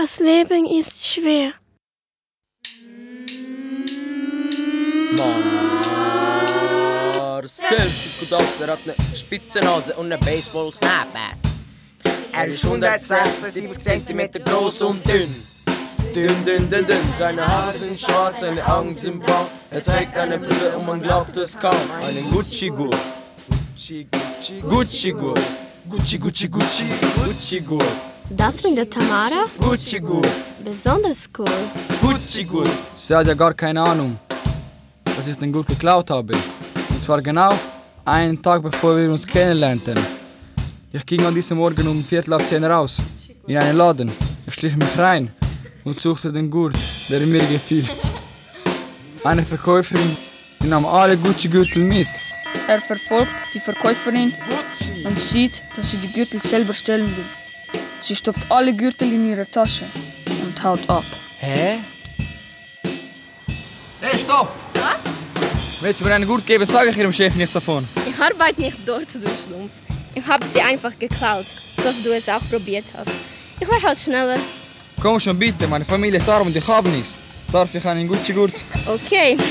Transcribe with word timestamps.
Das 0.00 0.20
Leben 0.20 0.64
ist 0.64 1.04
schwer. 1.04 1.54
Marcel 7.16 7.84
sieht 7.84 8.20
gut 8.20 8.32
aus, 8.32 8.60
er 8.60 8.68
hat 8.68 8.78
eine 8.84 8.94
spitze 9.16 9.58
Nase 9.58 9.94
und 9.94 10.06
eine 10.06 10.18
Baseball-Snapback. 10.18 11.34
Er 12.32 12.46
ist 12.46 12.64
176 12.64 13.76
cm 13.76 14.44
groß 14.44 14.82
und 14.82 15.04
dünn. 15.04 15.34
Dünn, 16.14 16.44
dünn, 16.44 16.70
dünn, 16.70 16.86
dünn. 16.86 17.12
Seine 17.18 17.44
Haare 17.44 17.72
sind 17.72 17.98
schwarz, 17.98 18.38
seine 18.38 18.64
Augen 18.68 18.94
sind 18.94 19.18
braun. 19.18 19.48
Er 19.72 19.82
trägt 19.82 20.16
eine 20.16 20.38
Brille 20.38 20.78
und 20.78 20.86
man 20.86 21.02
glaubt 21.02 21.36
es 21.36 21.58
kaum. 21.58 21.74
Einen 22.02 22.30
Gucci-Gurt. 22.30 22.96
Gucci, 23.48 24.06
Gucci, 24.12 24.60
Gucci-Gurt. 24.60 25.40
Gucci, 25.88 26.18
Gucci, 26.18 26.48
Gucci, 26.48 26.84
Gucci-Gurt. 27.16 28.07
Das 28.30 28.60
findet 28.60 28.92
Tamara 28.92 29.46
Gucci-Gurt. 29.58 30.28
besonders 30.62 31.30
cool. 31.38 31.46
Gucci-Gurt. 32.02 32.68
Sie 32.94 33.14
hat 33.14 33.26
ja 33.26 33.34
gar 33.34 33.54
keine 33.54 33.80
Ahnung, 33.80 34.18
dass 35.04 35.26
ich 35.26 35.36
den 35.36 35.50
Gurt 35.50 35.66
geklaut 35.68 36.10
habe. 36.10 36.34
Und 36.34 37.02
zwar 37.02 37.22
genau 37.22 37.54
einen 38.04 38.40
Tag 38.42 38.62
bevor 38.62 38.96
wir 38.96 39.10
uns 39.10 39.26
kennenlernten. 39.26 39.98
Ich 40.92 41.06
ging 41.06 41.24
an 41.24 41.34
diesem 41.34 41.56
Morgen 41.56 41.86
um 41.88 42.04
Viertel 42.04 42.34
ab 42.34 42.46
zehn 42.46 42.64
raus, 42.64 42.98
in 43.46 43.56
einen 43.56 43.76
Laden. 43.78 44.12
Ich 44.46 44.54
schlich 44.54 44.76
mich 44.76 44.98
rein 44.98 45.30
und 45.84 45.98
suchte 45.98 46.30
den 46.30 46.50
Gurt, 46.50 46.76
der 47.08 47.20
mir 47.20 47.40
gefiel. 47.46 47.86
Eine 49.24 49.42
Verkäuferin 49.42 50.16
nahm 50.64 50.84
alle 50.84 51.16
Gucci-Gürtel 51.16 51.82
mit. 51.84 52.08
Er 52.66 52.80
verfolgt 52.80 53.46
die 53.54 53.60
Verkäuferin 53.60 54.34
und 55.06 55.18
sieht, 55.18 55.62
dass 55.74 55.90
sie 55.90 55.96
die 55.98 56.12
Gürtel 56.12 56.42
selber 56.42 56.74
stellen 56.74 57.16
will. 57.16 57.24
Sie 58.00 58.14
stopft 58.14 58.50
alle 58.50 58.74
Gürtel 58.74 59.12
in 59.12 59.28
ihre 59.30 59.50
Tasche 59.50 59.86
und 60.26 60.62
haut 60.62 60.88
ab. 60.88 61.04
Hä? 61.40 61.78
Hey, 64.00 64.18
stopp! 64.18 64.52
Was? 64.74 65.82
Willst 65.82 66.00
du 66.00 66.04
mir 66.04 66.14
einen 66.14 66.26
Gurt 66.26 66.46
geben, 66.46 66.64
sage 66.66 66.90
ich 66.90 66.96
Ihrem 66.96 67.12
Chef 67.12 67.34
nichts 67.34 67.52
davon. 67.52 67.86
Ich 68.08 68.18
arbeite 68.18 68.60
nicht 68.60 68.78
dort, 68.86 69.12
du 69.14 69.20
Schlumpf. 69.20 69.72
Ich 70.14 70.26
habe 70.26 70.44
sie 70.46 70.60
einfach 70.60 70.96
geklaut, 70.98 71.44
so 71.44 71.84
wie 71.84 72.02
du 72.02 72.12
es 72.14 72.28
auch 72.28 72.40
probiert 72.50 72.86
hast. 72.96 73.10
Ich 73.60 73.68
war 73.68 73.80
halt 73.82 73.98
schneller. 74.00 74.38
Komm 75.00 75.20
schon 75.20 75.38
bitte, 75.38 75.66
meine 75.68 75.84
Familie 75.84 76.18
ist 76.18 76.28
arm 76.28 76.46
und 76.46 76.56
ich 76.56 76.66
habe 76.66 76.88
nichts. 76.88 77.18
Darf 77.52 77.74
ich 77.74 77.86
einen 77.86 78.08
Gucci-Gurt? 78.08 78.64
Okay. 78.86 79.36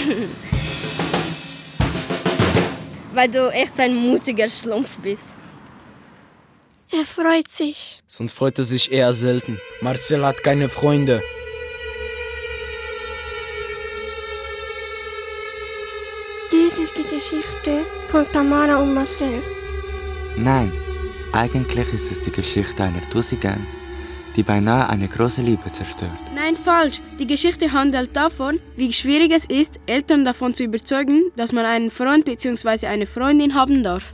Weil 3.14 3.30
du 3.30 3.50
echt 3.52 3.80
ein 3.80 3.96
mutiger 3.96 4.50
Schlumpf 4.50 4.98
bist. 5.02 5.37
Er 6.90 7.06
freut 7.06 7.50
sich. 7.50 8.02
Sonst 8.08 8.34
freut 8.34 8.58
er 8.60 8.64
sich 8.64 8.92
eher 8.92 9.12
selten. 9.12 9.60
Marcel 9.82 10.26
hat 10.26 10.42
keine 10.42 10.70
Freunde. 10.70 11.22
Dies 16.50 16.78
ist 16.80 16.98
die 16.98 17.04
Geschichte 17.04 17.84
von 18.08 18.26
Tamara 18.32 18.78
und 18.78 18.94
Marcel. 18.94 19.44
Nein, 20.38 20.72
eigentlich 21.34 21.94
ist 21.94 22.10
es 22.10 22.22
die 22.22 22.32
Geschichte 22.32 22.84
einer 22.84 23.02
Tussigant, 23.02 23.68
die 24.38 24.44
beinahe 24.44 24.88
eine 24.88 25.10
große 25.10 25.42
Liebe 25.42 25.70
zerstört. 25.72 26.24
Nein, 26.34 26.56
falsch. 26.56 27.02
Die 27.20 27.28
Geschichte 27.28 27.74
handelt 27.74 28.16
davon, 28.16 28.62
wie 28.78 28.94
schwierig 28.94 29.34
es 29.34 29.46
ist, 29.48 29.82
Eltern 29.88 30.24
davon 30.24 30.54
zu 30.54 30.64
überzeugen, 30.64 31.32
dass 31.36 31.52
man 31.52 31.66
einen 31.66 31.92
Freund 31.92 32.24
bzw. 32.24 32.88
eine 32.88 33.08
Freundin 33.08 33.56
haben 33.56 33.84
darf. 33.84 34.14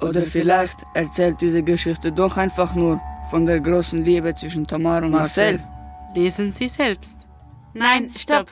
Oder 0.00 0.22
vielleicht 0.22 0.78
erzählt 0.94 1.40
diese 1.40 1.62
Geschichte 1.62 2.12
doch 2.12 2.36
einfach 2.36 2.74
nur 2.74 3.00
von 3.30 3.46
der 3.46 3.60
großen 3.60 4.04
Liebe 4.04 4.34
zwischen 4.34 4.66
Tamar 4.66 5.02
und 5.02 5.10
Marcel. 5.10 5.62
Lesen 6.14 6.52
Sie 6.52 6.68
selbst. 6.68 7.16
Nein, 7.74 8.10
stopp. 8.16 8.46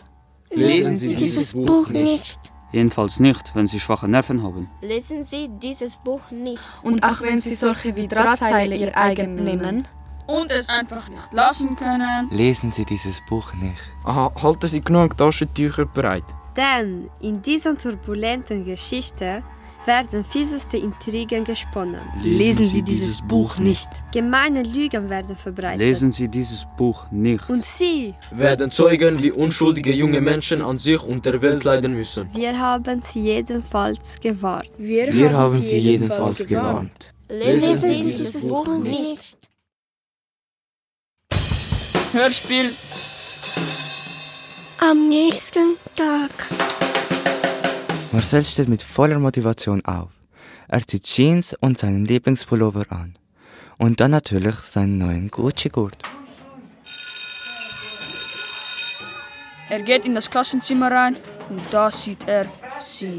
Lesen 0.50 0.96
Sie 0.96 1.14
Dieses 1.16 1.52
Buch 1.52 1.88
nicht. 1.88 2.40
Jedenfalls 2.72 3.20
nicht, 3.20 3.54
wenn 3.54 3.68
Sie 3.68 3.78
schwache 3.78 4.08
Nerven 4.08 4.42
haben. 4.42 4.68
Lesen 4.80 5.22
Sie 5.22 5.48
dieses 5.48 5.96
Buch 5.96 6.32
nicht. 6.32 6.60
Und 6.82 7.04
auch 7.04 7.20
wenn 7.20 7.40
Sie 7.40 7.54
solche 7.54 7.94
wie 7.94 8.08
Drahtseile 8.08 8.74
ihr 8.74 8.96
eigen 8.96 9.36
nennen. 9.36 9.86
Und 10.26 10.50
es 10.50 10.68
einfach 10.68 11.08
nicht 11.08 11.32
lassen 11.32 11.76
können. 11.76 12.28
Lesen 12.30 12.72
Sie 12.72 12.84
dieses 12.84 13.20
Buch 13.28 13.54
nicht. 13.54 13.80
Aha, 14.04 14.32
halten 14.42 14.66
Sie 14.66 14.80
genug 14.80 15.16
Taschentücher 15.16 15.86
bereit. 15.86 16.24
Denn 16.56 17.10
in 17.20 17.40
dieser 17.42 17.76
turbulenten 17.76 18.64
Geschichte 18.64 19.44
werden 19.86 20.24
fieseste 20.24 20.76
Intrigen 20.76 21.44
gesponnen. 21.44 22.00
Lesen 22.22 22.64
Sie 22.64 22.82
dieses 22.82 23.20
Buch 23.22 23.58
nicht. 23.58 23.88
Gemeine 24.12 24.62
Lügen 24.62 25.08
werden 25.10 25.36
verbreitet. 25.36 25.80
Lesen 25.80 26.12
Sie 26.12 26.28
dieses 26.28 26.66
Buch 26.76 27.10
nicht. 27.10 27.48
Und 27.50 27.64
Sie, 27.64 28.14
Werden 28.30 28.70
Zeugen, 28.70 29.22
wie 29.22 29.30
unschuldige 29.32 29.92
junge 29.92 30.20
Menschen 30.20 30.62
an 30.62 30.78
sich 30.78 31.02
und 31.02 31.24
der 31.26 31.40
Welt 31.42 31.64
leiden 31.64 31.94
müssen. 31.94 32.28
wir 32.34 32.58
haben 32.58 33.02
Sie 33.02 33.20
jedenfalls 33.20 34.18
gewarnt. 34.20 34.70
Wir 34.78 35.32
haben 35.32 35.62
Sie 35.62 35.78
jedenfalls 35.78 36.46
gewarnt. 36.46 37.14
Lesen 37.28 37.78
Sie 37.78 38.02
dieses 38.02 38.40
Buch 38.40 38.78
nicht. 38.78 39.38
Hörspiel 42.12 42.70
Am 44.78 45.08
nächsten 45.08 45.76
Tag. 45.96 46.83
Marcel 48.14 48.44
steht 48.44 48.68
mit 48.68 48.80
voller 48.80 49.18
Motivation 49.18 49.84
auf. 49.84 50.10
Er 50.68 50.86
zieht 50.86 51.02
Jeans 51.02 51.52
und 51.60 51.76
seinen 51.76 52.04
Lieblingspullover 52.04 52.86
an. 52.90 53.14
Und 53.76 53.98
dann 53.98 54.12
natürlich 54.12 54.54
seinen 54.54 54.98
neuen 54.98 55.32
Gucci-Gurt. 55.32 55.96
Er 59.68 59.82
geht 59.82 60.06
in 60.06 60.14
das 60.14 60.30
Klassenzimmer 60.30 60.92
rein 60.92 61.16
und 61.50 61.60
da 61.70 61.90
sieht 61.90 62.28
er 62.28 62.46
sie. 62.78 63.18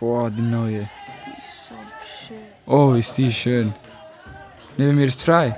Boah, 0.00 0.28
die 0.28 0.42
neue. 0.42 0.88
Oh, 2.66 2.94
ist 2.94 3.16
die 3.18 3.32
schön. 3.32 3.72
Neben 4.76 4.96
mir 4.96 5.06
ist 5.06 5.22
frei. 5.22 5.56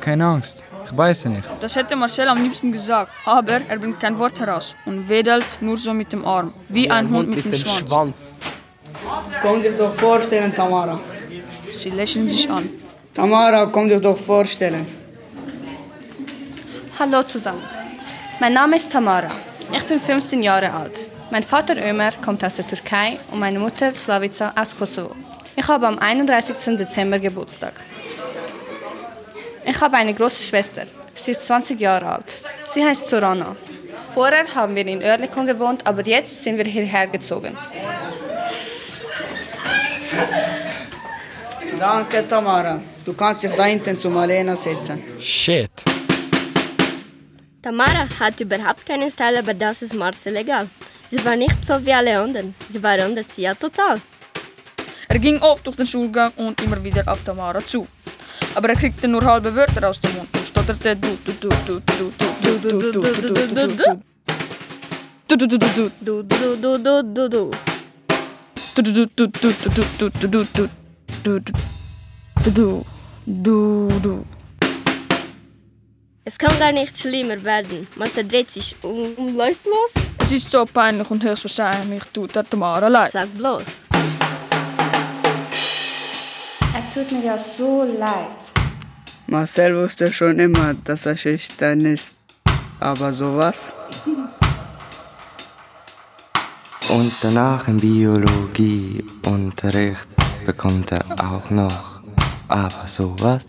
Keine 0.00 0.26
Angst, 0.26 0.62
ich 0.86 0.92
beiße 0.92 1.28
nicht. 1.28 1.48
Das 1.60 1.76
hätte 1.76 1.96
Marcel 1.96 2.28
am 2.28 2.42
liebsten 2.42 2.72
gesagt, 2.72 3.10
aber 3.24 3.60
er 3.68 3.78
bringt 3.78 4.00
kein 4.00 4.18
Wort 4.18 4.38
heraus 4.40 4.76
und 4.86 5.08
wedelt 5.08 5.58
nur 5.60 5.76
so 5.76 5.92
mit 5.94 6.12
dem 6.12 6.24
Arm, 6.24 6.52
wie 6.68 6.90
ein 6.90 7.08
Hund 7.10 7.30
mit 7.30 7.44
dem 7.44 7.54
Schwanz. 7.54 7.88
Schwanz. 7.88 8.38
Komm 9.42 9.62
dich 9.62 9.76
doch 9.76 9.94
vorstellen, 9.94 10.54
Tamara. 10.54 10.98
Sie 11.70 11.90
lächeln 11.90 12.28
sich 12.28 12.48
an. 12.48 12.68
Tamara, 13.12 13.66
komm 13.66 13.88
dich 13.88 14.00
doch 14.00 14.18
vorstellen. 14.18 14.86
Hallo 16.98 17.22
zusammen. 17.22 17.62
Mein 18.40 18.52
Name 18.52 18.76
ist 18.76 18.90
Tamara. 18.90 19.30
Ich 19.72 19.84
bin 19.84 20.00
15 20.00 20.42
Jahre 20.42 20.72
alt. 20.72 21.06
Mein 21.30 21.42
Vater 21.42 21.76
Ömer 21.76 22.12
kommt 22.24 22.44
aus 22.44 22.56
der 22.56 22.66
Türkei 22.66 23.18
und 23.30 23.40
meine 23.40 23.58
Mutter 23.58 23.92
Slavica 23.92 24.52
aus 24.54 24.76
Kosovo. 24.76 25.16
Ich 25.56 25.66
habe 25.66 25.86
am 25.86 25.98
31. 25.98 26.76
Dezember 26.76 27.18
Geburtstag. 27.18 27.74
Ich 29.66 29.80
habe 29.80 29.96
eine 29.96 30.12
große 30.12 30.42
Schwester. 30.42 30.86
Sie 31.14 31.30
ist 31.30 31.46
20 31.46 31.80
Jahre 31.80 32.06
alt. 32.06 32.38
Sie 32.72 32.84
heißt 32.84 33.08
Sorana. 33.08 33.56
Vorher 34.12 34.46
haben 34.54 34.76
wir 34.76 34.86
in 34.86 35.02
Oerlikon 35.02 35.46
gewohnt, 35.46 35.86
aber 35.86 36.02
jetzt 36.06 36.42
sind 36.42 36.56
wir 36.58 36.64
hierher 36.64 37.06
gezogen. 37.06 37.56
Danke, 41.78 42.26
Tamara. 42.28 42.80
Du 43.04 43.12
kannst 43.12 43.42
dich 43.42 43.52
da 43.52 43.64
hinten 43.64 43.98
zu 43.98 44.08
Malena 44.10 44.54
setzen. 44.54 45.02
Shit. 45.18 45.70
Tamara 47.62 48.06
hat 48.20 48.40
überhaupt 48.40 48.86
keinen 48.86 49.10
Style, 49.10 49.38
aber 49.38 49.54
das 49.54 49.82
ist 49.82 49.94
Marcel 49.94 50.36
egal. 50.36 50.68
Sie 51.10 51.24
war 51.24 51.36
nicht 51.36 51.64
so 51.64 51.74
wie 51.84 51.92
alle 51.92 52.18
anderen. 52.18 52.54
Sie 52.68 52.82
war 52.82 52.98
unter 53.04 53.22
sie 53.22 53.42
ja 53.42 53.54
total. 53.54 54.00
Er 55.08 55.18
ging 55.18 55.40
oft 55.40 55.66
durch 55.66 55.76
den 55.76 55.86
Schulgang 55.86 56.32
und 56.36 56.60
immer 56.62 56.82
wieder 56.84 57.02
auf 57.06 57.22
Tamara 57.22 57.64
zu. 57.64 57.86
Aber 58.54 58.68
er 58.68 58.76
kriegte 58.76 59.08
nur 59.08 59.24
halbe 59.24 59.54
Wörter 59.54 59.88
aus 59.88 60.00
dem 60.00 60.14
Mund 60.16 60.28
und 60.36 60.46
stotterte 60.46 60.96
du 60.96 61.18
du 61.24 61.32
du 61.32 61.48
du 61.66 61.80
du 61.80 62.12
du 62.40 62.58
du 62.58 62.58
du 62.60 62.92
du 62.92 63.00
du 63.00 63.10
du 63.12 63.32
du 63.32 63.66
du 63.66 63.68
du 63.68 64.00
Du, 65.26 65.36
du, 65.36 65.48
du, 65.48 65.56
du, 65.56 65.78
du, 66.02 66.22
du, 66.22 66.56
du, 66.58 67.28
du. 67.28 67.50
Du, 68.74 68.82
du, 68.82 68.92
du, 68.92 69.06
du, 69.06 69.26
du, 69.26 69.48
du, 69.48 70.10
du, 70.10 70.10
du, 70.20 70.68
du, 71.24 71.40
du, 71.40 71.40
du, 72.50 72.84
du, 73.26 73.88
du. 74.02 74.24
Es 76.26 76.36
kann 76.38 76.58
gar 76.58 76.72
nicht 76.72 76.98
schlimmer 76.98 77.42
werden. 77.42 77.86
Marcel 77.96 78.28
dreht 78.28 78.50
sich 78.50 78.76
um 78.82 79.14
und 79.16 79.36
läuft 79.36 79.64
los. 79.64 80.04
Es 80.20 80.32
ist 80.32 80.50
so 80.50 80.64
peinlich 80.66 81.10
und 81.10 81.22
höchstwahrscheinlich 81.24 82.02
tut 82.12 82.36
er 82.36 82.48
Tamara 82.48 82.88
leid. 82.88 83.10
Sag 83.10 83.28
bloß. 83.36 83.64
Tut 86.94 87.10
mir 87.10 87.24
ja 87.24 87.36
so 87.36 87.82
leid. 87.82 88.38
Marcel 89.26 89.76
wusste 89.76 90.12
schon 90.12 90.38
immer, 90.38 90.74
dass 90.74 91.06
er 91.06 91.16
schüchtern 91.16 91.80
ist. 91.80 92.14
Aber 92.78 93.12
sowas? 93.12 93.72
Und 96.88 97.12
danach 97.20 97.66
im 97.66 97.78
Biologieunterricht 97.78 100.06
bekommt 100.46 100.92
er 100.92 101.04
auch 101.18 101.50
noch. 101.50 102.00
Aber 102.46 102.86
sowas? 102.86 103.42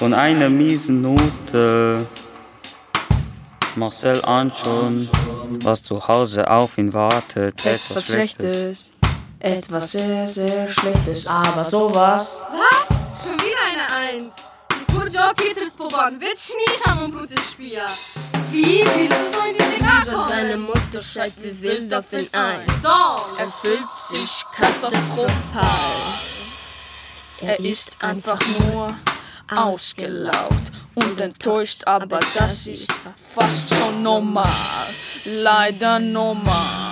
Von 0.00 0.12
einer 0.12 0.50
miesen 0.50 1.02
Note. 1.02 2.04
Marcel 3.76 4.24
ahnt 4.24 4.58
schon, 4.58 5.08
was 5.62 5.84
zu 5.84 6.08
Hause 6.08 6.50
auf 6.50 6.78
ihn 6.78 6.92
wartet. 6.92 7.64
Etwas 7.64 8.06
Schlechtes. 8.06 8.90
Etwas 9.42 9.90
sehr, 9.90 10.28
sehr 10.28 10.68
Schlechtes. 10.68 11.26
Aber 11.26 11.64
sowas. 11.64 12.46
Was? 12.52 13.26
Schon 13.26 13.34
wieder 13.40 13.58
eine 13.72 13.92
Eins. 14.08 14.34
Die 14.70 14.92
Kurjo 14.92 15.34
Petersboban 15.34 16.20
wird 16.20 16.38
Schneescham 16.38 17.06
und 17.06 17.10
Brutes 17.12 17.50
spielen. 17.50 17.82
Wie 18.52 18.84
willst 18.84 19.10
du 19.10 19.32
so 19.32 19.44
in 19.48 19.56
diese 19.58 19.84
Karte 19.84 20.30
seine 20.30 20.56
Mutter 20.56 21.02
schreit 21.02 21.32
wie 21.42 21.60
wild 21.60 21.92
auf 21.92 22.12
ihn 22.12 22.28
ein. 22.30 22.64
Doch. 22.84 23.36
Er 23.36 23.50
fühlt 23.50 23.96
sich 23.96 24.44
katastrophal. 24.54 25.66
Er 27.40 27.58
ist 27.58 27.96
einfach 28.00 28.38
nur 28.60 28.94
ausgelaugt 29.52 30.70
und 30.94 31.20
enttäuscht, 31.20 31.82
aber 31.84 32.20
das 32.38 32.68
ist 32.68 32.92
fast 33.34 33.74
schon 33.74 34.04
normal. 34.04 34.46
Leider 35.24 35.98
normal. 35.98 36.91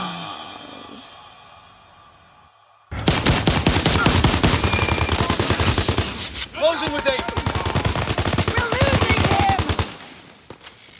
Eight. 6.70 7.24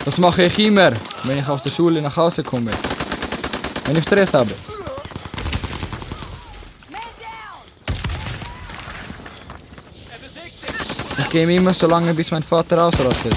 Das 0.04 0.18
mache 0.18 0.42
ich 0.42 0.58
immer, 0.58 0.92
wenn 1.22 1.38
ich 1.38 1.48
aus 1.48 1.62
der 1.62 1.70
Schule 1.70 2.02
nach 2.02 2.16
Hause 2.16 2.42
komme. 2.42 2.72
Wenn 3.84 3.96
ich 3.96 4.04
Stress 4.04 4.34
habe. 4.34 4.50
Ich 11.18 11.28
gehe 11.28 11.56
immer 11.56 11.72
so 11.72 11.86
lange, 11.86 12.12
bis 12.14 12.32
mein 12.32 12.42
Vater 12.42 12.82
ausrastet. 12.82 13.34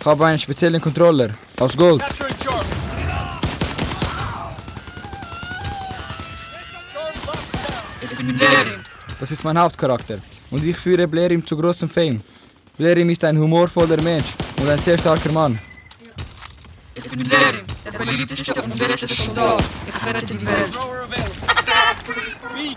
Ich 0.00 0.06
habe 0.06 0.26
einen 0.26 0.38
speziellen 0.38 0.80
Controller 0.80 1.28
aus 1.58 1.76
Gold. 1.76 2.02
Charlie. 8.38 8.78
Das 9.18 9.30
ist 9.30 9.44
mein 9.44 9.58
Hauptcharakter. 9.58 10.18
Und 10.50 10.64
ich 10.64 10.76
führe 10.76 11.06
Blerim 11.06 11.44
zu 11.44 11.56
großem 11.56 11.88
Fame. 11.88 12.20
Blerim 12.76 13.10
ist 13.10 13.24
ein 13.24 13.38
humorvoller 13.38 14.00
Mensch 14.02 14.34
und 14.58 14.68
ein 14.68 14.78
sehr 14.78 14.98
starker 14.98 15.32
Mann. 15.32 15.58
Ich 16.94 17.08
bin 17.08 17.18
Lerim, 17.20 17.64
der 17.84 17.98
beliebteste 17.98 18.62
und 18.62 18.78
beste 18.78 19.08
Soldat. 19.08 19.62
Ich 19.86 20.06
rette 20.06 20.26
die 20.26 20.46
Welt. 20.46 20.72
Thrower 20.72 21.06
available. 21.46 22.40
B 22.54 22.74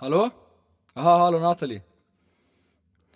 Hallo? 0.00 0.30
Aha, 0.94 1.18
hallo 1.20 1.38
Nathalie. 1.38 1.82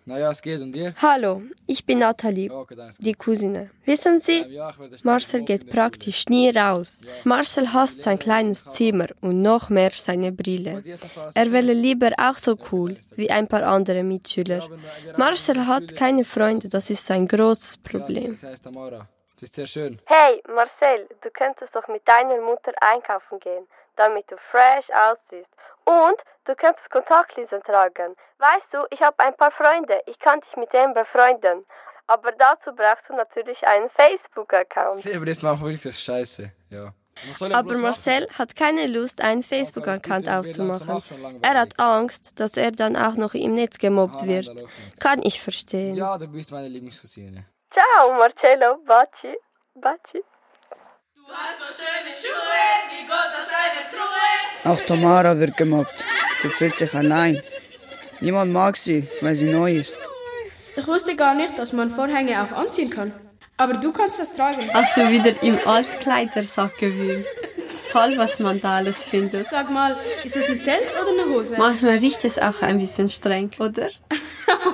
Naja, 0.07 0.31
es 0.31 0.43
geht 0.43 0.61
und 0.61 0.73
dir? 0.73 0.93
Hallo, 1.01 1.41
ich 1.67 1.87
bin 1.87 1.99
Nathalie, 2.01 2.51
Okay, 2.53 2.75
dann 2.77 2.91
ist 2.91 2.99
gut. 2.99 3.07
die 3.07 3.15
Cousine. 3.15 3.71
Wissen 3.87 4.19
Sie, 4.21 4.45
Marcel 5.03 5.43
geht 5.45 5.71
praktisch 5.71 6.27
nie 6.27 6.51
raus. 6.51 7.01
Marcel 7.25 7.73
hasst 7.73 8.03
sein 8.03 8.19
kleines 8.19 8.67
Zimmer 8.67 9.07
und 9.23 9.41
noch 9.41 9.71
mehr 9.71 9.91
seine 9.93 10.31
Brille. 10.31 10.85
Er 11.35 11.51
wäre 11.53 11.73
lieber 11.73 12.11
auch 12.19 12.37
so 12.37 12.55
cool 12.71 12.99
wie 13.17 13.31
ein 13.31 13.49
paar 13.49 13.63
andere 13.63 14.03
Mitschüler. 14.03 14.69
Marcel 15.17 15.67
hat 15.67 15.97
keine 15.97 16.27
Freunde, 16.27 16.69
das 16.69 16.91
ist 16.91 17.07
sein 17.07 17.27
großes 17.27 17.79
Problem. 17.79 18.37
Hey, 20.05 20.43
Marcel, 20.55 21.09
du 21.23 21.31
könntest 21.31 21.75
doch 21.75 21.89
mit 21.89 22.07
deiner 22.07 22.41
Mutter 22.43 22.73
einkaufen 22.93 23.41
gehen, 23.41 23.67
damit 23.97 24.31
du 24.31 24.37
fresh 24.51 24.91
aussiehst. 24.91 25.51
Und 25.85 26.17
du 26.45 26.55
könntest 26.55 26.91
Kontaktlinsen 26.91 27.63
tragen. 27.63 28.17
Weißt 28.39 28.73
du, 28.73 28.87
ich 28.91 29.03
habe 29.03 29.19
ein 29.19 29.37
paar 29.37 29.51
Freunde, 29.51 30.01
ich 30.07 30.19
kann 30.19 30.41
dich 30.41 30.57
mit 30.57 30.73
denen 30.73 30.95
befreunden. 30.95 31.67
Aber 32.07 32.33
dazu 32.33 32.75
brauchst 32.75 33.09
du 33.09 33.15
natürlich 33.15 33.67
einen 33.67 33.89
Facebook-Account. 33.91 35.07
Aber 35.15 35.27
das 35.27 35.43
macht 35.43 35.63
wirklich 35.63 35.99
scheiße. 35.99 36.51
Ja. 36.71 36.93
Aber 37.53 37.79
Marcel 37.79 38.27
hat 38.39 38.57
keine 38.57 38.87
Lust, 38.87 39.21
einen 39.21 39.43
Facebook-Account 39.43 40.29
aufzumachen. 40.29 41.41
Er 41.43 41.61
hat 41.61 41.79
Angst, 41.79 42.39
dass 42.41 42.57
er 42.57 42.73
dann 42.73 42.97
auch 42.97 43.15
noch 43.15 43.35
im 43.35 43.55
Netz 43.55 43.79
gemobbt 43.79 44.27
wird. 44.27 44.51
Kann 45.01 45.23
ich 45.23 45.41
verstehen. 45.41 45.95
Ja, 45.95 46.19
du 46.19 46.27
bist 46.27 46.51
meine 46.51 46.69
Lieblingscousine. 46.69 47.47
Ciao, 47.71 48.13
Marcello, 48.13 48.79
Baci. 48.85 49.37
Baci. 49.75 50.25
Du 51.27 51.33
hast 51.33 51.59
so 51.59 51.65
schöne 51.83 52.13
Schuhe, 52.13 52.67
wie 52.91 53.07
Gott 53.07 53.33
aus 53.39 53.49
einer 53.65 53.89
Truhe. 53.91 54.71
Auch 54.71 54.81
Tamara 54.87 55.39
wird 55.39 55.57
gemobbt. 55.57 56.05
Sie 56.41 56.49
fühlt 56.51 56.77
sich 56.77 56.95
allein. 56.95 57.41
Niemand 58.21 58.53
mag 58.53 58.77
sie, 58.77 59.09
weil 59.23 59.35
sie 59.35 59.47
neu 59.47 59.77
ist. 59.77 59.97
Ich 60.77 60.87
wusste 60.87 61.17
gar 61.17 61.35
nicht, 61.35 61.59
dass 61.59 61.73
man 61.73 61.91
Vorhänge 61.91 62.43
auch 62.43 62.53
anziehen 62.53 62.91
kann. 62.91 63.15
Aber 63.57 63.73
du 63.73 63.91
kannst 63.93 64.21
das 64.21 64.35
tragen. 64.35 64.69
Hast 64.75 64.99
du 64.99 65.09
wieder 65.09 65.43
im 65.43 65.59
Altkleidersack 65.65 66.77
gewühlt? 66.77 67.27
Toll, 67.91 68.15
was 68.19 68.39
man 68.41 68.61
da 68.61 68.77
alles 68.77 69.05
findet. 69.05 69.49
Sag 69.49 69.71
mal, 69.71 69.97
ist 70.25 70.37
das 70.37 70.47
ein 70.49 70.61
Zelt 70.61 70.91
oder 71.01 71.11
eine 71.23 71.35
Hose? 71.35 71.57
Manchmal 71.57 71.99
riecht 71.99 72.23
es 72.25 72.39
auch 72.39 72.61
ein 72.61 72.79
bisschen 72.79 73.09
streng, 73.09 73.51
oder? 73.59 73.89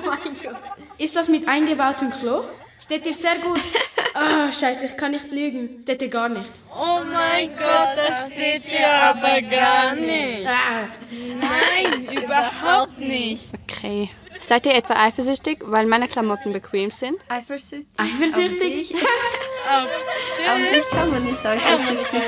Ist 0.97 1.15
das 1.15 1.29
mit 1.29 1.47
eingebautem 1.47 2.11
Klo? 2.11 2.43
Steht 2.91 3.05
dir 3.05 3.13
sehr 3.13 3.35
gut. 3.37 3.61
Ah, 4.13 4.51
scheiße, 4.51 4.87
ich 4.87 4.97
kann 4.97 5.11
nicht 5.11 5.31
lügen. 5.31 5.85
Dir 5.85 6.09
gar 6.09 6.27
nicht. 6.27 6.51
Oh 6.69 6.99
mein 7.13 7.47
Gott, 7.55 7.95
das 7.95 8.29
steht 8.29 8.65
dir 8.65 8.91
aber 8.91 9.41
gar 9.41 9.95
nicht. 9.95 10.45
Ah, 10.45 10.89
Nein, 11.09 12.17
überhaupt 12.23 12.99
nicht. 12.99 13.53
Okay. 13.63 14.09
Seid 14.41 14.65
ihr 14.65 14.75
etwa 14.75 14.95
eifersüchtig, 14.95 15.59
weil 15.65 15.85
meine 15.85 16.09
Klamotten 16.09 16.51
bequem 16.51 16.91
sind? 16.91 17.15
Eifersüchtig? 17.29 17.87
eifersüchtig? 17.95 18.95
Auf 19.71 20.59
dich 20.73 20.89
kann 20.91 21.09
man 21.09 21.23
nicht 21.23 21.45
eifersüchtig 21.45 22.21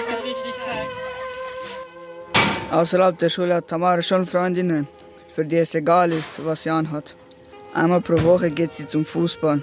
Außerhalb 2.71 3.19
der 3.19 3.29
Schule 3.29 3.55
hat 3.55 3.67
Tamara 3.67 4.01
schon 4.01 4.25
Freundinnen, 4.25 4.87
für 5.35 5.43
die 5.43 5.57
es 5.57 5.75
egal 5.75 6.13
ist, 6.13 6.45
was 6.45 6.63
sie 6.63 6.69
anhat. 6.69 7.13
Einmal 7.73 7.99
pro 7.99 8.23
Woche 8.23 8.51
geht 8.51 8.73
sie 8.73 8.87
zum 8.87 9.05
Fußball. 9.05 9.61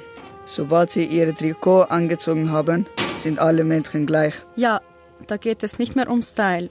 Sobald 0.52 0.90
sie 0.90 1.04
ihre 1.04 1.32
Trikot 1.32 1.82
angezogen 1.82 2.50
haben, 2.50 2.86
sind 3.18 3.38
alle 3.38 3.62
Mädchen 3.62 4.04
gleich. 4.04 4.34
Ja, 4.56 4.80
da 5.28 5.36
geht 5.36 5.62
es 5.62 5.78
nicht 5.78 5.94
mehr 5.94 6.10
um 6.10 6.22
Style. 6.22 6.68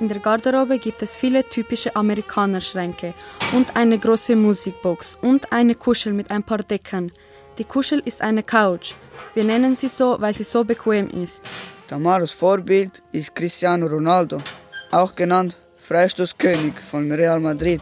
In 0.00 0.08
der 0.08 0.18
Garderobe 0.18 0.78
gibt 0.78 1.00
es 1.00 1.16
viele 1.16 1.42
typische 1.42 1.96
Amerikanerschränke 1.96 3.14
und 3.54 3.74
eine 3.74 3.98
große 3.98 4.36
Musikbox 4.36 5.16
und 5.22 5.50
eine 5.50 5.74
Kuschel 5.74 6.12
mit 6.12 6.30
ein 6.30 6.42
paar 6.42 6.58
Decken. 6.58 7.10
Die 7.56 7.64
Kuschel 7.64 8.02
ist 8.04 8.20
eine 8.20 8.42
Couch. 8.42 8.92
Wir 9.34 9.44
nennen 9.44 9.74
sie 9.76 9.88
so, 9.88 10.16
weil 10.20 10.34
sie 10.34 10.44
so 10.44 10.62
bequem 10.62 11.08
ist. 11.08 11.42
Tamaras 11.88 12.32
Vorbild 12.32 13.02
ist 13.12 13.34
Cristiano 13.34 13.86
Ronaldo, 13.86 14.42
auch 14.90 15.14
genannt 15.14 15.56
Freistoßkönig 15.88 16.74
von 16.90 17.10
Real 17.10 17.40
Madrid. 17.40 17.80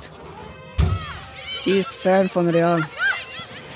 Sie 1.64 1.78
ist 1.78 1.96
Fan 1.96 2.28
von 2.28 2.48
Real. 2.48 2.86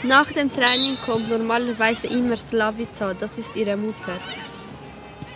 Nach 0.04 0.30
dem 0.30 0.52
Training 0.52 0.96
kommt 1.04 1.28
normalerweise 1.28 2.06
immer 2.06 2.36
Slavica, 2.36 3.14
das 3.14 3.36
ist 3.36 3.56
ihre 3.56 3.76
Mutter. 3.76 4.16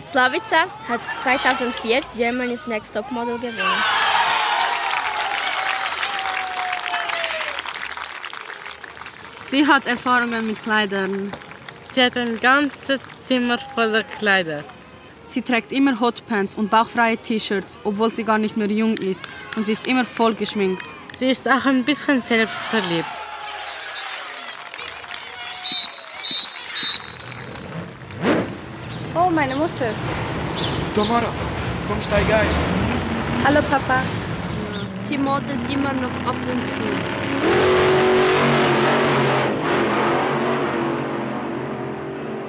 Slavica 0.05 0.67
hat 0.87 1.01
2004 1.17 1.99
Germany's 2.15 2.65
Next 2.67 2.93
Top 2.93 3.11
Model 3.11 3.39
gewonnen. 3.39 3.83
Sie 9.43 9.67
hat 9.67 9.85
Erfahrungen 9.85 10.47
mit 10.47 10.63
Kleidern. 10.63 11.33
Sie 11.91 12.01
hat 12.01 12.15
ein 12.15 12.39
ganzes 12.39 13.05
Zimmer 13.19 13.57
voller 13.57 14.03
Kleider. 14.03 14.63
Sie 15.25 15.41
trägt 15.41 15.73
immer 15.73 15.99
Hotpants 15.99 16.55
und 16.55 16.71
bauchfreie 16.71 17.17
T-Shirts, 17.17 17.77
obwohl 17.83 18.13
sie 18.13 18.23
gar 18.23 18.37
nicht 18.37 18.55
mehr 18.55 18.67
jung 18.67 18.97
ist. 18.97 19.23
Und 19.57 19.63
sie 19.63 19.73
ist 19.73 19.87
immer 19.87 20.05
voll 20.05 20.35
geschminkt. 20.35 20.85
Sie 21.17 21.29
ist 21.29 21.47
auch 21.47 21.65
ein 21.65 21.83
bisschen 21.83 22.21
selbstverliebt. 22.21 23.22
Oh, 29.25 29.29
meine 29.29 29.55
Mutter. 29.55 29.91
Tamara, 30.95 31.31
komm, 31.87 32.01
steig 32.01 32.27
ein. 32.39 32.49
Hallo, 33.45 33.61
Papa. 33.69 34.01
Sie 35.05 35.17
modelt 35.17 35.65
immer 35.71 35.93
noch 35.93 36.17
ab 36.29 36.35
und 36.51 36.63
zu. 36.73 36.85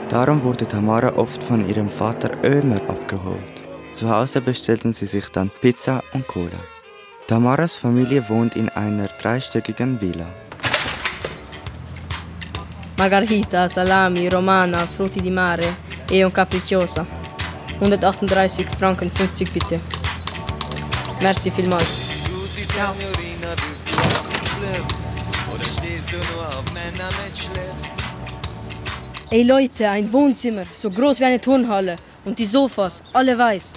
Darum 0.09 0.43
wurde 0.43 0.67
Tamara 0.67 1.13
oft 1.17 1.43
von 1.43 1.69
ihrem 1.69 1.89
Vater 1.89 2.31
Ömer 2.43 2.81
abgeholt. 2.89 3.55
Zu 3.93 4.09
Hause 4.09 4.41
bestellten 4.41 4.93
sie 4.93 5.07
sich 5.07 5.29
dann 5.29 5.51
Pizza 5.61 6.03
und 6.13 6.27
Cola. 6.27 6.61
Tamaras 7.29 7.77
Familie 7.77 8.29
wohnt 8.29 8.57
in 8.57 8.69
einer 8.71 9.09
dreistöckigen 9.21 10.01
Villa. 10.01 10.27
Margarita, 12.97 13.69
Salami, 13.69 14.29
Romana, 14.29 14.79
Frutti 14.79 15.21
di 15.21 15.31
Mare 15.31 15.94
e 16.11 16.25
un 16.25 16.31
Capricciosa. 16.31 17.07
138 17.79 18.77
Franken 18.77 19.11
50 19.11 19.51
bitte. 19.51 19.81
Merci 21.21 21.51
vielmals. 21.51 22.13
Ey 29.31 29.43
Leute, 29.43 29.89
ein 29.89 30.13
Wohnzimmer, 30.13 30.65
so 30.75 30.91
groß 30.91 31.21
wie 31.21 31.25
eine 31.25 31.41
Turnhalle. 31.41 31.97
Und 32.25 32.39
die 32.39 32.47
Sofas, 32.47 33.03
alle 33.13 33.37
weiß. 33.37 33.73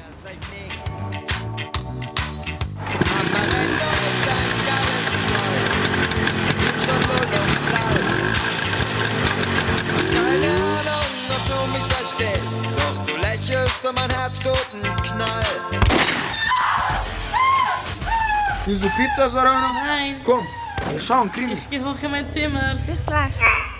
Willst 18.67 18.83
du 18.83 18.89
Pizza, 18.89 19.29
Sorana? 19.29 19.71
Nein. 19.71 20.17
Komm, 20.25 20.45
wir 20.91 20.99
schauen 20.99 21.31
Krimi. 21.31 21.53
Ich 21.53 21.69
geh 21.69 21.79
hoch 21.79 21.95
in 22.01 22.11
mein 22.11 22.29
Zimmer. 22.29 22.75
Bis 22.85 23.01
gleich. 23.05 23.31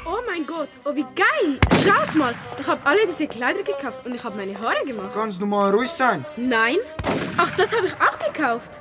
Oh 0.06 0.20
mein 0.26 0.48
Gott, 0.48 0.70
oh 0.86 0.96
wie 0.96 1.06
geil! 1.14 1.60
Schaut 1.84 2.16
mal, 2.16 2.34
ich 2.58 2.66
habe 2.66 2.80
alle 2.86 3.06
diese 3.06 3.28
Kleider 3.28 3.64
gekauft 3.64 4.06
und 4.06 4.16
ich 4.16 4.24
habe 4.24 4.38
meine 4.38 4.58
Haare 4.58 4.86
gemacht. 4.86 5.10
Kannst 5.14 5.42
du 5.42 5.46
mal 5.46 5.72
ruhig 5.72 5.90
sein? 5.90 6.24
Nein? 6.38 6.78
Ach, 7.36 7.52
das 7.58 7.76
habe 7.76 7.88
ich 7.88 7.94
auch 7.96 8.18
gekauft. 8.18 8.80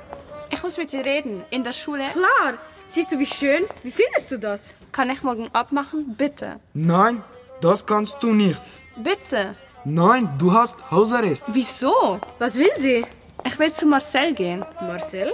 Ich 0.49 0.63
muss 0.63 0.77
mit 0.77 0.93
dir 0.93 1.03
reden. 1.03 1.43
In 1.49 1.65
der 1.65 1.73
Schule. 1.73 2.05
Klar. 2.13 2.53
Siehst 2.85 3.11
du, 3.11 3.19
wie 3.19 3.25
schön? 3.25 3.65
Wie 3.83 3.91
findest 3.91 4.31
du 4.31 4.39
das? 4.39 4.73
Kann 4.93 5.09
ich 5.09 5.23
morgen 5.23 5.49
abmachen? 5.51 6.15
Bitte. 6.17 6.61
Nein, 6.73 7.21
das 7.59 7.85
kannst 7.85 8.15
du 8.21 8.31
nicht. 8.33 8.61
Bitte. 8.95 9.55
Nein, 9.83 10.29
du 10.39 10.53
hast 10.53 10.89
Hausarrest. 10.89 11.43
Wieso? 11.47 12.21
Was 12.39 12.55
will 12.55 12.71
sie? 12.77 13.05
Ich 13.43 13.59
will 13.59 13.73
zu 13.73 13.85
Marcel 13.85 14.33
gehen. 14.33 14.63
Marcel? 14.79 15.33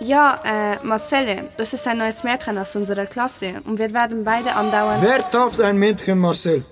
Ja, 0.00 0.40
äh, 0.44 0.84
Marcelle. 0.84 1.48
Das 1.56 1.72
ist 1.72 1.86
ein 1.86 1.98
neues 1.98 2.22
Mädchen 2.22 2.56
aus 2.58 2.76
unserer 2.76 3.06
Klasse. 3.06 3.54
Und 3.64 3.78
wir 3.78 3.92
werden 3.92 4.22
beide 4.24 4.54
andauernd... 4.54 5.02
Wer 5.02 5.28
tauft 5.28 5.60
ein 5.60 5.76
Mädchen 5.76 6.18
Marcel? 6.18 6.64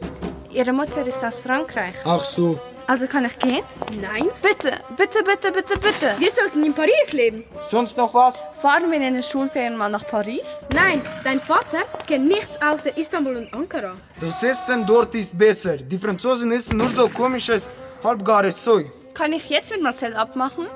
Ihre 0.51 0.73
Mutter 0.73 1.07
ist 1.07 1.25
aus 1.25 1.43
Frankreich. 1.43 1.95
Ach 2.05 2.23
so. 2.23 2.59
Also 2.87 3.09
kann 3.09 3.25
ich 3.25 3.37
gehen? 3.41 3.65
Nein. 4.01 4.29
Bitte, 4.41 4.73
bitte, 4.97 5.25
bitte, 5.25 5.51
bitte, 5.51 5.79
bitte. 5.81 6.15
Wir 6.19 6.31
sollten 6.31 6.63
in 6.65 6.73
Paris 6.73 7.13
leben. 7.13 7.43
Sonst 7.69 7.97
noch 7.97 8.15
was? 8.15 8.45
Fahren 8.61 8.89
wir 8.89 9.01
in 9.01 9.15
den 9.15 9.23
Schulferien 9.23 9.77
mal 9.77 9.91
nach 9.91 10.07
Paris? 10.07 10.65
Nein, 10.73 11.03
dein 11.25 11.41
Vater 11.41 11.79
kennt 12.07 12.29
nichts 12.29 12.63
außer 12.63 12.97
Istanbul 12.97 13.37
und 13.37 13.53
Ankara. 13.53 13.97
Das 14.21 14.41
Essen 14.45 14.87
dort 14.87 15.13
ist 15.17 15.37
besser. 15.37 15.77
Die 15.79 15.99
Franzosen 15.99 16.53
essen 16.53 16.77
nur 16.77 16.91
so 16.91 17.09
komisches, 17.09 17.69
halbgares 18.05 18.63
Zeug. 18.63 18.87
Kann 19.15 19.33
ich 19.33 19.49
jetzt 19.51 19.73
mit 19.73 19.83
Marcel 19.83 20.15
abmachen? 20.15 20.69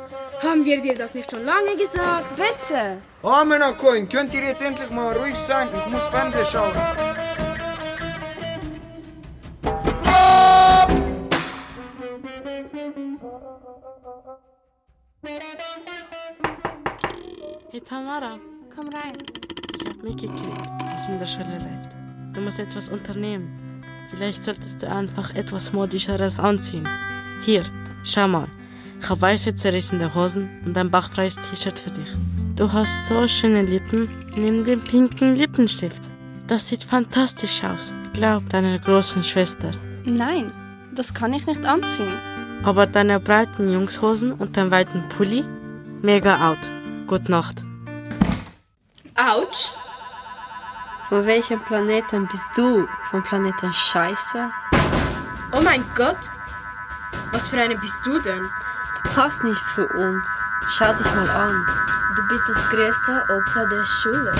Haben 0.42 0.64
wir 0.64 0.80
dir 0.80 0.94
das 0.94 1.14
nicht 1.14 1.30
schon 1.30 1.44
lange 1.44 1.76
gesagt? 1.76 2.34
Bitte. 2.36 2.98
Oh, 3.22 3.42
Coin, 3.78 4.08
könnt 4.08 4.32
ihr 4.32 4.42
jetzt 4.42 4.62
endlich 4.62 4.88
mal 4.90 5.12
ruhig 5.14 5.36
sein? 5.36 5.68
Ich 5.76 5.86
muss 5.86 6.06
Fernsehen 6.08 6.46
schauen. 6.50 6.72
Hey 17.70 17.80
Tamara, 17.82 18.38
Komm 18.74 18.88
rein. 18.88 19.12
ich 19.74 19.88
hab 19.88 20.02
mitgekriegt, 20.02 20.66
was 20.92 21.06
in 21.08 21.18
der 21.18 21.26
Schule 21.26 21.58
läuft. 21.58 21.90
Du 22.34 22.40
musst 22.40 22.58
etwas 22.58 22.88
unternehmen. 22.88 23.84
Vielleicht 24.10 24.42
solltest 24.42 24.82
du 24.82 24.88
einfach 24.88 25.34
etwas 25.34 25.72
modischeres 25.72 26.40
anziehen. 26.40 26.88
Hier, 27.42 27.62
schau 28.02 28.26
mal. 28.26 28.48
Ich 29.02 29.08
habe 29.08 29.22
weiße 29.22 29.54
zerrissene 29.54 30.14
Hosen 30.14 30.50
und 30.64 30.76
ein 30.76 30.90
bachfreies 30.90 31.36
T-Shirt 31.36 31.78
für 31.78 31.90
dich. 31.90 32.08
Du 32.54 32.70
hast 32.70 33.06
so 33.06 33.26
schöne 33.26 33.62
Lippen 33.62 34.08
neben 34.36 34.62
dem 34.62 34.80
pinken 34.84 35.36
Lippenstift. 35.36 36.02
Das 36.46 36.68
sieht 36.68 36.84
fantastisch 36.84 37.64
aus. 37.64 37.94
Glaub 38.12 38.48
deiner 38.50 38.78
großen 38.78 39.22
Schwester. 39.22 39.70
Nein, 40.04 40.52
das 40.94 41.14
kann 41.14 41.32
ich 41.32 41.46
nicht 41.46 41.64
anziehen. 41.64 42.18
Aber 42.62 42.86
deine 42.86 43.18
breiten 43.18 43.72
Jungshosen 43.72 44.34
und 44.34 44.56
dein 44.56 44.70
weiten 44.70 45.08
Pulli? 45.08 45.44
Mega 46.02 46.50
out. 46.50 46.58
Gute 47.06 47.30
Nacht. 47.30 47.64
Autsch. 49.16 49.70
Von 51.08 51.26
welchem 51.26 51.60
Planeten 51.62 52.28
bist 52.28 52.50
du? 52.54 52.86
Vom 53.10 53.22
Planeten 53.22 53.72
Scheiße? 53.72 54.50
Oh 55.52 55.62
mein 55.64 55.82
Gott. 55.96 56.30
Was 57.32 57.48
für 57.48 57.60
eine 57.60 57.76
bist 57.76 58.04
du 58.04 58.20
denn? 58.20 58.48
Du 59.02 59.08
passt 59.14 59.42
nicht 59.44 59.60
zu 59.74 59.86
uns. 59.86 60.28
Schau 60.68 60.92
dich 60.92 61.06
mal 61.14 61.28
an. 61.28 61.66
Du 62.16 62.22
bist 62.28 62.48
das 62.48 62.68
größte 62.68 63.24
Opfer 63.30 63.66
der 63.68 63.84
Schule. 63.84 64.32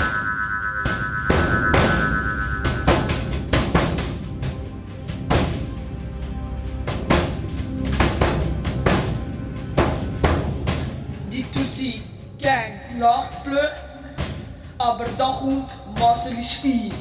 Die 11.31 11.43
Tussi 11.51 12.01
Gang 12.39 12.99
lacht 12.99 13.43
blöd, 13.43 13.59
aber 14.77 15.05
da 15.17 15.31
kommt 15.39 15.75
Marcel 15.99 16.33
ins 16.33 16.53
Spiel. 16.53 16.91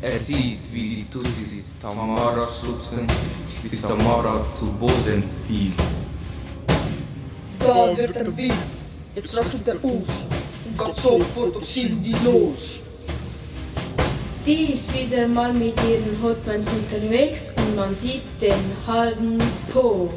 Er 0.00 0.18
sieht, 0.18 0.60
wie 0.70 0.96
die 0.96 1.10
Tussis 1.10 1.74
Tamara 1.80 2.46
schubsen, 2.46 3.06
bis 3.62 3.80
Tamara 3.80 4.50
zu 4.50 4.66
Boden 4.72 5.24
fiel. 5.46 5.72
Da 7.64 7.96
wird 7.96 8.14
er 8.14 8.36
wild, 8.36 8.52
jetzt 9.14 9.38
rastet 9.38 9.66
er 9.66 9.76
aus 9.76 10.26
und 10.66 10.78
geht 10.78 10.96
sofort 10.96 11.56
auf 11.56 11.66
Cindy 11.66 12.14
los. 12.22 12.82
Die 14.44 14.74
ist 14.74 14.92
wieder 14.92 15.26
mal 15.26 15.50
mit 15.54 15.72
ihren 15.82 16.22
Hotpants 16.22 16.70
unterwegs 16.70 17.52
und 17.56 17.74
man 17.74 17.96
sieht 17.96 18.20
den 18.42 18.52
halben 18.86 19.38
Po. 19.72 20.10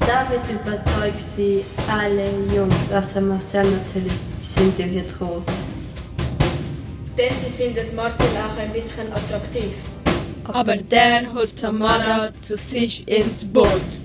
Damit 0.00 0.40
überzeugt 0.50 1.20
sie 1.20 1.64
alle 1.88 2.28
Jungs, 2.52 2.74
außer 2.92 3.20
Marcel 3.20 3.70
natürlich, 3.70 4.12
sind 4.40 4.76
die 4.76 4.92
wird 4.92 5.20
rot. 5.20 5.44
Denn 7.16 7.32
sie 7.38 7.50
findet 7.56 7.94
Marcel 7.94 8.26
auch 8.44 8.60
ein 8.60 8.72
bisschen 8.72 9.06
attraktiv. 9.12 9.76
Aber 10.46 10.76
der 10.76 11.32
holt 11.32 11.56
Tamara 11.56 12.30
zu 12.40 12.56
sich 12.56 13.06
ins 13.06 13.44
Boot. 13.44 14.00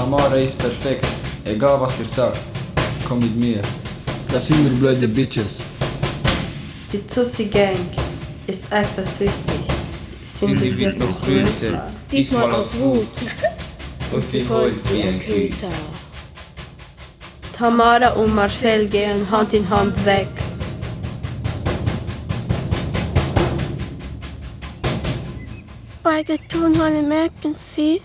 Tamara 0.00 0.36
ist 0.36 0.58
perfekt. 0.58 1.06
Egal 1.44 1.78
was 1.78 2.00
ihr 2.00 2.06
sagt. 2.06 2.38
Komm 3.06 3.18
mit 3.18 3.36
mir. 3.36 3.60
Das 4.32 4.46
sind 4.46 4.62
nur 4.64 4.72
blöde 4.72 5.06
Bitches. 5.06 5.60
Die 6.90 7.00
Tussi 7.06 7.44
Gang 7.44 7.76
ist 8.46 8.64
eifersüchtig. 8.72 9.60
Cindy 10.24 10.78
wird 10.78 10.98
noch 10.98 11.26
röter, 11.26 11.92
diesmal 12.10 12.50
aus 12.50 12.78
Wut. 12.78 13.08
Und 14.10 14.26
sie 14.26 14.48
heult 14.48 14.80
wie 14.90 15.02
ein 15.02 15.18
Köter. 15.18 15.68
Tamara 17.52 18.12
und 18.14 18.34
Marcel 18.34 18.86
gehen 18.86 19.30
Hand 19.30 19.52
in 19.52 19.68
Hand 19.68 20.02
weg. 20.06 20.28
Bei 26.02 26.22
der 26.22 26.38
Turnhalle 26.48 27.02
merken 27.02 27.52
sie, 27.52 28.00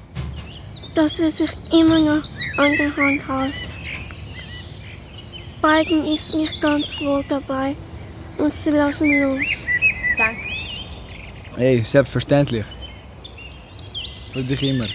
dass 0.95 1.17
sie 1.17 1.29
sich 1.29 1.51
immer 1.73 1.99
noch 1.99 2.23
an 2.57 2.75
der 2.77 2.95
Hand 2.95 3.27
halten. 3.27 3.53
Beiden 5.61 6.05
ist 6.05 6.33
nicht 6.35 6.61
ganz 6.61 6.99
wohl 7.01 7.23
dabei 7.27 7.75
und 8.37 8.51
sie 8.51 8.71
lassen 8.71 9.21
los. 9.21 9.67
Danke. 10.17 10.41
Ey, 11.57 11.83
selbstverständlich. 11.83 12.65
Für 14.31 14.43
dich 14.43 14.63
immer. 14.63 14.87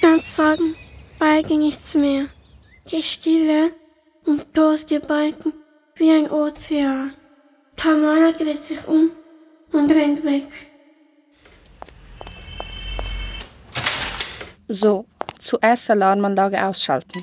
Dann 0.00 0.20
sagen 0.20 0.74
beide 1.18 1.56
nichts 1.56 1.94
mehr. 1.94 2.26
Die 2.90 3.02
Stille 3.02 3.72
und 4.24 4.52
bloß 4.52 4.86
die 4.86 4.98
beiden 4.98 5.52
wie 5.96 6.10
ein 6.10 6.30
Ozean. 6.30 7.14
Tamara 7.76 8.32
dreht 8.32 8.62
sich 8.62 8.86
um 8.86 9.10
und 9.72 9.90
rennt 9.90 10.24
weg. 10.24 10.46
So, 14.68 15.04
zuerst 15.42 15.90
Alarmanlage 15.90 16.64
ausschalten. 16.64 17.22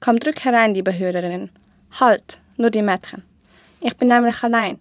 Komm, 0.00 0.20
drück 0.20 0.44
herein, 0.44 0.74
liebe 0.74 0.96
Hörerin. 0.96 1.50
Halt, 1.98 2.38
nur 2.56 2.70
die 2.70 2.82
Mädchen. 2.82 3.22
Ich 3.80 3.96
bin 3.96 4.08
nämlich 4.08 4.42
allein. 4.42 4.78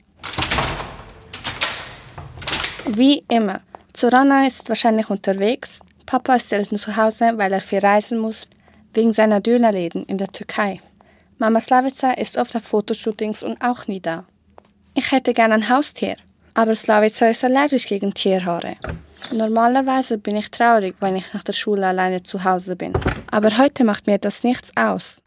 Wie 2.88 3.24
immer. 3.30 3.62
Zorana 3.94 4.46
ist 4.46 4.68
wahrscheinlich 4.70 5.10
unterwegs. 5.10 5.80
Papa 6.06 6.36
ist 6.36 6.50
selten 6.50 6.78
zu 6.78 6.96
Hause, 6.96 7.34
weil 7.38 7.52
er 7.52 7.62
viel 7.62 7.80
reisen 7.80 8.20
muss, 8.20 8.48
wegen 8.94 9.14
seiner 9.14 9.40
Dönerläden 9.40 10.06
in 10.06 10.18
der 10.18 10.28
Türkei. 10.28 10.82
Mama 11.38 11.60
Slavica 11.60 12.12
ist 12.12 12.38
oft 12.38 12.56
auf 12.56 12.64
Fotoshootings 12.64 13.44
und 13.44 13.62
auch 13.62 13.88
nie 13.88 14.00
da. 14.00 14.26
Ich 14.94 15.12
hätte 15.12 15.34
gern 15.34 15.52
ein 15.52 15.70
Haustier, 15.70 16.16
aber 16.54 16.76
Slavica 16.76 17.28
ist 17.28 17.44
allergisch 17.44 17.88
gegen 17.88 18.14
Tierhaare. 18.14 18.78
Normalerweise 19.32 20.18
bin 20.18 20.36
ich 20.36 20.52
traurig, 20.52 20.96
wenn 21.00 21.16
ich 21.16 21.34
nach 21.34 21.44
der 21.44 21.54
Schule 21.54 21.88
alleine 21.88 22.22
zu 22.24 22.44
Hause 22.44 22.76
bin. 22.76 22.94
Aber 23.32 23.58
heute 23.58 23.84
macht 23.84 24.08
mir 24.08 24.20
das 24.20 24.44
nichts 24.44 24.72
aus. 24.76 25.22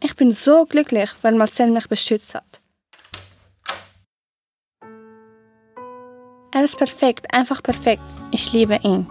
Ich 0.00 0.16
bin 0.16 0.32
so 0.32 0.66
glücklich, 0.66 1.10
weil 1.22 1.34
Marcel 1.34 1.70
mich 1.70 1.88
beschützt 1.88 2.34
hat. 2.34 2.60
Er 6.52 6.62
ist 6.62 6.76
perfekt, 6.76 7.32
einfach 7.32 7.62
perfekt. 7.62 8.02
Ich 8.30 8.52
liebe 8.52 8.78
ihn. 8.82 9.06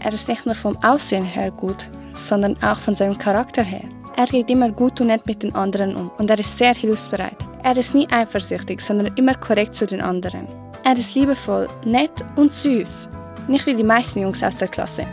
Er 0.00 0.12
ist 0.12 0.28
nicht 0.28 0.46
nur 0.46 0.54
vom 0.54 0.76
Aussehen 0.82 1.24
her 1.24 1.50
gut, 1.50 1.88
sondern 2.14 2.60
auch 2.62 2.78
von 2.78 2.94
seinem 2.94 3.18
Charakter 3.18 3.62
her. 3.62 3.88
Er 4.16 4.26
geht 4.26 4.48
immer 4.50 4.70
gut 4.70 5.00
und 5.00 5.08
nett 5.08 5.26
mit 5.26 5.42
den 5.42 5.54
anderen 5.54 5.96
um 5.96 6.10
und 6.18 6.30
er 6.30 6.38
ist 6.38 6.56
sehr 6.56 6.74
hilfsbereit. 6.74 7.36
Er 7.62 7.76
ist 7.76 7.94
nie 7.94 8.08
eifersüchtig, 8.10 8.80
sondern 8.80 9.16
immer 9.16 9.34
korrekt 9.34 9.74
zu 9.74 9.86
den 9.86 10.00
anderen. 10.00 10.63
Er 10.86 10.98
ist 10.98 11.14
liebevoll, 11.14 11.66
nett 11.86 12.22
und 12.36 12.52
süß. 12.52 13.08
Nicht 13.48 13.64
wie 13.64 13.74
die 13.74 13.82
meisten 13.82 14.20
Jungs 14.20 14.42
aus 14.42 14.56
der 14.56 14.68
Klasse. 14.68 15.06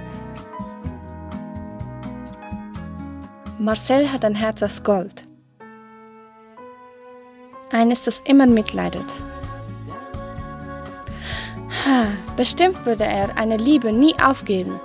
Marcel 3.57 4.11
hat 4.11 4.25
ein 4.25 4.35
Herz 4.35 4.61
aus 4.63 4.83
Gold. 4.83 5.23
Eines, 7.71 8.03
das 8.03 8.19
immer 8.25 8.47
mitleidet. 8.47 9.05
Ha, 11.85 12.07
bestimmt 12.35 12.85
würde 12.85 13.05
er 13.05 13.37
eine 13.37 13.55
Liebe 13.55 13.93
nie 13.93 14.13
aufgeben. 14.21 14.77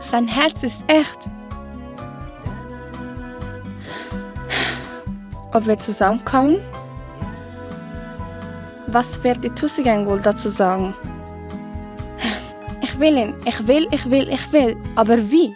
Sein 0.00 0.26
Herz 0.26 0.64
ist 0.64 0.82
echt. 0.88 1.30
Ob 5.52 5.66
wir 5.66 5.78
zusammenkommen? 5.78 6.56
Was 8.90 9.22
wird 9.22 9.44
die 9.44 9.50
Tussi 9.50 9.82
Gang 9.82 10.06
wohl 10.08 10.18
dazu 10.18 10.48
sagen? 10.48 10.94
Ich 12.80 12.98
will 12.98 13.18
ihn, 13.18 13.34
ich 13.44 13.66
will, 13.66 13.86
ich 13.92 14.10
will, 14.10 14.28
ich 14.32 14.50
will, 14.50 14.76
aber 14.96 15.18
wie? 15.30 15.54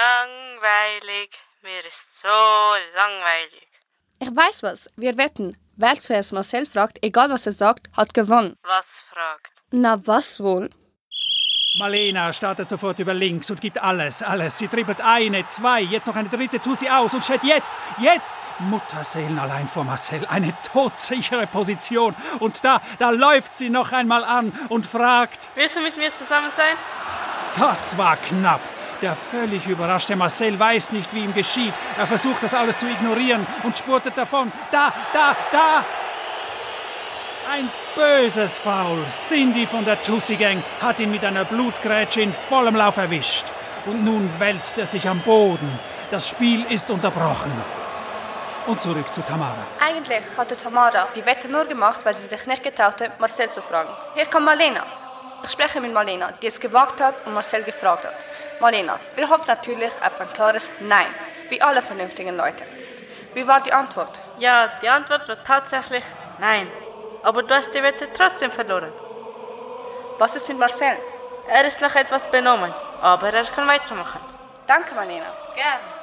Langweilig. 0.00 1.30
Mir 1.62 1.84
ist 1.88 2.20
so 2.20 2.28
langweilig. 2.94 3.66
Ich 4.18 4.28
weiß 4.28 4.62
was, 4.62 4.88
wir 4.96 5.16
wetten. 5.16 5.56
Wer 5.76 5.98
zuerst 5.98 6.34
Marcel 6.34 6.66
fragt, 6.66 6.98
egal 7.02 7.30
was 7.30 7.46
er 7.46 7.52
sagt, 7.52 7.88
hat 7.96 8.12
gewonnen. 8.12 8.54
Was 8.62 9.02
fragt? 9.10 9.52
Na 9.70 9.98
was 10.06 10.40
wohl? 10.40 10.68
Malena 11.74 12.32
startet 12.32 12.68
sofort 12.68 12.98
über 12.98 13.14
links 13.14 13.48
und 13.48 13.60
gibt 13.60 13.80
alles, 13.80 14.24
alles. 14.24 14.58
Sie 14.58 14.66
dribbelt 14.66 15.00
eine, 15.00 15.46
zwei, 15.46 15.80
jetzt 15.82 16.08
noch 16.08 16.16
eine 16.16 16.28
dritte, 16.28 16.60
tu 16.60 16.74
sie 16.74 16.90
aus 16.90 17.14
und 17.14 17.24
steht 17.24 17.44
jetzt, 17.44 17.78
jetzt! 17.98 18.40
Mutterseelen 18.58 19.38
allein 19.38 19.68
vor 19.68 19.84
Marcel, 19.84 20.26
eine 20.26 20.52
todsichere 20.72 21.46
Position. 21.46 22.16
Und 22.40 22.64
da, 22.64 22.82
da 22.98 23.10
läuft 23.10 23.54
sie 23.54 23.70
noch 23.70 23.92
einmal 23.92 24.24
an 24.24 24.52
und 24.68 24.84
fragt. 24.84 25.38
Willst 25.54 25.76
du 25.76 25.80
mit 25.80 25.96
mir 25.96 26.12
zusammen 26.12 26.50
sein? 26.56 26.76
Das 27.56 27.96
war 27.96 28.16
knapp. 28.16 28.60
Der 29.00 29.14
völlig 29.14 29.66
überraschte 29.66 30.16
Marcel 30.16 30.58
weiß 30.58 30.90
nicht, 30.90 31.14
wie 31.14 31.20
ihm 31.20 31.32
geschieht. 31.32 31.72
Er 31.96 32.06
versucht 32.06 32.42
das 32.42 32.52
alles 32.52 32.78
zu 32.78 32.86
ignorieren 32.86 33.46
und 33.62 33.78
spurtet 33.78 34.18
davon. 34.18 34.50
Da, 34.72 34.92
da, 35.12 35.36
da! 35.52 35.84
Ein 37.48 37.70
böses 37.94 38.58
Foul. 38.58 39.04
Cindy 39.08 39.66
von 39.66 39.84
der 39.84 40.02
Tussi 40.02 40.36
Gang 40.36 40.62
hat 40.80 41.00
ihn 41.00 41.10
mit 41.10 41.24
einer 41.24 41.44
Blutgrätsche 41.44 42.20
in 42.20 42.32
vollem 42.32 42.76
Lauf 42.76 42.96
erwischt. 42.96 43.46
Und 43.86 44.04
nun 44.04 44.30
wälzt 44.38 44.78
er 44.78 44.86
sich 44.86 45.08
am 45.08 45.20
Boden. 45.20 45.78
Das 46.10 46.28
Spiel 46.28 46.64
ist 46.70 46.90
unterbrochen. 46.90 47.52
Und 48.66 48.82
zurück 48.82 49.14
zu 49.14 49.22
Tamara. 49.22 49.66
Eigentlich 49.80 50.22
hatte 50.36 50.56
Tamara 50.56 51.08
die 51.14 51.24
Wette 51.24 51.48
nur 51.48 51.64
gemacht, 51.64 52.04
weil 52.04 52.14
sie 52.14 52.28
sich 52.28 52.46
nicht 52.46 52.62
getraute, 52.62 53.12
Marcel 53.18 53.50
zu 53.50 53.62
fragen. 53.62 53.90
Hier 54.14 54.26
kommt 54.26 54.44
Marlena. 54.44 54.84
Ich 55.42 55.50
spreche 55.50 55.80
mit 55.80 55.92
Marlena, 55.92 56.30
die 56.32 56.46
es 56.46 56.60
gewagt 56.60 57.00
hat 57.00 57.26
und 57.26 57.32
Marcel 57.32 57.62
gefragt 57.62 58.04
hat. 58.04 58.14
Marlena, 58.60 59.00
wir 59.16 59.28
hoffen 59.28 59.46
natürlich 59.46 59.90
auf 60.04 60.20
ein 60.20 60.32
klares 60.32 60.70
Nein, 60.80 61.06
wie 61.48 61.60
alle 61.62 61.80
vernünftigen 61.80 62.36
Leute. 62.36 62.64
Wie 63.32 63.46
war 63.46 63.62
die 63.62 63.72
Antwort? 63.72 64.20
Ja, 64.38 64.68
die 64.82 64.88
Antwort 64.88 65.26
war 65.28 65.42
tatsächlich 65.42 66.04
nein. 66.38 66.66
Aber 67.22 67.42
du 67.42 67.54
hast 67.54 67.74
die 67.74 67.82
Wette 67.82 68.08
trotzdem 68.12 68.50
verloren. 68.50 68.92
Was 70.18 70.36
ist 70.36 70.48
mit 70.48 70.58
Marcel? 70.58 70.96
Er 71.48 71.64
ist 71.64 71.80
noch 71.80 71.94
etwas 71.94 72.30
benommen, 72.30 72.72
aber 73.00 73.32
er 73.32 73.44
kann 73.44 73.66
weitermachen. 73.66 74.20
Danke, 74.66 74.94
Marlena. 74.94 75.32
Gern. 75.54 75.99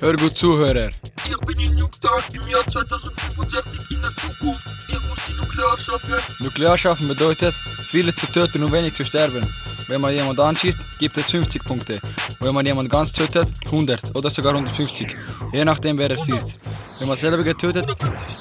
Hör 0.00 0.16
gut 0.16 0.36
zu, 0.36 0.56
Hörer. 0.56 0.88
Ich 1.24 1.36
bin 1.46 1.60
in 1.60 1.78
Utah 1.78 2.18
im 2.32 2.50
Jahr 2.50 2.66
2065 2.66 3.80
in 3.92 4.02
der 4.02 4.10
Zukunft. 4.16 4.62
Ich 4.88 5.00
muss 5.08 5.18
die 5.28 5.36
Nuklear 5.36 5.78
schaffen. 5.78 6.16
Nuklear 6.40 6.76
schaffen 6.76 7.06
bedeutet, 7.06 7.54
viele 7.54 8.12
zu 8.12 8.26
töten 8.26 8.64
und 8.64 8.72
wenig 8.72 8.92
zu 8.94 9.04
sterben. 9.04 9.46
Wenn 9.86 10.00
man 10.00 10.14
jemand 10.14 10.40
anschießt, 10.40 10.98
gibt 10.98 11.16
es 11.16 11.30
50 11.30 11.64
Punkte. 11.64 11.94
Und 11.94 12.46
wenn 12.46 12.54
man 12.54 12.66
jemand 12.66 12.90
ganz 12.90 13.12
tötet, 13.12 13.46
100 13.66 14.16
oder 14.16 14.28
sogar 14.28 14.54
150. 14.54 15.14
Je 15.52 15.64
nachdem, 15.64 15.96
wer 15.98 16.10
es 16.10 16.28
ist. 16.28 16.58
Wenn 16.98 17.06
man 17.06 17.16
selber 17.16 17.44
getötet, 17.44 17.86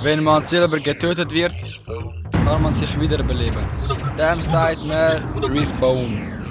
wenn 0.01 0.23
man 0.23 0.43
selber 0.43 0.79
getötet 0.79 1.31
wird, 1.31 1.53
kann 2.31 2.61
man 2.63 2.73
sich 2.73 2.99
wiederbeleben. 2.99 3.63
Dem 4.17 4.41
sagt 4.41 4.83
man 4.85 5.21
Respawn. 5.43 6.42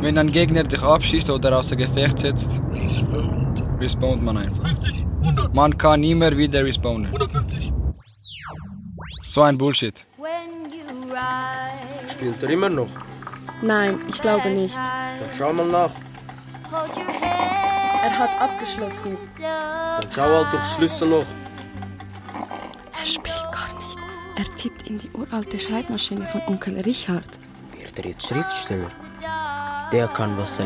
Wenn 0.00 0.18
ein 0.18 0.32
Gegner 0.32 0.62
dich 0.64 0.82
abschießt 0.82 1.30
oder 1.30 1.58
außer 1.58 1.76
Gefecht 1.76 2.18
setzt, 2.18 2.60
respawnt 3.80 4.22
man 4.22 4.36
einfach. 4.36 4.64
Man 5.52 5.76
kann 5.78 6.02
immer 6.02 6.36
wieder 6.36 6.64
respawnen. 6.64 7.12
So 9.22 9.42
ein 9.42 9.56
Bullshit. 9.56 10.04
Spielt 12.08 12.42
er 12.42 12.50
immer 12.50 12.68
noch? 12.68 12.88
Nein, 13.62 13.98
ich 14.08 14.20
glaube 14.20 14.50
nicht. 14.50 14.76
Dann 14.76 15.30
schau 15.36 15.52
mal 15.52 15.66
nach. 15.66 15.90
Er 18.02 18.18
hat 18.18 18.40
abgeschlossen. 18.40 19.16
Dann 19.40 20.10
schau 20.10 20.22
halt 20.22 20.52
durchs 20.52 20.74
Schlüsselloch. 20.74 21.26
Er 22.98 23.04
spielt 23.04 23.44
gar 23.52 23.68
nicht. 23.80 23.98
Er 24.36 24.54
tippt 24.54 24.82
in 24.82 24.98
die 24.98 25.10
uralte 25.12 25.58
Schreibmaschine 25.58 26.26
von 26.26 26.42
Onkel 26.46 26.80
Richard. 26.80 27.38
Wird 27.78 27.98
er 27.98 28.10
jetzt 28.10 28.26
Schriftsteller? 28.28 28.90
Der 29.92 30.08
kann 30.08 30.36
was. 30.36 30.58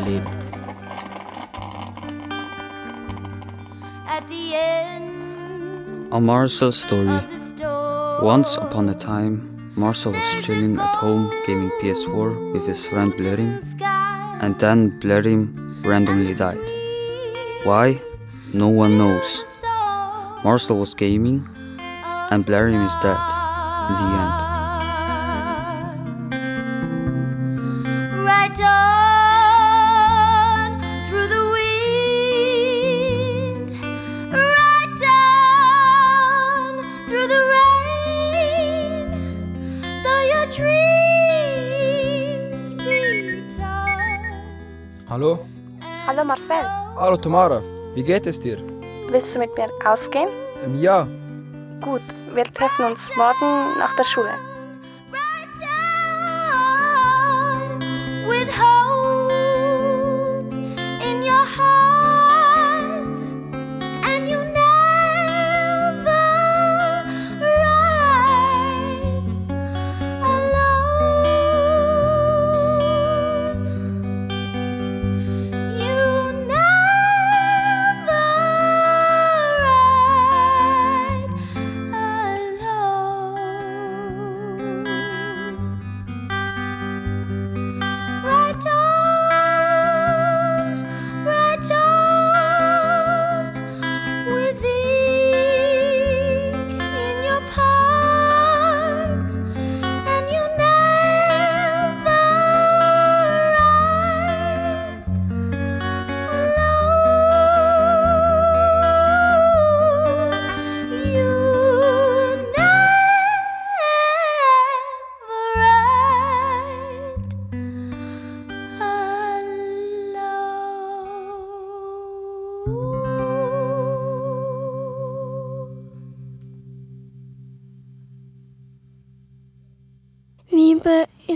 At 4.07 4.27
the 4.27 4.55
end 4.55 6.11
A 6.11 6.19
Marcel 6.19 6.71
story. 6.71 7.21
Once 8.21 8.57
upon 8.57 8.89
a 8.89 8.95
time, 8.95 9.73
Marcel 9.75 10.11
was 10.11 10.45
chilling 10.45 10.79
at 10.79 10.95
home 10.95 11.31
gaming 11.45 11.71
PS4 11.81 12.51
with 12.51 12.67
his 12.67 12.87
friend 12.87 13.13
Blerim, 13.13 13.61
and 14.41 14.59
then 14.59 14.99
Blerim 14.99 15.85
randomly 15.85 16.33
died. 16.33 16.59
Why? 17.63 18.01
No 18.53 18.69
one 18.69 18.97
knows. 18.97 19.43
Marcel 20.43 20.77
was 20.77 20.95
gaming, 20.95 21.47
and 22.31 22.45
Blerim 22.45 22.83
is 22.85 22.95
dead. 22.97 23.21
The 23.87 23.95
end. 23.95 24.50
Hallo 46.21 46.27
Marcel, 46.27 46.67
Hallo 46.97 47.17
Tamara, 47.17 47.63
wie 47.95 48.03
geht 48.03 48.27
es 48.27 48.39
dir? 48.39 48.59
willst 49.09 49.33
du 49.33 49.39
mit 49.39 49.57
mir 49.57 49.71
ausgehen? 49.83 50.29
Ähm, 50.63 50.79
ja, 50.79 51.07
Gut, 51.81 52.03
wir 52.35 52.43
treffen 52.43 52.85
uns 52.85 53.09
morgen 53.17 53.79
nach 53.79 53.95
der 53.95 54.03
Schule. 54.03 54.29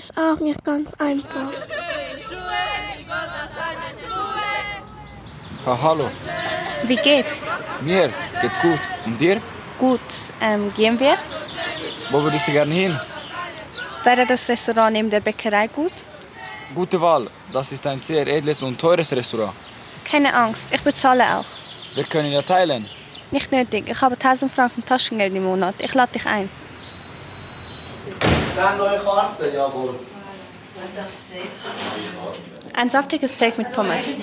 Ist 0.05 0.17
auch 0.17 0.39
nicht 0.39 0.63
ganz 0.63 0.93
einfach. 0.95 1.51
Ha, 5.65 5.79
hallo. 5.81 6.09
Wie 6.83 6.95
geht's? 6.95 7.39
Mir 7.81 8.13
geht's 8.41 8.59
gut. 8.59 8.79
Und 9.05 9.19
dir? 9.19 9.41
Gut. 9.79 9.99
Ähm, 10.41 10.71
gehen 10.75 10.99
wir? 10.99 11.15
Wo 12.11 12.21
würdest 12.21 12.47
du 12.47 12.51
gerne 12.51 12.73
hin? 12.73 12.99
Wäre 14.03 14.25
das 14.27 14.47
Restaurant 14.47 14.93
neben 14.93 15.09
der 15.09 15.21
Bäckerei 15.21 15.67
gut? 15.67 15.93
Gute 16.75 17.01
Wahl. 17.01 17.29
Das 17.51 17.71
ist 17.71 17.85
ein 17.87 17.99
sehr 18.01 18.27
edles 18.27 18.61
und 18.61 18.79
teures 18.79 19.11
Restaurant. 19.11 19.53
Keine 20.03 20.31
Angst, 20.35 20.67
ich 20.71 20.81
bezahle 20.81 21.23
auch. 21.37 21.45
Wir 21.95 22.03
können 22.03 22.31
ja 22.31 22.43
teilen. 22.43 22.85
Nicht 23.31 23.51
nötig, 23.51 23.89
ich 23.89 24.01
habe 24.01 24.15
1000 24.15 24.51
Franken 24.51 24.85
Taschengeld 24.85 25.33
im 25.33 25.45
Monat. 25.45 25.75
Ich 25.79 25.93
lade 25.95 26.11
dich 26.13 26.27
ein. 26.27 26.47
Sind 28.55 28.77
neue 28.77 28.99
Karten? 28.99 29.53
Jawohl. 29.53 29.95
Ein 32.73 32.89
saftiges 32.89 33.33
Steak 33.33 33.57
mit 33.57 33.71
Pommes. 33.73 34.17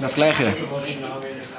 Das 0.00 0.14
gleiche. 0.14 0.52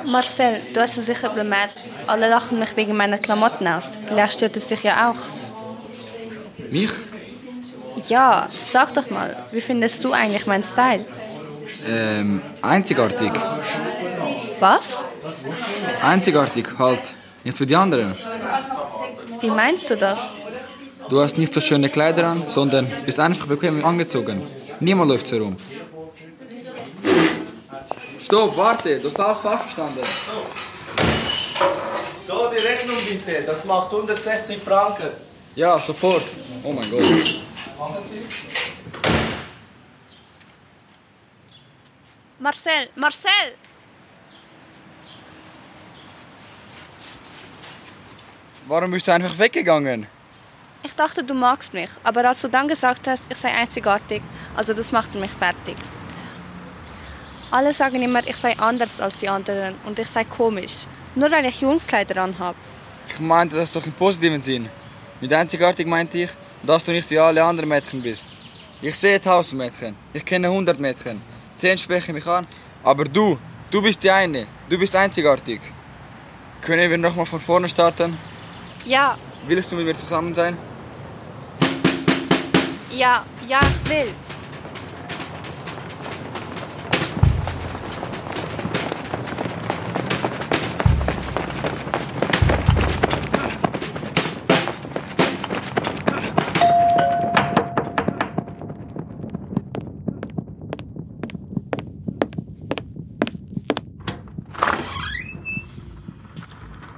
Marcel, 0.06 0.62
du 0.74 0.82
hast 0.82 0.98
es 0.98 1.06
sicher 1.06 1.30
bemerkt. 1.30 1.76
Alle 2.08 2.30
lachen 2.30 2.60
mich 2.60 2.76
wegen 2.76 2.96
meiner 2.98 3.18
Klamotten 3.18 3.68
aus. 3.68 3.92
Vielleicht 4.06 4.34
stört 4.34 4.58
es 4.58 4.68
dich 4.68 4.84
ja 4.84 5.12
auch. 5.12 6.70
Mich? 6.72 6.92
Ja, 8.10 8.50
sag 8.54 8.94
doch 8.94 9.10
mal, 9.10 9.38
wie 9.52 9.62
findest 9.62 10.04
du 10.04 10.12
eigentlich 10.12 10.46
meinen 10.46 10.64
Style? 10.64 11.06
Ähm, 11.88 12.42
einzigartig. 12.62 13.32
Was? 14.60 15.06
Einzigartig 16.04 16.68
halt. 16.78 17.14
Nicht 17.46 17.60
wie 17.60 17.66
die 17.66 17.76
anderen. 17.76 18.14
Wie 19.40 19.50
meinst 19.50 19.90
du 19.90 19.96
das? 19.96 20.20
Du 21.10 21.22
hast 21.22 21.38
nicht 21.38 21.54
so 21.54 21.62
schöne 21.62 21.90
Kleider 21.90 22.28
an, 22.28 22.48
sondern 22.48 22.88
bist 23.06 23.20
einfach 23.20 23.46
bequem 23.46 23.86
angezogen. 23.86 24.42
Niemand 24.80 25.10
läuft 25.12 25.28
so 25.28 25.38
rum. 25.38 25.56
Stopp, 28.20 28.58
warte, 28.58 29.00
du 29.00 29.08
hast 29.08 29.20
alles 29.20 29.38
falsch 29.40 29.62
verstanden. 29.62 30.00
So, 32.26 32.50
die 32.50 32.58
Rechnung 32.58 32.96
bitte. 33.08 33.44
Das 33.44 33.66
macht 33.66 33.92
160 33.92 34.58
Franken. 34.58 35.12
Ja, 35.56 35.78
sofort. 35.78 36.24
Oh 36.64 36.74
mein 36.74 36.90
Gott. 36.90 37.04
Marcel, 42.40 42.90
Marcel! 42.96 43.54
Warum 48.68 48.92
bist 48.92 49.08
du 49.08 49.14
einfach 49.14 49.38
weggegangen? 49.38 50.08
Ich 50.86 50.94
dachte, 50.96 51.24
du 51.24 51.34
magst 51.34 51.74
mich, 51.74 51.90
aber 52.04 52.30
als 52.30 52.42
du 52.42 52.48
dann 52.48 52.68
gesagt 52.68 53.08
hast, 53.08 53.24
ich 53.32 53.38
sei 53.40 53.50
einzigartig, 53.50 54.22
also 54.56 54.72
das 54.72 54.92
machte 54.92 55.18
mich 55.18 55.32
fertig. 55.32 55.76
Alle 57.50 57.74
sagen 57.74 58.04
immer, 58.04 58.24
ich 58.28 58.36
sei 58.36 58.56
anders 58.60 59.02
als 59.02 59.18
die 59.18 59.28
anderen 59.28 59.74
und 59.86 59.98
ich 59.98 60.08
sei 60.08 60.26
komisch, 60.26 60.86
nur 61.16 61.32
weil 61.32 61.46
ich 61.46 61.60
Jungskleider 61.62 62.22
anhabe. 62.22 62.58
Ich 63.08 63.20
meinte 63.20 63.56
das 63.56 63.74
doch 63.74 63.84
im 63.84 63.94
positiven 63.94 64.44
Sinn. 64.44 64.70
Mit 65.22 65.34
einzigartig 65.34 65.88
meinte 65.88 66.20
ich, 66.20 66.32
dass 66.62 66.84
du 66.84 66.92
nicht 66.92 67.10
wie 67.10 67.18
alle 67.18 67.44
anderen 67.44 67.70
Mädchen 67.70 68.04
bist. 68.04 68.28
Ich 68.80 68.96
sehe 68.96 69.20
tausend 69.20 69.58
Mädchen, 69.58 69.96
ich 70.14 70.24
kenne 70.24 70.52
hundert 70.52 70.80
Mädchen, 70.80 71.20
zehn 71.58 71.80
sprechen 71.80 72.14
mich 72.14 72.28
an, 72.28 72.46
aber 72.84 73.06
du, 73.06 73.40
du 73.72 73.82
bist 73.82 74.04
die 74.04 74.12
eine, 74.12 74.46
du 74.70 74.78
bist 74.78 74.96
einzigartig. 74.96 75.62
Können 76.62 76.92
wir 76.92 76.98
nochmal 77.00 77.26
von 77.26 77.40
vorne 77.40 77.68
starten? 77.68 78.20
Ja, 78.86 79.18
Willst 79.48 79.72
du 79.72 79.76
mit 79.76 79.86
mir 79.86 79.94
zusammen 79.94 80.34
sein? 80.34 80.58
Ja, 82.92 83.26
ja, 83.48 83.60
ich 83.60 83.90
will. 83.90 84.14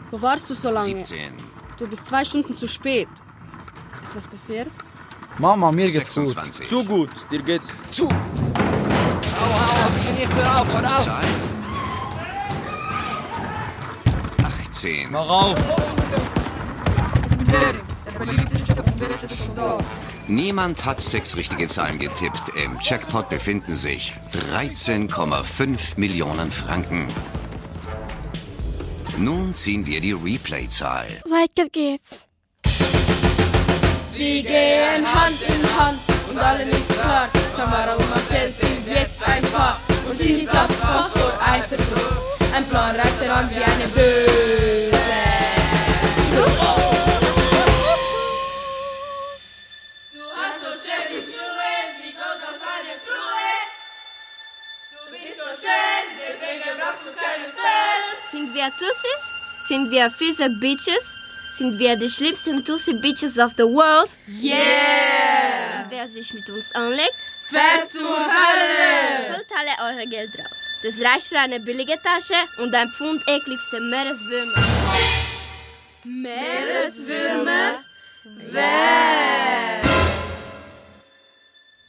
Wo 0.09 0.21
warst 0.23 0.49
du 0.49 0.55
so 0.55 0.71
lange? 0.71 1.05
17. 1.05 1.31
Du 1.77 1.87
bist 1.87 2.07
zwei 2.07 2.25
Stunden 2.25 2.55
zu 2.55 2.67
spät. 2.67 3.09
Ist 4.01 4.15
was 4.15 4.27
passiert? 4.27 4.71
Mama, 5.39 5.71
mir 5.71 5.85
geht's 5.85 6.15
26. 6.15 6.59
gut. 6.61 6.69
Zu 6.69 6.83
gut, 6.85 7.09
dir 7.31 7.41
geht's 7.43 7.69
zu. 7.91 8.09
Zahl? 11.03 11.23
18. 14.69 15.11
Mach 15.11 15.29
auf. 15.29 15.57
Niemand 20.27 20.85
hat 20.85 21.01
sechs 21.01 21.37
richtige 21.37 21.67
Zahlen 21.67 21.99
getippt. 21.99 22.49
Im 22.63 22.77
Jackpot 22.81 23.29
befinden 23.29 23.75
sich 23.75 24.13
13,5 24.51 25.99
Millionen 25.99 26.51
Franken. 26.51 27.07
Nun 29.17 29.55
ziehen 29.55 29.85
wir 29.85 30.01
die 30.01 30.13
Replay-Zahl. 30.13 31.07
Weiter 31.25 31.69
geht's. 31.69 32.26
Sie 34.17 34.41
gehen 34.41 35.05
Hand 35.05 35.41
in 35.47 35.79
Hand 35.79 35.99
und 36.27 36.39
allen 36.39 36.67
ist 36.71 36.89
klar, 36.89 37.29
Tamara 37.55 37.93
und 37.93 38.09
Marcel 38.09 38.51
sind 38.51 38.87
jetzt 38.87 39.21
ein 39.23 39.43
Paar 39.51 39.79
und 40.07 40.17
Cindy 40.17 40.47
platzt 40.47 40.81
fast 40.81 41.15
vor 41.15 41.33
Eifersucht. 41.39 42.51
Ein 42.51 42.67
Plan 42.67 42.95
reift 42.95 43.21
heran 43.21 43.47
wie 43.51 43.63
eine 43.63 43.87
böse 43.89 44.97
Fell. 57.51 58.31
Sind 58.31 58.53
wir 58.55 58.69
Tussis? 58.79 59.23
Sind 59.67 59.91
wir 59.91 60.09
fiese 60.09 60.49
Bitches? 60.49 61.17
Sind 61.57 61.79
wir 61.79 61.95
die 61.95 62.07
schlimmsten 62.07 62.63
Tussi 62.63 62.93
Bitches 62.93 63.39
of 63.39 63.53
the 63.57 63.63
world? 63.63 64.11
Yeah! 64.27 65.85
Und 65.85 65.89
wer 65.89 66.07
sich 66.07 66.31
mit 66.31 66.47
uns 66.51 66.71
anlegt? 66.75 67.15
Fährt 67.49 67.89
zur 67.89 68.15
Hölle! 68.15 69.33
Holt 69.33 69.47
alle 69.57 69.95
eure 69.95 70.07
Geld 70.07 70.29
raus. 70.37 70.57
Das 70.83 71.03
reicht 71.03 71.29
für 71.29 71.39
eine 71.39 71.59
billige 71.59 71.95
Tasche 72.03 72.35
und 72.61 72.75
ein 72.75 72.87
Pfund 72.89 73.23
ekligste 73.27 73.79
Meereswürmer. 73.79 74.63
Meereswürmer? 76.03 77.79
Wer? 78.51 79.81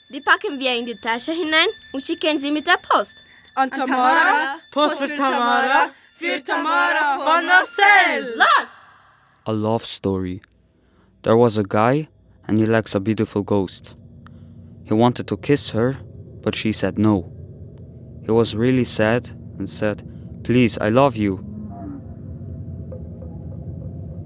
Die 0.09 0.21
packen 0.23 0.59
wir 0.59 0.77
in 0.77 0.87
die 0.87 0.99
Tasche 0.99 1.33
hinein 1.33 1.69
und 1.93 2.03
schicken 2.03 2.41
sie 2.41 2.51
mit 2.51 2.67
der 2.67 2.79
Post. 2.79 3.23
An 3.55 3.71
Tamara, 3.71 4.61
Post 4.71 4.99
für 5.03 5.15
Tamara, 5.15 5.91
für 6.15 6.43
Tamara 6.43 7.19
von 7.19 7.45
Marcel. 7.45 8.35
Los! 8.35 8.88
A 9.49 9.55
love 9.55 9.83
story. 9.83 10.43
There 11.23 11.35
was 11.35 11.57
a 11.57 11.65
guy, 11.65 12.09
and 12.47 12.59
he 12.59 12.67
likes 12.67 12.95
a 12.95 13.01
beautiful 13.01 13.43
ghost. 13.43 13.97
He 14.85 14.93
wanted 14.93 15.27
to 15.29 15.39
kiss 15.39 15.71
her, 15.71 15.97
but 16.43 16.55
she 16.55 16.71
said 16.71 16.99
no. 16.99 17.33
He 18.27 18.31
was 18.31 18.55
really 18.55 18.85
sad 18.85 19.27
and 19.57 19.67
said, 19.67 20.07
Please, 20.45 20.77
I 20.77 20.91
love 20.91 21.17
you. 21.17 21.43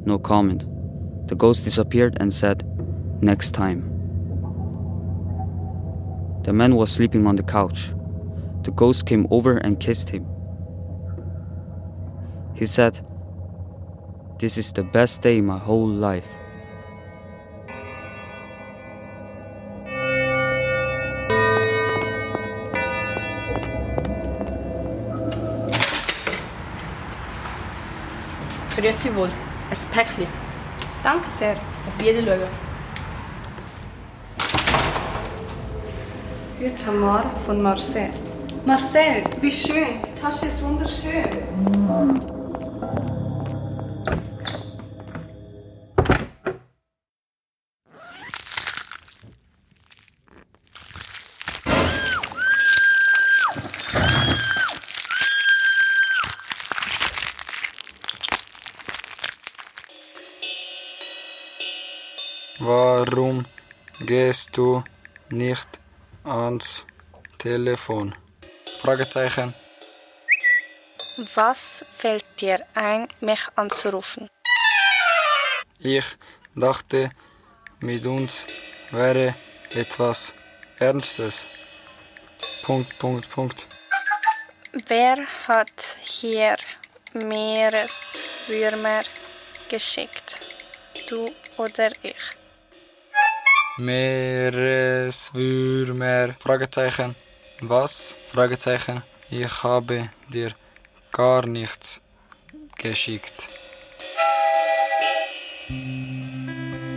No 0.04 0.18
comment. 0.18 0.66
The 1.28 1.36
ghost 1.36 1.62
disappeared 1.62 2.16
and 2.18 2.34
said, 2.34 2.64
Next 3.22 3.52
time. 3.52 3.82
The 6.42 6.52
man 6.52 6.74
was 6.74 6.90
sleeping 6.90 7.28
on 7.28 7.36
the 7.36 7.44
couch. 7.44 7.92
The 8.64 8.72
ghost 8.72 9.06
came 9.06 9.28
over 9.30 9.58
and 9.58 9.78
kissed 9.78 10.10
him. 10.10 10.26
He 12.56 12.66
said, 12.66 13.06
This 14.42 14.58
is 14.58 14.72
the 14.72 14.82
best 14.82 15.22
day 15.22 15.38
in 15.38 15.46
my 15.46 15.56
whole 15.56 15.86
life. 15.86 16.28
Grüezi 28.76 29.14
wohl. 29.14 29.30
Ein 29.70 29.76
Päckchen. 29.92 30.26
Danke 31.04 31.30
sehr. 31.38 31.54
Auf 31.86 32.02
jeden 32.04 32.26
schauen. 32.26 32.40
Für 36.58 36.84
Tamara 36.84 37.30
von 37.46 37.62
Marcel. 37.62 38.10
Marcel, 38.66 39.22
wie 39.40 39.52
schön. 39.52 40.02
Die 40.04 40.20
Tasche 40.20 40.46
ist 40.46 40.60
wunderschön. 40.64 42.31
Telefon? 67.52 68.14
Fragezeichen. 68.80 69.52
Was 71.34 71.84
fällt 71.94 72.24
dir 72.40 72.64
ein, 72.72 73.08
mich 73.20 73.46
anzurufen? 73.56 74.30
Ich 75.78 76.16
dachte, 76.54 77.10
mit 77.80 78.06
uns 78.06 78.46
wäre 78.90 79.34
etwas 79.74 80.34
Ernstes. 80.78 81.46
Punkt, 82.64 82.98
Punkt, 82.98 83.28
Punkt. 83.28 83.66
Wer 84.88 85.18
hat 85.46 85.98
hier 86.00 86.56
Meereswürmer 87.12 89.02
geschickt? 89.68 90.40
Du 91.10 91.30
oder 91.58 91.90
ich? 92.02 92.16
Meereswürmer. 93.76 96.34
Fragezeichen. 96.38 97.14
Was? 97.64 98.16
Fragezeichen. 98.26 99.02
Ich 99.30 99.62
habe 99.62 100.10
dir 100.28 100.52
gar 101.12 101.46
nichts 101.46 102.00
geschickt. 102.76 103.48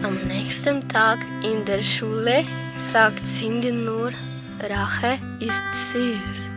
Am 0.02 0.16
nächsten 0.28 0.88
Tag 0.90 1.20
in 1.44 1.64
der 1.66 1.84
Schule 1.84 2.44
sagt 2.78 3.28
Cindy 3.28 3.72
nur, 3.72 4.12
Rache 4.60 5.20
ist 5.40 5.64
süß. 5.72 6.50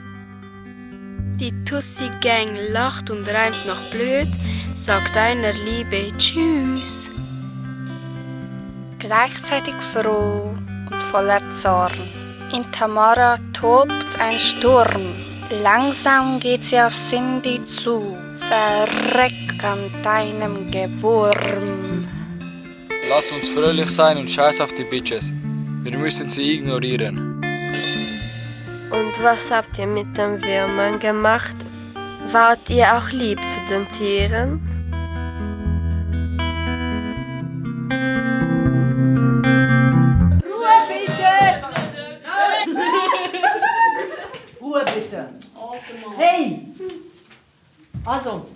Die 1.38 1.52
Tussi-Gang 1.64 2.48
lacht 2.70 3.10
und 3.10 3.28
reimt 3.28 3.66
noch 3.66 3.82
blöd, 3.90 4.30
sagt 4.72 5.18
einer 5.18 5.52
Liebe 5.52 6.16
Tschüss. 6.16 7.10
Gleichzeitig 8.98 9.74
froh 9.74 10.56
und 10.90 11.02
voller 11.02 11.50
Zorn. 11.50 12.17
In 12.50 12.62
Tamara 12.72 13.36
tobt 13.52 14.18
ein 14.18 14.32
Sturm. 14.32 15.14
Langsam 15.62 16.40
geht 16.40 16.64
sie 16.64 16.80
auf 16.80 16.94
Cindy 16.94 17.62
zu. 17.64 18.16
Verreck 18.36 19.62
an 19.62 19.90
deinem 20.02 20.70
Gewurm. 20.70 22.08
Lass 23.10 23.32
uns 23.32 23.50
fröhlich 23.50 23.90
sein 23.90 24.16
und 24.16 24.30
scheiß 24.30 24.62
auf 24.62 24.72
die 24.72 24.84
Bitches. 24.84 25.32
Wir 25.82 25.98
müssen 25.98 26.28
sie 26.28 26.54
ignorieren. 26.54 27.42
Und 28.90 29.22
was 29.22 29.50
habt 29.50 29.78
ihr 29.78 29.86
mit 29.86 30.16
den 30.16 30.42
Würmern 30.42 30.98
gemacht? 30.98 31.56
Wart 32.32 32.70
ihr 32.70 32.96
auch 32.96 33.10
lieb 33.10 33.40
zu 33.50 33.60
den 33.66 33.86
Tieren? 33.88 34.67
Hey! 46.18 46.66
Also, 48.04 48.46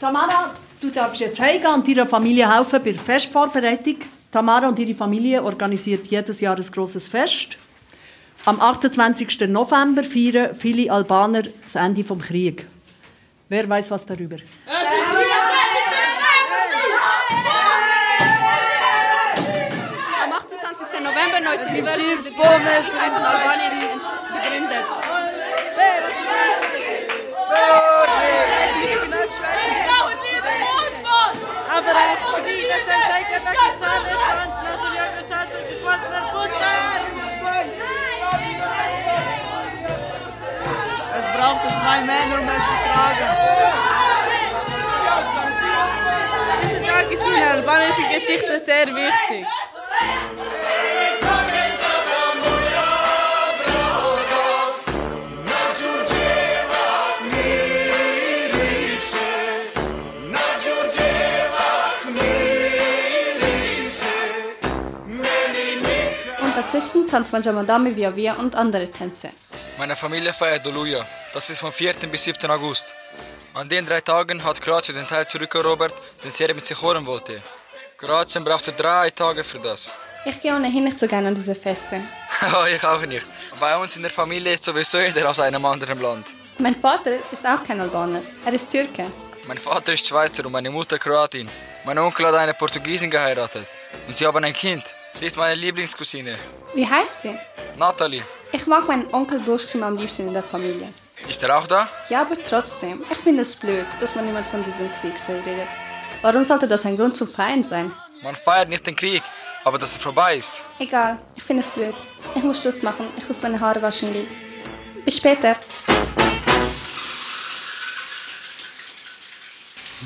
Tamara, 0.00 0.54
du 0.80 0.90
darfst 0.90 1.20
jetzt 1.20 1.40
heimgehen 1.40 1.74
und 1.74 1.88
deiner 1.88 2.06
Familie 2.06 2.52
helfen 2.54 2.80
bei 2.84 2.92
der 2.92 3.00
Festvorbereitung. 3.02 3.96
Tamara 4.30 4.68
und 4.68 4.78
ihre 4.78 4.94
Familie 4.94 5.42
organisiert 5.42 6.06
jedes 6.06 6.40
Jahr 6.40 6.56
ein 6.56 6.66
grosses 6.70 7.08
Fest. 7.08 7.56
Am 8.44 8.60
28. 8.60 9.40
November 9.48 10.04
feiern 10.04 10.54
viele 10.54 10.92
Albaner 10.92 11.42
das 11.42 11.74
Ende 11.74 12.02
des 12.04 12.18
Krieges. 12.26 12.66
Wer 13.48 13.68
weiß 13.68 13.90
was 13.90 14.04
darüber? 14.06 14.36
Am 20.22 20.32
28. 20.32 21.00
November 21.00 21.36
1912 21.36 21.96
Chips, 21.96 22.24
wurde 22.36 23.26
Albanien 23.26 23.72
entst- 23.92 24.10
begründet. 24.32 24.84
Aber 24.88 25.06
auch 25.08 26.74
die, 26.74 26.86
das 26.86 26.86
sind 26.86 27.48
Denker, 27.48 27.56
Pakistane, 27.56 27.56
Schwanz, 27.56 27.56
Natürlich, 27.56 27.56
Besalz 27.56 27.56
und 27.56 27.56
geschwollener 27.56 27.56
Butter. 27.56 27.56
Es 27.56 27.57
brauchte 41.38 41.68
zwei 41.68 42.00
Männer, 42.00 42.40
um 42.40 42.48
es 42.48 42.54
zu 42.54 42.76
tragen. 42.84 43.28
Dieser 46.62 46.82
Tag 46.82 47.12
ist 47.12 47.22
in 47.22 47.34
der 47.34 47.50
albanischen 47.52 48.08
Geschichte 48.12 48.60
sehr 48.64 48.86
wichtig. 48.86 49.46
Dazwischen 66.78 67.08
tanzt 67.08 67.32
man 67.32 67.42
Jamadame 67.42 67.96
Via 67.96 68.14
Via 68.14 68.34
und 68.34 68.54
andere 68.54 68.88
Tänze. 68.90 69.30
Meine 69.78 69.96
Familie 69.96 70.32
feiert 70.32 70.64
Doluja. 70.64 71.04
Das 71.32 71.50
ist 71.50 71.58
vom 71.58 71.72
4. 71.72 71.94
bis 72.10 72.24
7. 72.24 72.50
August. 72.50 72.94
An 73.54 73.68
den 73.68 73.84
drei 73.84 74.00
Tagen 74.00 74.44
hat 74.44 74.60
Kroatien 74.60 74.94
den 74.94 75.06
Teil 75.06 75.26
zurückerobert, 75.26 75.92
den 76.22 76.30
Serbien 76.30 76.56
mit 76.56 76.66
sich 76.66 76.80
holen 76.80 77.04
wollte. 77.06 77.42
Kroatien 77.96 78.44
brauchte 78.44 78.72
drei 78.72 79.10
Tage 79.10 79.42
für 79.42 79.58
das. 79.58 79.92
Ich 80.24 80.40
gehe 80.40 80.54
ohnehin 80.54 80.84
nicht 80.84 80.98
so 80.98 81.08
gerne 81.08 81.28
an 81.28 81.34
diese 81.34 81.54
Feste. 81.54 82.00
ich 82.74 82.84
auch 82.84 83.04
nicht. 83.06 83.26
Bei 83.58 83.76
uns 83.76 83.96
in 83.96 84.02
der 84.02 84.12
Familie 84.12 84.52
ist 84.52 84.64
sowieso 84.64 85.00
jeder 85.00 85.28
aus 85.30 85.40
einem 85.40 85.64
anderen 85.64 86.00
Land. 86.00 86.26
Mein 86.58 86.76
Vater 86.80 87.12
ist 87.32 87.44
auch 87.46 87.64
kein 87.64 87.80
Albaner, 87.80 88.22
er 88.44 88.52
ist 88.52 88.70
Türke. 88.70 89.06
Mein 89.46 89.58
Vater 89.58 89.94
ist 89.94 90.06
Schweizer 90.06 90.44
und 90.46 90.52
meine 90.52 90.70
Mutter 90.70 90.98
Kroatin. 90.98 91.48
Mein 91.84 91.98
Onkel 91.98 92.26
hat 92.26 92.34
eine 92.34 92.54
Portugiesin 92.54 93.10
geheiratet. 93.10 93.66
Und 94.06 94.14
sie 94.16 94.26
haben 94.26 94.44
ein 94.44 94.52
Kind. 94.52 94.84
Sie 95.12 95.26
ist 95.26 95.36
meine 95.36 95.54
Lieblingscousine. 95.54 96.38
Wie 96.74 96.86
heißt 96.86 97.22
sie? 97.22 97.36
Natalie. 97.76 98.22
Ich 98.52 98.66
mag 98.66 98.86
meinen 98.86 99.12
Onkel 99.12 99.40
Buschkim 99.40 99.82
am 99.82 99.96
liebsten 99.96 100.28
in 100.28 100.34
der 100.34 100.42
Familie. 100.42 100.92
Ist 101.28 101.42
er 101.42 101.58
auch 101.58 101.66
da? 101.66 101.88
Ja, 102.08 102.22
aber 102.22 102.40
trotzdem, 102.42 103.02
ich 103.10 103.18
finde 103.18 103.42
es 103.42 103.56
blöd, 103.56 103.84
dass 104.00 104.14
man 104.14 104.24
niemand 104.26 104.46
von 104.46 104.62
diesem 104.62 104.90
Krieg 105.00 105.18
so 105.18 105.32
redet. 105.32 105.68
Warum 106.22 106.44
sollte 106.44 106.68
das 106.68 106.86
ein 106.86 106.96
Grund 106.96 107.16
zum 107.16 107.28
Feiern 107.28 107.64
sein? 107.64 107.90
Man 108.22 108.34
feiert 108.36 108.68
nicht 108.68 108.86
den 108.86 108.94
Krieg, 108.96 109.22
aber 109.64 109.78
dass 109.78 109.94
er 109.94 110.00
vorbei 110.00 110.36
ist. 110.36 110.62
Egal, 110.78 111.18
ich 111.36 111.42
finde 111.42 111.62
es 111.62 111.70
blöd. 111.70 111.94
Ich 112.34 112.42
muss 112.42 112.60
Schluss 112.62 112.82
machen, 112.82 113.08
ich 113.16 113.26
muss 113.26 113.42
meine 113.42 113.58
Haare 113.58 113.82
waschen 113.82 114.12
gehen. 114.12 114.28
Bis 115.04 115.16
später. 115.16 115.56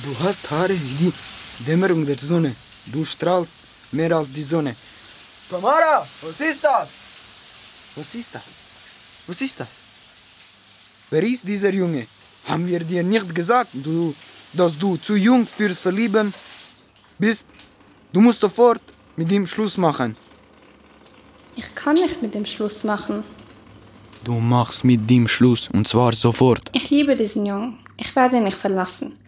Du 0.02 0.16
hast 0.24 0.50
Haare 0.50 0.70
wie 0.74 1.12
die 1.58 1.64
Dämmerung 1.64 2.06
der 2.06 2.18
Sonne. 2.18 2.54
Du 2.86 3.04
strahlst 3.04 3.56
mehr 3.92 4.16
als 4.16 4.32
die 4.32 4.42
Sonne. 4.42 4.74
Tamara, 5.52 6.06
was 6.22 6.40
ist 6.40 6.64
das? 6.64 6.88
Was 7.94 8.14
ist 8.14 8.34
das? 8.34 8.42
Was 9.26 9.40
ist 9.42 9.60
das? 9.60 9.68
Wer 11.10 11.22
ist 11.24 11.46
dieser 11.46 11.74
Junge? 11.74 12.06
Haben 12.48 12.66
wir 12.66 12.80
dir 12.80 13.02
nicht 13.02 13.34
gesagt, 13.34 13.68
du, 13.74 14.14
dass 14.54 14.78
du 14.78 14.96
zu 14.96 15.14
jung 15.14 15.46
fürs 15.46 15.78
Verlieben 15.78 16.32
bist? 17.18 17.44
Du 18.14 18.22
musst 18.22 18.40
sofort 18.40 18.80
mit 19.14 19.30
ihm 19.30 19.46
Schluss 19.46 19.76
machen. 19.76 20.16
Ich 21.54 21.74
kann 21.74 21.96
nicht 21.96 22.22
mit 22.22 22.34
dem 22.34 22.46
Schluss 22.46 22.82
machen. 22.82 23.22
Du 24.24 24.32
machst 24.32 24.84
mit 24.84 25.10
ihm 25.10 25.28
Schluss 25.28 25.68
und 25.70 25.86
zwar 25.86 26.14
sofort. 26.14 26.70
Ich 26.72 26.88
liebe 26.88 27.14
diesen 27.14 27.44
Jungen. 27.44 27.78
Ich 27.98 28.16
werde 28.16 28.38
ihn 28.38 28.44
nicht 28.44 28.56
verlassen. 28.56 29.18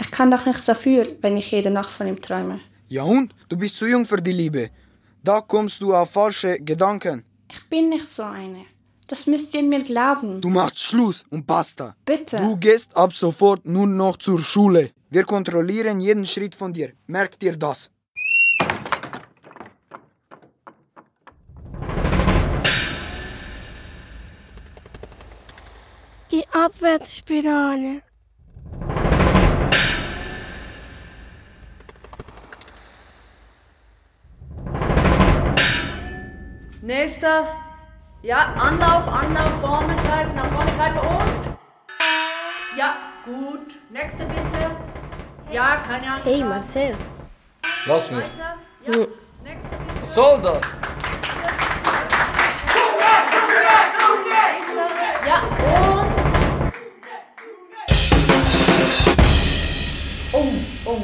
Ich 0.00 0.12
kann 0.12 0.30
doch 0.30 0.46
nichts 0.46 0.64
dafür, 0.64 1.08
wenn 1.22 1.36
ich 1.36 1.50
jede 1.50 1.72
Nacht 1.72 1.90
von 1.90 2.06
ihm 2.06 2.20
träume. 2.22 2.60
Ja 2.88 3.02
und? 3.02 3.34
Du 3.48 3.56
bist 3.56 3.76
zu 3.76 3.86
jung 3.88 4.06
für 4.06 4.22
die 4.22 4.30
Liebe. 4.30 4.70
Da 5.24 5.40
kommst 5.40 5.80
du 5.80 5.94
auf 5.94 6.10
falsche 6.10 6.58
Gedanken. 6.58 7.24
Ich 7.48 7.68
bin 7.68 7.90
nicht 7.90 8.08
so 8.08 8.24
eine. 8.24 8.64
Das 9.06 9.26
müsst 9.26 9.54
ihr 9.54 9.62
mir 9.62 9.82
glauben. 9.82 10.40
Du 10.40 10.48
machst 10.48 10.80
Schluss 10.80 11.24
und 11.30 11.46
basta. 11.46 11.94
Bitte. 12.04 12.38
Du 12.38 12.56
gehst 12.56 12.96
ab 12.96 13.12
sofort 13.12 13.64
nur 13.64 13.86
noch 13.86 14.16
zur 14.16 14.40
Schule. 14.40 14.90
Wir 15.10 15.24
kontrollieren 15.24 16.00
jeden 16.00 16.26
Schritt 16.26 16.56
von 16.56 16.72
dir. 16.72 16.94
Merkt 17.06 17.40
dir 17.40 17.56
das? 17.56 17.90
Die 26.32 26.44
Abwärtsspirale. 26.50 28.02
Nächster. 36.82 37.46
Ja, 38.22 38.54
Anlauf, 38.58 39.06
Anlauf, 39.06 39.60
vorne 39.60 39.94
greifen, 39.94 40.34
nach 40.34 40.50
vorne 40.50 40.72
greifen 40.72 40.98
und. 40.98 41.56
Ja, 42.76 42.96
gut. 43.24 43.78
Nächste 43.88 44.24
bitte. 44.24 44.42
Ja, 45.52 45.76
keine 45.86 46.14
Angst. 46.14 46.26
Hey 46.26 46.42
Marcel. 46.42 46.96
Lass 47.86 48.10
mich. 48.10 48.24
Hm. 48.86 49.06
Was 50.00 50.00
Was 50.00 50.14
soll 50.14 50.42
das? 50.42 50.60
Ja, 55.24 55.42
und. 55.68 56.12
Oh, 60.32 60.90
oh. 60.90 61.02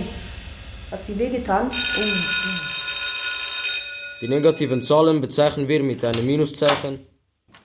Hast 0.91 1.09
du 1.09 1.17
wehgetan? 1.17 1.69
Oh, 1.71 2.03
oh. 2.03 2.68
Die 4.21 4.27
negativen 4.27 4.83
Zahlen 4.83 5.21
bezeichnen 5.21 5.69
wir 5.69 5.81
mit 5.81 6.05
einem 6.05 6.27
Minuszeichen. 6.27 6.99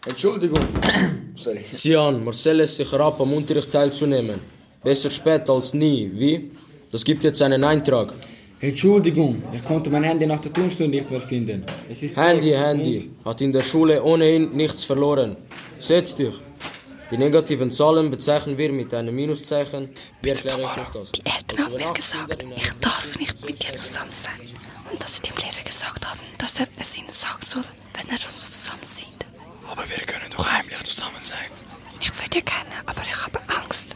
Entschuldigung. 0.06 0.60
Sorry. 1.36 1.63
Sian, 1.63 2.24
Marcel 2.24 2.58
lässt 2.58 2.76
sich 2.76 2.92
herab, 2.92 3.20
am 3.20 3.34
Unterricht 3.34 3.72
teilzunehmen. 3.72 4.39
Besser 4.84 5.10
spät 5.10 5.50
als 5.50 5.74
nie. 5.74 6.12
Wie? 6.13 6.52
Das 6.92 7.04
gibt 7.04 7.24
jetzt 7.24 7.42
einen 7.42 7.63
Eintrag. 7.63 8.13
Entschuldigung, 8.60 9.42
ich 9.52 9.63
konnte 9.63 9.89
mein 9.89 10.04
Handy 10.04 10.28
nach 10.28 10.42
der 10.42 10.54
Turnstunde 10.54 10.96
nicht 10.96 11.10
mehr 11.10 11.22
finden. 11.22 11.66
Es 11.89 12.04
ist 12.04 12.18
Handy. 12.18 12.52
Handy. 12.52 13.10
Hat 13.26 13.42
in 13.42 13.52
der 13.52 13.63
Schule 13.63 14.04
ohnehin 14.04 14.56
nichts 14.56 14.84
verloren. 14.84 15.36
Setz 15.80 16.16
dich. 16.16 16.36
Die 17.10 17.18
negativen 17.18 17.72
Zahlen 17.72 18.12
bezeichnen 18.12 18.58
wir 18.60 18.72
mit 18.72 18.94
einem 18.94 19.16
Minuszeichen. 19.16 19.89
Ich 20.24 20.32
euch 20.32 20.46
das? 20.94 21.12
Die 21.13 21.26
Eltern 21.26 21.66
haben 21.66 21.76
mir 21.76 21.94
gesagt, 21.94 22.46
ich 22.56 22.72
darf 22.80 23.20
nicht 23.20 23.46
mit 23.46 23.63
dir 23.63 23.74
zusammen 23.74 24.12
sein. 24.12 24.34
Und 24.92 25.28
dem 25.28 25.36
Lehrer 25.36 25.42
gesagt 25.42 25.44
haben, 25.44 25.53
dass 26.54 26.68
er 26.68 26.82
es 26.82 26.98
ihnen 26.98 27.12
sagen 27.12 27.46
soll, 27.48 27.63
wenn 27.96 28.08
er 28.10 28.16
uns 28.16 28.62
zusammen 28.63 28.86
sieht. 28.86 29.26
Aber 29.68 29.89
wir 29.89 30.06
können 30.06 30.30
doch 30.30 30.52
heimlich 30.52 30.84
zusammen 30.84 31.22
sein. 31.22 31.50
Ich 32.00 32.12
würde 32.20 32.42
gerne, 32.44 32.76
aber 32.86 33.02
ich 33.02 33.26
habe 33.26 33.39
Angst. 33.48 33.96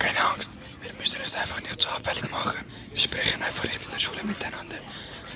Keine 0.00 0.20
Angst, 0.20 0.58
wir 0.80 0.92
müssen 0.94 1.20
es 1.22 1.36
einfach 1.36 1.60
nicht 1.60 1.80
so 1.80 1.88
auffällig 1.90 2.28
machen. 2.30 2.64
Wir 2.90 2.98
sprechen 3.00 3.42
einfach 3.42 3.64
nicht 3.64 3.84
in 3.84 3.90
der 3.92 3.98
Schule 4.00 4.24
miteinander. 4.24 4.78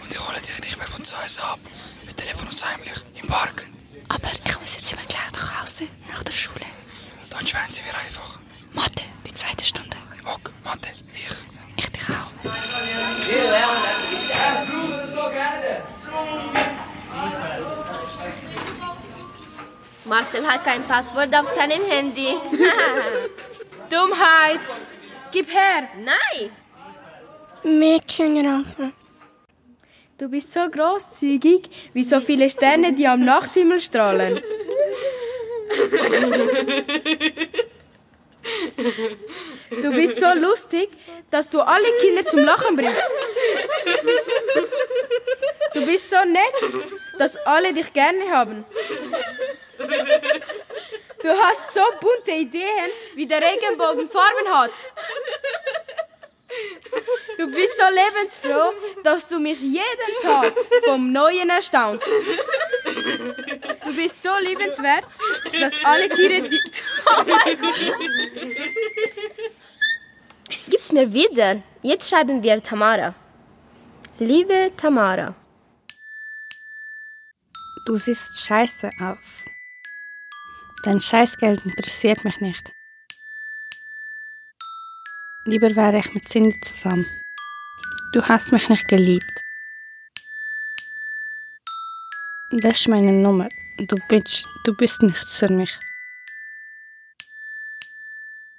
Und 0.02 0.12
ich 0.12 0.28
hole 0.28 0.40
dich 0.40 0.58
nicht 0.58 0.76
mehr 0.76 0.88
von 0.88 1.04
zu 1.04 1.16
Hause 1.22 1.42
ab. 1.44 1.60
Wir 2.04 2.16
treffen 2.16 2.48
uns 2.48 2.64
heimlich 2.64 2.96
im 3.22 3.28
Park. 3.28 3.64
Aber 4.08 4.28
ich 4.44 4.60
muss 4.60 4.74
jetzt 4.74 4.92
immer 4.92 5.04
gleich 5.06 5.32
nach 5.34 5.62
Hause, 5.62 5.84
nach 6.08 6.24
der 6.24 6.32
Schule. 6.32 6.66
Dann 7.30 7.46
schwänzen 7.46 7.84
wir 7.84 7.96
einfach. 7.96 8.40
Mathe, 8.72 9.04
die 9.24 9.34
zweite 9.34 9.64
Stunde. 9.64 9.96
Ok, 10.24 10.52
Mathe, 10.64 10.90
ich. 11.14 11.55
Ich 11.76 11.90
dich 11.90 12.08
auch. 12.08 12.32
Marcel 20.04 20.46
hat 20.46 20.64
kein 20.64 20.84
Passwort 20.84 21.34
auf 21.34 21.48
seinem 21.48 21.84
Handy. 21.84 22.28
Dummheit! 23.90 24.60
Gib 25.32 25.52
her! 25.52 25.88
Nein! 26.00 26.50
Mädchenrache. 27.64 28.92
Du 30.18 30.28
bist 30.28 30.52
so 30.52 30.68
großzügig 30.70 31.68
wie 31.92 32.04
so 32.04 32.20
viele 32.20 32.48
Sterne, 32.48 32.92
die 32.92 33.06
am 33.06 33.24
Nachthimmel 33.24 33.80
strahlen. 33.80 34.40
Du 39.70 39.90
bist 39.90 40.20
so 40.20 40.32
lustig, 40.34 40.88
dass 41.30 41.48
du 41.48 41.60
alle 41.60 41.90
Kinder 42.00 42.26
zum 42.26 42.44
Lachen 42.44 42.76
bringst. 42.76 43.04
Du 45.74 45.84
bist 45.84 46.10
so 46.10 46.16
nett, 46.24 46.84
dass 47.18 47.36
alle 47.46 47.72
dich 47.72 47.92
gerne 47.92 48.30
haben. 48.30 48.64
Du 51.22 51.28
hast 51.30 51.74
so 51.74 51.80
bunte 52.00 52.32
Ideen, 52.32 52.90
wie 53.14 53.26
der 53.26 53.40
Regenbogen 53.42 54.08
Farben 54.08 54.48
hat. 54.48 54.70
Du 57.36 57.50
bist 57.50 57.76
so 57.76 57.84
lebensfroh, 57.84 58.72
dass 59.02 59.28
du 59.28 59.38
mich 59.38 59.60
jeden 59.60 60.20
Tag 60.22 60.54
vom 60.84 61.12
Neuen 61.12 61.50
erstaunst. 61.50 62.08
Du 63.84 63.94
bist 63.94 64.22
so 64.22 64.30
liebenswert, 64.40 65.04
dass 65.60 65.74
alle 65.84 66.08
Tiere 66.08 66.48
die. 66.48 66.60
Oh! 67.08 67.22
Gib's 70.68 70.92
mir 70.92 71.12
wieder. 71.12 71.62
Jetzt 71.82 72.08
schreiben 72.08 72.42
wir 72.42 72.62
Tamara. 72.62 73.14
Liebe 74.18 74.72
Tamara. 74.76 75.34
Du 77.86 77.96
siehst 77.96 78.40
scheiße 78.46 78.90
aus. 79.00 79.44
Dein 80.82 81.00
Scheißgeld 81.00 81.64
interessiert 81.64 82.24
mich 82.24 82.40
nicht. 82.40 82.72
Lieber 85.44 85.74
wäre 85.76 85.98
ich 85.98 86.12
mit 86.14 86.24
Cindy 86.24 86.60
zusammen. 86.60 87.06
Du 88.12 88.22
hast 88.22 88.52
mich 88.52 88.68
nicht 88.68 88.88
geliebt. 88.88 89.24
Das 92.50 92.80
ist 92.80 92.88
meine 92.88 93.12
Nummer. 93.12 93.48
Du 93.78 93.96
Bitch, 94.08 94.44
du 94.64 94.74
bist 94.74 95.02
nichts 95.02 95.38
für 95.38 95.52
mich. 95.52 95.78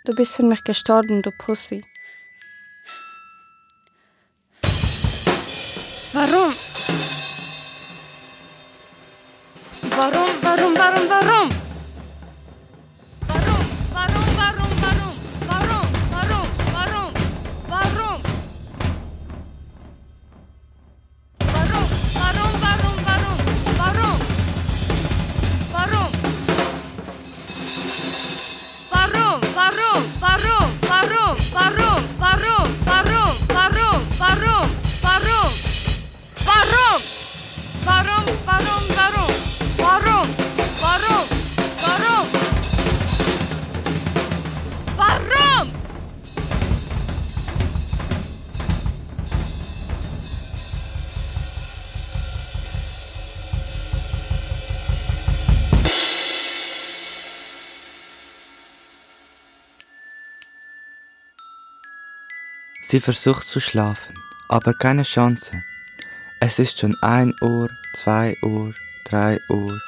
Du 0.07 0.15
bist 0.15 0.37
für 0.37 0.43
mich 0.43 0.63
gestorben, 0.63 1.21
du 1.21 1.31
Pussy. 1.31 1.83
Sie 62.97 63.01
versucht 63.01 63.45
zu 63.45 63.59
schlafen, 63.59 64.15
aber 64.47 64.73
keine 64.73 65.03
Chance. 65.03 65.51
Es 66.39 66.57
ist 66.57 66.79
schon 66.79 66.95
1 67.03 67.39
Uhr, 67.43 67.69
2 68.03 68.37
Uhr, 68.41 68.73
3 69.05 69.39
Uhr. 69.49 69.79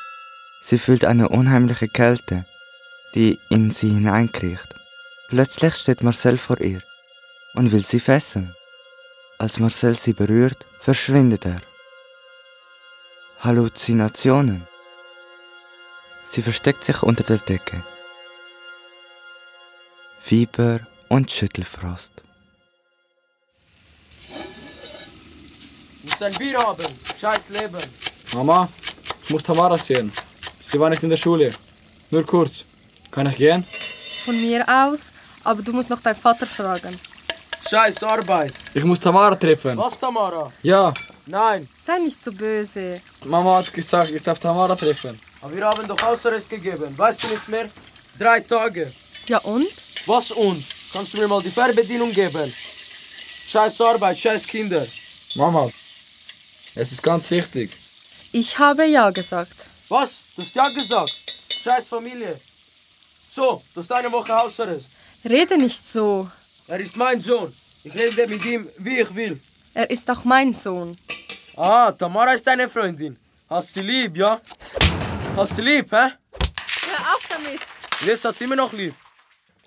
Sie 0.62 0.78
fühlt 0.78 1.04
eine 1.06 1.30
unheimliche 1.30 1.88
Kälte, 1.88 2.46
die 3.16 3.40
in 3.50 3.72
sie 3.72 3.90
hineinkriecht. 3.90 4.76
Plötzlich 5.28 5.74
steht 5.74 6.04
Marcel 6.04 6.38
vor 6.38 6.62
ihr 6.62 6.84
und 7.56 7.72
will 7.72 7.84
sie 7.84 8.00
fesseln. 8.00 8.54
Als 9.40 9.58
Marcel 9.58 9.98
sie 9.98 10.14
berührt, 10.14 10.64
verschwindet 10.80 11.48
er. 11.48 11.62
Halluzinationen. 13.40 14.68
Sie 16.30 16.44
versteckt 16.44 16.84
sich 16.84 17.02
unter 17.02 17.24
der 17.24 17.40
Decke. 17.40 17.84
Fieber 20.22 20.82
und 21.08 21.32
Schüttelfrost. 21.32 22.29
Muss 26.04 26.22
ein 26.22 26.34
Bier 26.36 26.58
haben. 26.58 26.86
Scheiß 27.20 27.42
Leben. 27.50 27.82
Mama, 28.34 28.68
ich 29.24 29.30
muss 29.30 29.44
Tamara 29.44 29.78
sehen. 29.78 30.12
Sie 30.62 30.80
war 30.80 30.90
nicht 30.90 31.04
in 31.04 31.10
der 31.10 31.18
Schule. 31.18 31.54
Nur 32.12 32.26
kurz. 32.26 32.66
Kann 33.12 33.28
ich 33.28 33.38
gehen? 33.38 33.66
Von 34.26 34.40
mir 34.42 34.66
aus, 34.68 35.12
aber 35.44 35.62
du 35.62 35.72
musst 35.74 35.90
noch 35.90 36.02
deinen 36.02 36.16
Vater 36.16 36.46
fragen. 36.46 37.00
Scheiß 37.70 38.04
Arbeit. 38.04 38.54
Ich 38.74 38.84
muss 38.84 39.00
Tamara 39.00 39.36
treffen. 39.36 39.78
Was, 39.78 40.00
Tamara? 40.00 40.52
Ja, 40.64 40.94
Nein. 41.30 41.70
Sei 41.78 42.00
nicht 42.00 42.20
so 42.20 42.32
böse. 42.32 43.00
Mama 43.26 43.58
hat 43.58 43.72
gesagt, 43.72 44.10
ich 44.10 44.24
darf 44.24 44.40
Tamara 44.40 44.76
treffen. 44.76 45.20
Aber 45.42 45.56
wir 45.56 45.64
haben 45.64 45.88
doch 45.88 46.02
Hausarrest 46.02 46.50
gegeben. 46.50 46.98
Weißt 46.98 47.24
du 47.24 47.28
nicht 47.28 47.48
mehr? 47.48 47.70
Drei 48.18 48.40
Tage. 48.40 48.92
Ja 49.28 49.38
und? 49.40 49.66
Was 50.08 50.32
und? 50.32 50.66
Kannst 50.92 51.14
du 51.16 51.22
mir 51.22 51.28
mal 51.28 51.40
die 51.40 51.52
Fernbedienung 51.52 52.12
geben? 52.12 52.52
Scheiß 53.48 53.80
Arbeit, 53.82 54.18
scheiß 54.18 54.48
Kinder. 54.48 54.84
Mama, 55.36 55.70
es 56.76 56.92
ist 56.92 57.04
ganz 57.04 57.30
wichtig. 57.32 57.72
Ich 58.32 58.58
habe 58.58 58.86
ja 58.86 59.10
gesagt. 59.10 59.54
Was? 59.90 60.12
Du 60.36 60.44
hast 60.44 60.56
ja 60.56 60.70
gesagt. 60.70 61.14
Scheiß 61.64 61.88
Familie. 61.88 62.40
So, 63.32 63.62
du 63.74 63.82
hast 63.82 63.92
eine 63.92 64.12
Woche 64.12 64.34
Hausarrest. 64.34 64.88
Rede 65.26 65.58
nicht 65.58 65.86
so. 65.86 66.30
Er 66.68 66.80
ist 66.80 66.96
mein 66.96 67.20
Sohn. 67.22 67.54
Ich 67.84 67.94
rede 67.94 68.28
mit 68.28 68.46
ihm, 68.46 68.70
wie 68.78 69.00
ich 69.00 69.16
will. 69.16 69.40
Er 69.74 69.90
ist 69.90 70.10
auch 70.10 70.24
mein 70.24 70.54
Sohn. 70.54 70.98
Ah, 71.56 71.92
Tamara 71.92 72.34
ist 72.34 72.46
deine 72.46 72.70
Freundin. 72.70 73.18
Hast 73.50 73.74
sie 73.74 73.82
lieb, 73.82 74.18
ja? 74.18 74.40
Hast 75.36 75.56
sie 75.56 75.62
lieb, 75.62 75.92
hä? 75.92 76.12
Hör 76.88 77.02
auf 77.14 77.24
damit! 77.30 77.60
Jetzt 78.06 78.26
hast 78.26 78.40
du 78.40 78.46
immer 78.46 78.56
noch 78.56 78.72
lieb. 78.74 78.94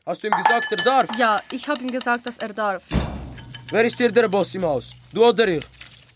Hast 0.06 0.22
du 0.22 0.28
ihm 0.28 0.34
gesagt, 0.34 0.70
er 0.70 0.76
darf? 0.78 1.06
Ja, 1.18 1.40
ich 1.50 1.68
habe 1.68 1.82
ihm 1.82 1.90
gesagt, 1.90 2.26
dass 2.26 2.38
er 2.38 2.52
darf. 2.52 2.82
Wer 3.70 3.84
ist 3.84 3.96
hier 3.96 4.10
der 4.10 4.28
Boss 4.28 4.54
im 4.54 4.64
Haus? 4.64 4.92
Du 5.12 5.24
oder 5.24 5.48
ich? 5.48 5.64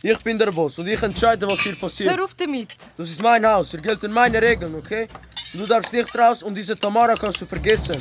Ich 0.09 0.21
bin 0.21 0.39
der 0.39 0.53
Boss 0.53 0.79
und 0.79 0.87
ich 0.87 1.03
entscheide, 1.03 1.49
was 1.49 1.59
hier 1.63 1.75
passiert. 1.75 2.17
Hör 2.17 2.25
auf 2.25 2.35
damit! 2.35 2.69
Das 2.97 3.11
ist 3.11 3.21
mein 3.21 3.45
Haus, 3.45 3.73
hier 3.73 3.81
gelten 3.81 4.13
meine 4.13 4.41
Regeln, 4.41 4.73
okay? 4.77 5.09
Du 5.53 5.67
darfst 5.67 5.93
nicht 5.93 6.17
raus 6.17 6.45
und 6.45 6.55
diese 6.55 6.79
Tamara 6.79 7.15
kannst 7.15 7.41
du 7.41 7.47
vergessen. 7.47 8.01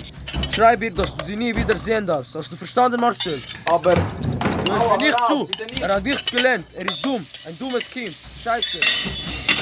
Schreib 0.51 0.84
ihr, 0.84 0.93
dass 0.93 1.18
du 1.18 1.26
sie 1.26 1.36
nie 1.36 1.56
wieder 1.56 1.76
sehen 1.76 2.06
darfst. 2.06 2.36
Hast 2.36 2.51
du 2.51 2.56
verstanden, 2.58 3.01
Marcel? 3.01 3.41
Aber 3.66 3.95
du 3.95 4.72
hörst 4.72 4.91
mir 4.91 4.97
nicht 4.99 5.20
zu. 5.28 5.49
Er 5.82 5.95
hat 5.95 6.03
nichts 6.03 6.30
gelernt. 6.30 6.66
Er 6.76 6.86
ist 6.86 7.03
dumm. 7.03 7.26
Ein 7.47 7.58
dummes 7.58 7.89
Kind. 7.89 8.14
Scheiße. 8.43 9.55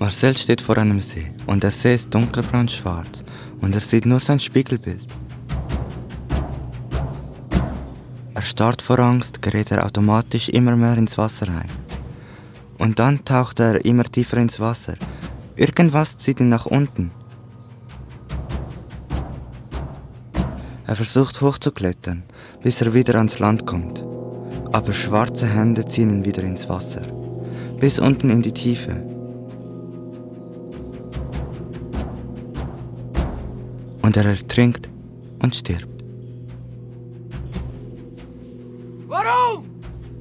Marcel 0.00 0.34
steht 0.34 0.62
vor 0.62 0.78
einem 0.78 1.02
See 1.02 1.30
und 1.46 1.62
der 1.62 1.70
See 1.70 1.94
ist 1.94 2.14
dunkelbraun 2.14 2.68
schwarz 2.68 3.22
und 3.60 3.74
er 3.74 3.82
sieht 3.82 4.06
nur 4.06 4.18
sein 4.18 4.38
Spiegelbild. 4.38 5.06
Erstarrt 8.32 8.80
vor 8.80 8.98
Angst 8.98 9.42
gerät 9.42 9.70
er 9.70 9.84
automatisch 9.84 10.48
immer 10.48 10.74
mehr 10.74 10.96
ins 10.96 11.18
Wasser 11.18 11.48
ein. 11.48 11.68
Und 12.78 12.98
dann 12.98 13.26
taucht 13.26 13.60
er 13.60 13.84
immer 13.84 14.04
tiefer 14.04 14.38
ins 14.38 14.58
Wasser. 14.58 14.94
Irgendwas 15.54 16.16
zieht 16.16 16.40
ihn 16.40 16.48
nach 16.48 16.64
unten. 16.64 17.10
Er 20.86 20.96
versucht 20.96 21.42
hochzuklettern, 21.42 22.22
bis 22.62 22.80
er 22.80 22.94
wieder 22.94 23.16
ans 23.16 23.38
Land 23.38 23.66
kommt. 23.66 24.02
Aber 24.72 24.94
schwarze 24.94 25.46
Hände 25.46 25.84
ziehen 25.84 26.08
ihn 26.08 26.24
wieder 26.24 26.42
ins 26.42 26.70
Wasser. 26.70 27.02
Bis 27.78 27.98
unten 27.98 28.30
in 28.30 28.40
die 28.40 28.52
Tiefe. 28.52 29.09
Und 34.02 34.16
er 34.16 34.26
ertrinkt 34.26 34.88
und 35.42 35.54
stirbt. 35.54 35.86
Warum? 39.06 39.64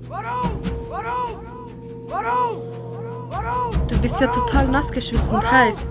Warum? 0.07 0.51
Warum? 0.89 1.39
Warum? 2.07 2.57
Warum? 3.29 3.87
Du 3.87 3.97
bist 3.99 4.19
ja 4.19 4.27
total 4.27 4.67
nass 4.67 4.91
geschwitzt 4.91 5.31
und 5.31 5.49
heiß. 5.49 5.87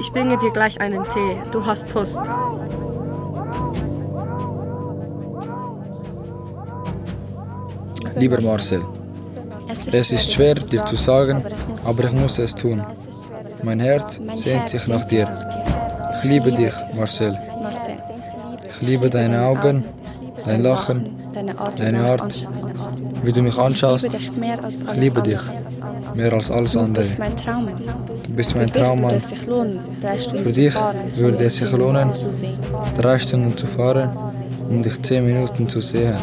Ich 0.00 0.12
bringe 0.12 0.36
dir 0.38 0.50
gleich 0.50 0.80
einen 0.80 1.04
Tee. 1.04 1.36
Du 1.50 1.64
hast 1.64 1.86
Post. 1.92 2.20
Lieber 8.16 8.40
Marcel, 8.42 8.82
es 9.86 10.12
ist 10.12 10.32
schwer 10.32 10.54
dir 10.54 10.84
zu 10.84 10.96
sagen, 10.96 11.42
aber 11.84 12.04
ich 12.04 12.12
muss 12.12 12.38
es 12.38 12.54
tun. 12.54 12.84
Mein 13.62 13.80
Herz 13.80 14.20
sehnt 14.34 14.68
sich 14.68 14.86
nach 14.86 15.04
dir. 15.04 15.26
Ich 16.22 16.28
liebe 16.28 16.52
dich, 16.52 16.72
Marcel. 16.94 17.38
Marcel, 17.62 17.96
Ich 18.68 18.80
liebe 18.80 19.10
deine 19.10 19.42
Augen, 19.42 19.84
dein 20.44 20.62
Lachen, 20.62 21.16
deine 21.32 21.58
Art, 21.58 21.78
wie 21.78 21.82
deine 21.82 21.98
du 21.98 22.02
mich 22.02 22.10
Art, 22.10 22.22
anschaust. 22.22 22.66
wie 23.24 23.32
du 23.32 23.42
mich 23.42 23.52
Ich 23.52 23.56
liebe 23.56 23.64
anschaust. 23.66 24.12
dich 24.18 24.32
mehr 24.36 24.64
als 24.64 24.80
Ich 24.82 24.88
alles 24.88 25.00
liebe 25.04 25.22
dich, 25.22 25.38
andere. 25.40 26.16
mehr 26.16 26.32
als 26.32 26.50
alles 26.50 26.72
Du 26.72 26.80
andere. 26.80 27.04
bist 27.04 27.18
mein. 27.18 27.34
Du 27.36 28.32
bist 28.34 28.52
Für 28.52 28.58
mein 28.58 28.66
dich 28.66 28.74
würde 28.76 28.86
Traummann. 28.86 29.14
es 29.14 29.28
sich 29.28 29.46
lohnen, 29.46 29.78
drei 30.00 30.18
Stunden 30.18 30.38
Für 30.44 30.52
zu 30.52 30.60
dich 30.60 30.72
fahren, 30.72 30.96
würde 31.16 31.44
es 31.44 31.56
sich 31.56 31.72
lohnen, 31.72 32.14
zu 32.14 32.32
sehen. 32.32 32.58
drei 32.96 33.18
Stunden 33.18 33.56
zu 33.56 33.66
fahren, 33.66 34.10
um 34.68 34.82
dich 34.82 35.02
zehn 35.02 35.26
Minuten 35.26 35.68
zu 35.68 35.80
sehen. 35.80 36.16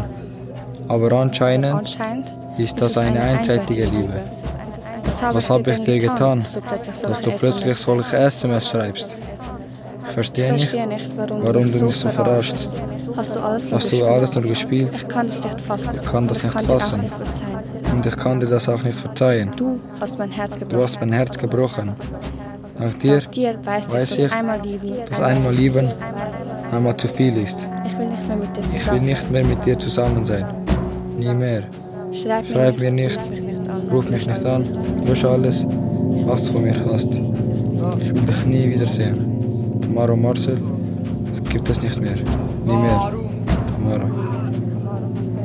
Aber 0.88 1.12
anscheinend 1.12 1.74
Anscheinend 1.74 2.34
ist 2.58 2.82
das 2.82 2.97
eine 2.97 3.22
einseitige 3.22 3.86
Liebe. 3.86 4.14
Was 5.34 5.50
habe 5.50 5.72
ich 5.72 5.82
dir 5.82 5.97
getan, 5.97 6.43
dass 7.04 7.22
du 7.22 7.32
plötzlich 7.32 7.76
solche 7.76 8.18
SMS 8.18 8.70
schreibst? 8.70 9.18
Ich 10.20 10.26
verstehe 10.26 10.51
nicht, 10.88 11.09
warum, 11.15 11.43
warum 11.45 11.72
du 11.72 11.86
mich 11.86 11.95
so 11.95 12.09
verarscht. 12.09 12.55
Hast 13.15 13.36
du 13.36 13.39
alles 13.39 13.63
nur 13.63 13.74
Hast 13.76 13.86
du 13.86 13.89
gespielt? 13.89 14.11
alles 14.11 14.36
nur 14.36 14.43
gespielt? 14.43 14.91
Ich 14.93 15.07
kann 15.07 15.28
das 15.28 15.43
nicht 15.43 15.61
fassen. 15.61 15.91
Ich 15.95 16.11
kann 16.11 16.28
das 16.28 16.43
nicht 16.43 16.61
fassen. 16.61 16.99
Und 17.93 18.05
ich 18.05 18.17
kann 18.17 18.39
dir 18.41 18.47
das 18.47 18.67
auch 18.67 18.84
nicht 18.84 18.99
verzeihen. 18.99 19.51
Du 19.55 19.80
hast 19.99 20.20
mein 20.20 20.30
Herz 20.32 20.57
gebrochen. 20.57 20.78
Du 20.78 20.84
hast 20.84 20.99
mein 20.99 21.13
Herz 21.13 21.38
gebrochen. 21.38 21.93
Dank 22.78 22.99
dir 22.99 23.22
dir 23.22 23.59
weiß, 23.63 23.91
weiß 23.91 24.17
ich, 24.20 24.24
dass 24.26 24.34
einmal 24.34 24.59
lieben, 24.61 24.93
dass 25.09 25.22
einmal 25.22 25.53
lieben 25.53 25.89
einmal 26.72 26.97
zu 26.97 27.07
viel 27.07 27.38
ist. 27.38 27.67
Ich 27.86 27.97
will 27.97 28.07
nicht 28.09 28.28
mehr 28.28 28.36
mit 28.38 28.55
dir 28.55 28.61
zusammen 28.67 29.05
nicht 29.05 29.32
mehr 29.32 29.43
mit 29.45 29.65
dir 29.65 29.80
zusammen 29.80 30.26
sein. 30.26 30.45
Nie 31.17 31.34
mehr. 31.34 31.63
Schreib, 32.11 32.45
Schreib 32.45 32.78
mir 32.78 32.91
nicht, 32.91 33.20
ruf 33.89 34.09
mich 34.09 34.28
nicht 34.28 34.45
an. 34.45 34.65
lösche 35.05 35.30
alles, 35.30 35.65
was 36.26 36.45
du 36.45 36.53
von 36.53 36.63
mir 36.63 36.76
hast. 36.91 37.11
Ich 37.13 38.09
will 38.13 38.28
dich 38.28 38.45
nie 38.45 38.70
wiedersehen. 38.70 39.29
Tamara 39.90 40.14
und 40.14 40.22
Marcel, 40.22 40.62
das 41.32 41.44
gibt 41.50 41.68
es 41.68 41.82
nicht 41.82 42.00
mehr. 42.00 42.16
Nie 42.64 42.76
mehr. 42.76 43.12
Tamara. 43.68 44.08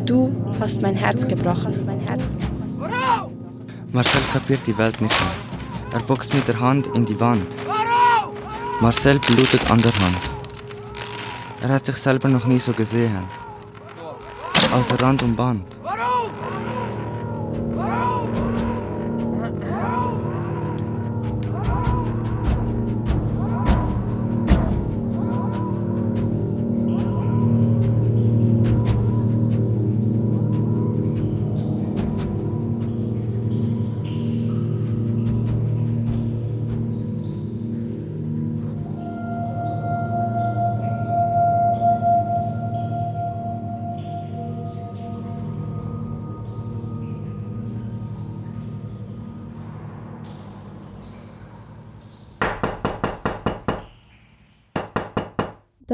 Du 0.04 0.30
hast 0.60 0.82
mein 0.82 0.94
Herz 0.94 1.26
gebrochen. 1.26 1.72
Marcel 3.90 4.20
kapiert 4.34 4.66
die 4.66 4.76
Welt 4.76 5.00
nicht 5.00 5.18
mehr. 5.18 5.94
Er 5.94 6.00
boxt 6.00 6.34
mit 6.34 6.46
der 6.46 6.60
Hand 6.60 6.88
in 6.88 7.06
die 7.06 7.18
Wand. 7.18 7.46
Marcel 8.82 9.18
blutet 9.18 9.70
an 9.70 9.80
der 9.80 9.92
Hand. 9.92 10.20
Er 11.62 11.70
hat 11.70 11.86
sich 11.86 11.96
selber 11.96 12.28
noch 12.28 12.46
nie 12.46 12.58
so 12.58 12.74
gesehen. 12.74 13.24
Außer 14.74 15.00
Rand 15.00 15.22
und 15.22 15.36
Band. 15.36 15.64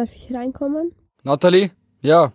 Darf 0.01 0.17
ich 0.17 0.33
reinkommen? 0.33 0.93
Nathalie? 1.25 1.73
Ja. 2.01 2.33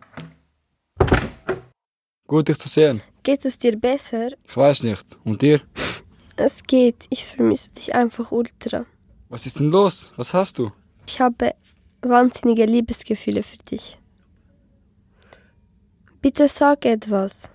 Gut, 2.27 2.47
dich 2.47 2.59
zu 2.59 2.69
sehen. 2.69 3.01
Geht 3.23 3.43
es 3.43 3.57
dir 3.57 3.75
besser? 3.75 4.27
Ich 4.47 4.55
weiß 4.55 4.83
nicht. 4.83 5.17
Und 5.23 5.41
dir? 5.41 5.61
Es 6.35 6.61
geht. 6.61 7.07
Ich 7.09 7.25
vermisse 7.25 7.71
dich 7.73 7.95
einfach 7.95 8.31
ultra. 8.31 8.85
Was 9.29 9.47
ist 9.47 9.59
denn 9.59 9.71
los? 9.71 10.13
Was 10.15 10.35
hast 10.35 10.59
du? 10.59 10.69
Ich 11.07 11.19
habe 11.19 11.55
wahnsinnige 12.03 12.65
Liebesgefühle 12.65 13.41
für 13.41 13.57
dich. 13.57 13.97
Bitte 16.21 16.47
sag 16.47 16.85
etwas. 16.85 17.49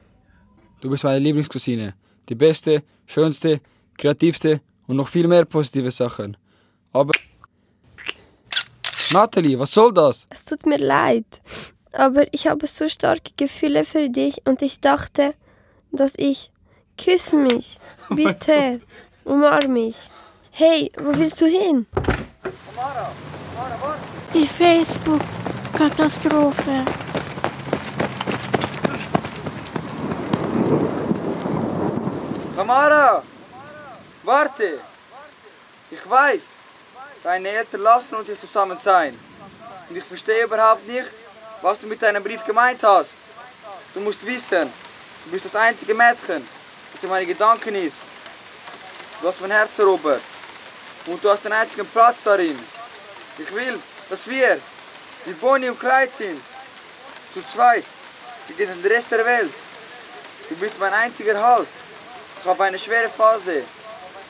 Du 0.80 0.90
bist 0.90 1.04
meine 1.04 1.20
Lieblingscousine. 1.20 1.94
Die 2.28 2.34
beste, 2.34 2.82
schönste, 3.06 3.60
kreativste 3.96 4.60
und 4.88 4.96
noch 4.96 5.06
viel 5.06 5.28
mehr 5.28 5.44
positive 5.44 5.92
Sachen. 5.92 6.36
Aber. 6.92 7.12
Nathalie, 9.12 9.58
was 9.58 9.72
soll 9.72 9.92
das? 9.92 10.28
Es 10.30 10.44
tut 10.44 10.66
mir 10.66 10.78
leid, 10.78 11.40
aber 11.92 12.32
ich 12.32 12.46
habe 12.46 12.68
so 12.68 12.88
starke 12.88 13.32
Gefühle 13.36 13.82
für 13.82 14.08
dich 14.08 14.46
und 14.46 14.62
ich 14.62 14.80
dachte, 14.80 15.34
dass 15.90 16.14
ich. 16.16 16.52
Küss 16.96 17.32
mich, 17.32 17.80
bitte, 18.10 18.80
umarm 19.24 19.72
mich. 19.72 19.96
Hey, 20.50 20.88
wo 20.98 21.18
willst 21.18 21.40
du 21.40 21.46
hin? 21.46 21.86
Die 24.34 24.46
Facebook-Katastrophe. 24.46 26.84
Tamara! 32.54 33.22
Warte! 34.22 34.78
Ich 35.90 36.10
weiß, 36.10 36.56
deine 37.22 37.48
Eltern 37.48 37.82
lassen 37.82 38.14
uns 38.14 38.28
nicht 38.28 38.40
zusammen 38.40 38.78
sein. 38.78 39.18
Und 39.88 39.96
ich 39.96 40.04
verstehe 40.04 40.44
überhaupt 40.44 40.86
nicht, 40.86 41.10
was 41.62 41.80
du 41.80 41.86
mit 41.86 42.00
deinem 42.00 42.22
Brief 42.22 42.44
gemeint 42.44 42.82
hast. 42.82 43.16
Du 43.94 44.00
musst 44.00 44.24
wissen, 44.26 44.72
du 45.24 45.30
bist 45.30 45.46
das 45.46 45.56
einzige 45.56 45.94
Mädchen, 45.94 46.46
das 46.92 47.04
in 47.04 47.10
meinen 47.10 47.26
Gedanken 47.26 47.74
ist. 47.74 48.02
Du 49.20 49.28
hast 49.28 49.40
mein 49.40 49.50
Herz 49.50 49.78
erobert. 49.78 50.22
Und 51.06 51.22
du 51.22 51.30
hast 51.30 51.44
den 51.44 51.52
einzigen 51.52 51.86
Platz 51.86 52.18
darin. 52.24 52.58
Ich 53.38 53.54
will, 53.54 53.78
dass 54.08 54.28
wir, 54.28 54.58
wie 55.24 55.32
Bonnie 55.32 55.70
und 55.70 55.80
Clyde 55.80 56.12
sind, 56.16 56.42
zu 57.34 57.42
zweit, 57.52 57.84
gegen 58.56 58.82
den 58.82 58.92
Rest 58.92 59.10
der 59.10 59.24
Welt. 59.24 59.52
Du 60.48 60.56
bist 60.56 60.78
mein 60.80 60.92
einziger 60.92 61.40
Halt. 61.40 61.68
Ich 62.40 62.48
habe 62.48 62.64
eine 62.64 62.78
schwere 62.78 63.08
Phase. 63.08 63.62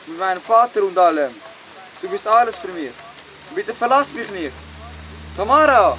Mit 0.07 0.17
meinem 0.17 0.41
Vater 0.41 0.83
und 0.83 0.97
allem. 0.97 1.33
Du 2.01 2.09
bist 2.09 2.27
alles 2.27 2.57
für 2.57 2.69
mich. 2.69 2.91
Bitte 3.53 3.73
verlass 3.73 4.11
mich 4.13 4.29
nicht. 4.31 4.53
Tamara! 5.37 5.97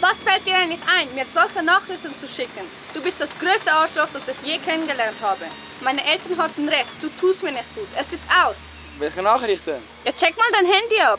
Was 0.00 0.18
fällt 0.18 0.46
dir 0.46 0.54
eigentlich 0.54 0.80
ein, 0.96 1.12
mir 1.14 1.24
solche 1.24 1.62
Nachrichten 1.64 2.14
zu 2.20 2.28
schicken? 2.28 2.64
Du 2.94 3.02
bist 3.02 3.20
das 3.20 3.30
größte 3.38 3.72
Arschloch, 3.72 4.08
das 4.12 4.28
ich 4.28 4.36
je 4.44 4.58
kennengelernt 4.58 5.16
habe. 5.20 5.46
Meine 5.80 6.04
Eltern 6.06 6.38
hatten 6.38 6.68
recht, 6.68 6.92
du 7.02 7.08
tust 7.20 7.42
mir 7.42 7.50
nicht 7.52 7.74
gut. 7.74 7.88
Es 7.98 8.12
ist 8.12 8.24
aus. 8.44 8.56
Welche 8.98 9.22
Nachrichten? 9.22 9.82
Jetzt 10.04 10.20
check 10.22 10.36
mal 10.36 10.48
dein 10.52 10.66
Handy 10.66 11.00
ab. 11.00 11.18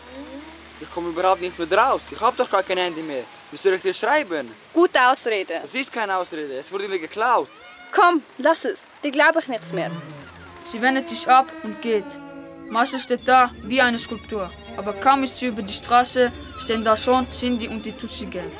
Ich 0.79 0.89
komme 0.91 1.09
überhaupt 1.09 1.41
nichts 1.41 1.57
mehr 1.57 1.71
raus. 1.77 2.03
Ich 2.11 2.21
habe 2.21 2.37
doch 2.37 2.49
gar 2.49 2.63
kein 2.63 2.77
Handy 2.77 3.01
mehr. 3.01 3.23
Wie 3.51 3.57
soll 3.57 3.73
ich 3.73 3.81
dir 3.81 3.93
schreiben? 3.93 4.49
Gute 4.73 4.99
Ausrede. 5.09 5.55
Es 5.63 5.75
ist 5.75 5.91
keine 5.91 6.15
Ausrede. 6.15 6.57
Es 6.57 6.71
wurde 6.71 6.87
mir 6.87 6.99
geklaut. 6.99 7.49
Komm, 7.91 8.21
lass 8.37 8.65
es. 8.65 8.79
Dir 9.03 9.11
glaube 9.11 9.39
ich 9.39 9.47
nichts 9.47 9.73
mehr. 9.73 9.91
Sie 10.70 10.82
wendet 10.82 11.07
sich 11.07 11.30
ab 11.30 11.47
und 11.63 11.82
geht. 11.82 12.05
Marcel 12.70 12.99
steht 12.99 13.26
da 13.26 13.51
wie 13.63 13.82
eine 13.82 13.97
Skulptur. 13.97 14.49
Aber 14.76 14.91
kaum 14.91 15.24
ist 15.24 15.38
sie 15.38 15.47
über 15.47 15.61
die 15.61 15.74
Straße, 15.74 16.32
stehen 16.59 16.84
da 16.84 16.97
schon 16.97 17.26
Cindy 17.30 17.70
und 17.70 17.86
die 17.86 17.93
Tussi 17.93 18.26
Gang. 18.26 18.51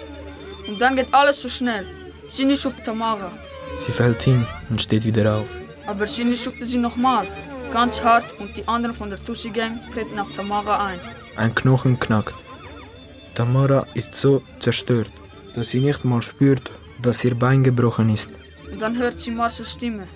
Und 0.68 0.80
dann 0.80 0.95
geht 0.95 1.14
alles 1.14 1.41
so 1.41 1.49
schnell. 1.49 1.86
Cindy 2.30 2.55
schuft 2.55 2.86
Tamara. 2.86 3.30
Sie 3.78 3.91
fällt 3.91 4.22
hin 4.22 4.45
und 4.70 4.82
steht 4.82 5.03
wieder 5.03 5.36
auf. 5.36 5.47
Aber 5.86 6.05
Cindy 6.05 6.38
schubte 6.38 6.66
sie 6.66 6.78
nochmal. 6.78 7.28
Ganz 7.74 8.01
hart 8.01 8.39
und 8.39 8.55
die 8.55 8.66
anderen 8.68 8.95
von 8.95 9.10
der 9.10 9.22
Tussi 9.24 9.49
Gang 9.49 9.74
treten 9.91 10.18
auf 10.18 10.32
Tamara 10.32 10.86
ein. 10.86 10.99
Ein 11.36 11.53
Knochen 11.53 11.99
knackt. 11.99 12.36
Tamara 13.36 13.86
ist 13.95 14.16
so 14.16 14.41
zerstört, 14.62 15.12
dass 15.55 15.70
sie 15.70 15.82
nicht 15.82 16.05
mal 16.05 16.22
spürt, 16.22 16.72
dass 17.01 17.26
ihr 17.26 17.36
Bein 17.36 17.64
gebrochen 17.64 18.10
ist. 18.10 18.30
Und 18.72 18.82
dann 18.82 18.97
hört 18.97 19.20
sie 19.20 19.32
Marcels 19.32 19.74
Stimme 19.74 20.08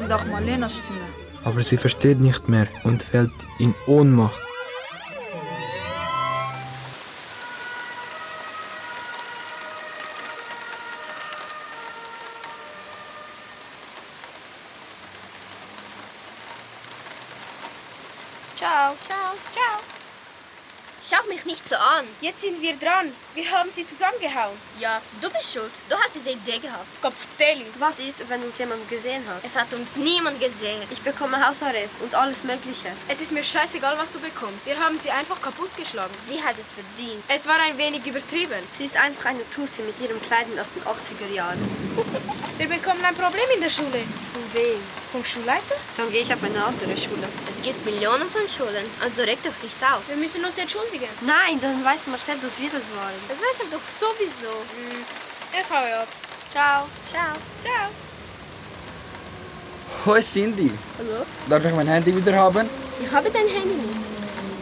und 0.00 0.12
auch 0.12 0.24
Marlenas 0.26 0.78
Stimme. 0.78 1.05
Aber 1.46 1.62
sie 1.62 1.76
versteht 1.76 2.18
nicht 2.18 2.48
mehr 2.48 2.66
und 2.82 3.04
fällt 3.04 3.30
in 3.60 3.72
Ohnmacht. 3.86 4.40
Ciao. 18.56 18.96
Ciao. 19.06 19.34
Ciao. 19.52 19.80
Schau 21.08 21.28
mich 21.28 21.44
nicht 21.44 21.64
so 21.68 21.76
an. 21.76 22.06
Jetzt 22.26 22.40
sind 22.40 22.60
wir 22.60 22.74
dran. 22.74 23.12
Wir 23.36 23.48
haben 23.52 23.70
sie 23.70 23.86
zusammengehauen. 23.86 24.56
Ja, 24.80 25.00
du 25.22 25.30
bist 25.30 25.52
schuld. 25.52 25.70
Du 25.88 25.94
hast 25.94 26.16
diese 26.16 26.30
Idee 26.30 26.58
gehabt. 26.58 27.00
Kopfdeli. 27.00 27.64
Was 27.78 28.00
ist, 28.00 28.16
wenn 28.28 28.42
uns 28.42 28.58
jemand 28.58 28.82
gesehen 28.88 29.22
hat? 29.28 29.44
Es 29.44 29.54
hat 29.54 29.72
uns 29.72 29.94
niemand 29.94 30.40
gesehen. 30.40 30.82
Ich 30.90 31.00
bekomme 31.02 31.38
Hausarrest 31.38 31.94
und 32.00 32.12
alles 32.16 32.42
Mögliche. 32.42 32.88
Es 33.06 33.20
ist 33.20 33.30
mir 33.30 33.44
scheißegal, 33.44 33.96
was 33.96 34.10
du 34.10 34.18
bekommst. 34.18 34.66
Wir 34.66 34.76
haben 34.76 34.98
sie 34.98 35.12
einfach 35.12 35.40
kaputtgeschlagen. 35.40 36.16
Sie 36.26 36.42
hat 36.42 36.56
es 36.60 36.72
verdient. 36.72 37.22
Es 37.28 37.46
war 37.46 37.60
ein 37.60 37.78
wenig 37.78 38.04
übertrieben. 38.04 38.58
Sie 38.76 38.86
ist 38.86 38.96
einfach 38.96 39.26
eine 39.26 39.48
Tussi 39.50 39.82
mit 39.82 39.94
ihrem 40.00 40.20
Kleidung 40.22 40.58
aus 40.58 40.66
den 40.74 40.82
80er 40.82 41.32
Jahren. 41.32 41.60
Wir 42.58 42.68
bekommen 42.68 43.04
ein 43.04 43.14
Problem 43.14 43.44
in 43.54 43.60
der 43.60 43.68
Schule. 43.68 44.02
Von 44.32 44.42
wem? 44.54 44.80
Vom 45.12 45.24
Schulleiter? 45.24 45.76
Dann 45.96 46.10
gehe 46.10 46.22
ich 46.22 46.32
auf 46.32 46.42
eine 46.42 46.64
andere 46.64 46.96
Schule. 46.96 47.28
Es 47.50 47.62
gibt 47.62 47.84
Millionen 47.84 48.28
von 48.30 48.48
Schulen, 48.48 48.84
also 49.02 49.22
reg 49.22 49.38
doch 49.44 49.62
nicht 49.62 49.76
auf. 49.82 50.08
Wir 50.08 50.16
müssen 50.16 50.44
uns 50.44 50.58
entschuldigen. 50.58 51.08
Nein, 51.20 51.60
dann 51.60 51.84
weiß 51.84 52.06
Marcel, 52.16 52.36
dass 52.40 52.58
wir 52.58 52.70
das 52.70 52.86
waren. 52.96 53.18
Das 53.28 53.36
weiß 53.36 53.58
er 53.64 53.70
doch 53.76 53.84
sowieso. 53.84 54.54
Ich 55.52 55.70
hau 55.70 56.00
ab. 56.00 56.08
Ciao. 56.50 56.86
Ciao. 57.10 57.34
Ciao. 57.62 57.88
Hoi 60.06 60.20
Cindy. 60.22 60.70
Hallo? 60.98 61.26
Darf 61.46 61.64
ich 61.66 61.74
mein 61.74 61.86
Handy 61.86 62.16
wieder 62.16 62.34
haben? 62.34 62.70
Ich 63.02 63.12
habe 63.12 63.28
dein 63.28 63.48
Handy 63.48 63.74
nicht. 63.74 63.98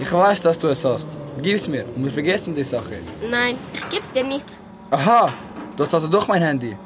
Ich 0.01 0.13
weiß, 0.13 0.41
dass 0.43 0.59
du 0.59 0.67
es 0.69 0.85
hast. 0.85 1.09
Gib's 1.41 1.69
mir 1.69 1.85
und 1.95 2.03
wir 2.03 2.11
vergessen 2.11 2.57
die 2.57 2.65
Sache. 2.65 2.99
Nein, 3.31 3.57
ich 3.73 3.89
geb's 3.89 4.11
dir 4.11 4.25
nicht. 4.25 4.47
Aha, 4.91 5.33
du 5.77 5.85
hast 5.85 5.95
also 5.95 6.09
doch 6.09 6.27
mein 6.27 6.43
Handy. 6.43 6.77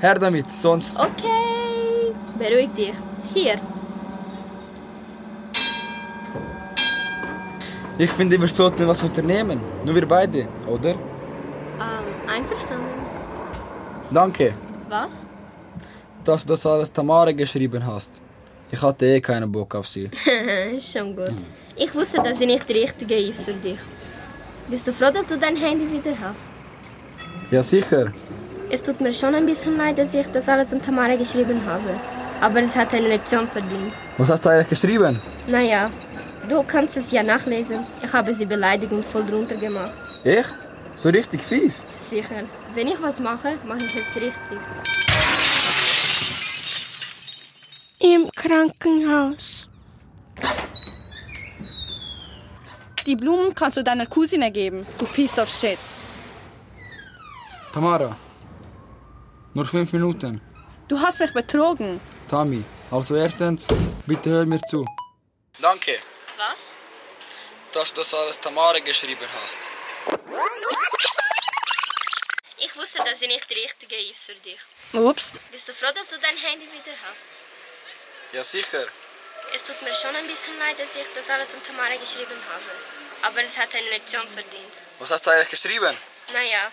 Her 0.00 0.16
damit, 0.16 0.50
sonst... 0.50 0.98
Okay. 0.98 2.12
Beruhig 2.38 2.68
dich. 2.76 2.94
Hier. 3.32 3.58
Ich 8.00 8.10
finde, 8.12 8.40
wir 8.40 8.48
sollten 8.48 8.88
was 8.88 9.02
unternehmen. 9.02 9.60
Nur 9.84 9.94
wir 9.94 10.08
beide, 10.08 10.48
oder? 10.66 10.92
Ähm, 10.92 12.06
einverstanden. 12.26 12.86
Danke, 14.10 14.54
Was? 14.88 15.26
dass 16.24 16.42
du 16.46 16.48
das 16.48 16.64
alles 16.64 16.90
Tamara 16.90 17.32
geschrieben 17.32 17.84
hast. 17.84 18.18
Ich 18.70 18.80
hatte 18.80 19.04
eh 19.04 19.20
keinen 19.20 19.52
Bock 19.52 19.74
auf 19.74 19.86
sie. 19.86 20.10
Schon 20.80 21.14
gut. 21.14 21.34
Ich 21.76 21.94
wusste, 21.94 22.22
dass 22.22 22.38
sie 22.38 22.46
nicht 22.46 22.66
die 22.70 22.72
richtige 22.72 23.16
ist 23.16 23.42
für 23.42 23.52
dich. 23.52 23.78
Bist 24.70 24.88
du 24.88 24.94
froh, 24.94 25.10
dass 25.12 25.28
du 25.28 25.36
dein 25.36 25.56
Handy 25.56 25.86
wieder 25.92 26.14
hast? 26.22 26.46
Ja, 27.50 27.62
sicher. 27.62 28.14
Es 28.70 28.82
tut 28.82 28.98
mir 29.02 29.12
schon 29.12 29.34
ein 29.34 29.44
bisschen 29.44 29.76
leid, 29.76 29.98
dass 29.98 30.14
ich 30.14 30.26
das 30.28 30.48
alles 30.48 30.72
an 30.72 30.80
Tamara 30.80 31.16
geschrieben 31.16 31.60
habe. 31.66 32.00
Aber 32.40 32.62
es 32.62 32.74
hat 32.74 32.94
eine 32.94 33.08
Lektion 33.08 33.46
verdient. 33.46 33.92
Was 34.16 34.30
hast 34.30 34.42
du 34.46 34.48
eigentlich 34.48 34.68
geschrieben? 34.70 35.20
Naja, 35.46 35.90
du 36.48 36.62
kannst 36.64 36.96
es 36.96 37.10
ja 37.12 37.22
nachlesen. 37.22 37.84
Ich 38.02 38.12
habe 38.12 38.34
sie 38.34 38.46
beleidigt 38.46 38.92
und 38.92 39.04
voll 39.04 39.24
drunter 39.24 39.56
gemacht. 39.56 39.92
Echt? 40.24 40.54
So 40.94 41.08
richtig 41.08 41.42
fies? 41.42 41.84
Sicher. 41.96 42.44
Wenn 42.74 42.88
ich 42.88 43.00
was 43.00 43.20
mache, 43.20 43.58
mache 43.66 43.84
ich 43.84 43.94
es 43.94 44.16
richtig. 44.16 44.58
Im 48.00 48.30
Krankenhaus. 48.34 49.68
Die 53.06 53.16
Blumen 53.16 53.54
kannst 53.54 53.78
du 53.78 53.82
deiner 53.82 54.06
Cousine 54.06 54.50
geben, 54.52 54.86
du 54.98 55.06
Piece 55.06 55.38
of 55.38 55.48
Shit. 55.48 55.78
Tamara. 57.72 58.14
Nur 59.54 59.64
fünf 59.64 59.92
Minuten. 59.92 60.40
Du 60.86 60.98
hast 61.00 61.18
mich 61.18 61.32
betrogen. 61.32 61.98
Tami, 62.28 62.62
also 62.90 63.16
erstens, 63.16 63.66
bitte 64.06 64.30
hör 64.30 64.46
mir 64.46 64.60
zu. 64.60 64.84
Danke, 65.60 65.92
Was? 66.40 66.74
dass 67.72 67.90
du 67.90 68.00
das 68.00 68.14
alles 68.14 68.40
Tamara 68.40 68.78
geschrieben 68.78 69.28
hast. 69.42 69.58
Ich 72.58 72.76
wusste, 72.76 72.98
dass 72.98 73.18
sie 73.18 73.26
nicht 73.26 73.48
die 73.48 73.54
richtige 73.54 73.96
ist 73.96 74.24
für 74.24 74.34
dich. 74.34 74.58
Ups. 74.92 75.32
Bist 75.50 75.68
du 75.68 75.74
froh, 75.74 75.92
dass 75.94 76.08
du 76.08 76.18
dein 76.18 76.36
Handy 76.36 76.66
wieder 76.72 76.96
hast? 77.08 77.26
Ja, 78.32 78.42
sicher. 78.42 78.86
Es 79.54 79.64
tut 79.64 79.80
mir 79.82 79.94
schon 79.94 80.14
ein 80.16 80.26
bisschen 80.26 80.56
leid, 80.58 80.78
dass 80.78 80.96
ich 80.96 81.06
das 81.14 81.30
alles 81.30 81.54
an 81.54 81.62
Tamara 81.64 81.96
geschrieben 81.96 82.40
habe. 82.52 82.64
Aber 83.22 83.42
es 83.42 83.58
hat 83.58 83.74
eine 83.74 83.88
Lektion 83.90 84.26
verdient. 84.28 84.74
Was 84.98 85.10
hast 85.10 85.26
du 85.26 85.30
eigentlich 85.30 85.50
geschrieben? 85.50 85.96
Naja, 86.32 86.72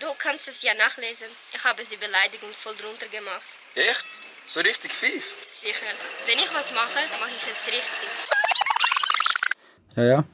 du 0.00 0.14
kannst 0.18 0.48
es 0.48 0.62
ja 0.62 0.74
nachlesen. 0.74 1.28
Ich 1.52 1.64
habe 1.64 1.84
sie 1.84 1.96
beleidigt 1.96 2.42
und 2.42 2.54
voll 2.54 2.76
drunter 2.76 3.08
gemacht. 3.08 3.50
Echt? 3.74 4.06
So 4.44 4.60
richtig 4.60 4.92
fies? 4.92 5.36
Sicher. 5.46 5.86
Wenn 6.26 6.38
ich 6.38 6.52
was 6.54 6.72
mache, 6.72 7.00
mache 7.20 7.30
ich 7.30 7.50
es 7.50 7.66
richtig. 7.66 8.08
Ja, 9.96 10.04
ja. 10.04 10.24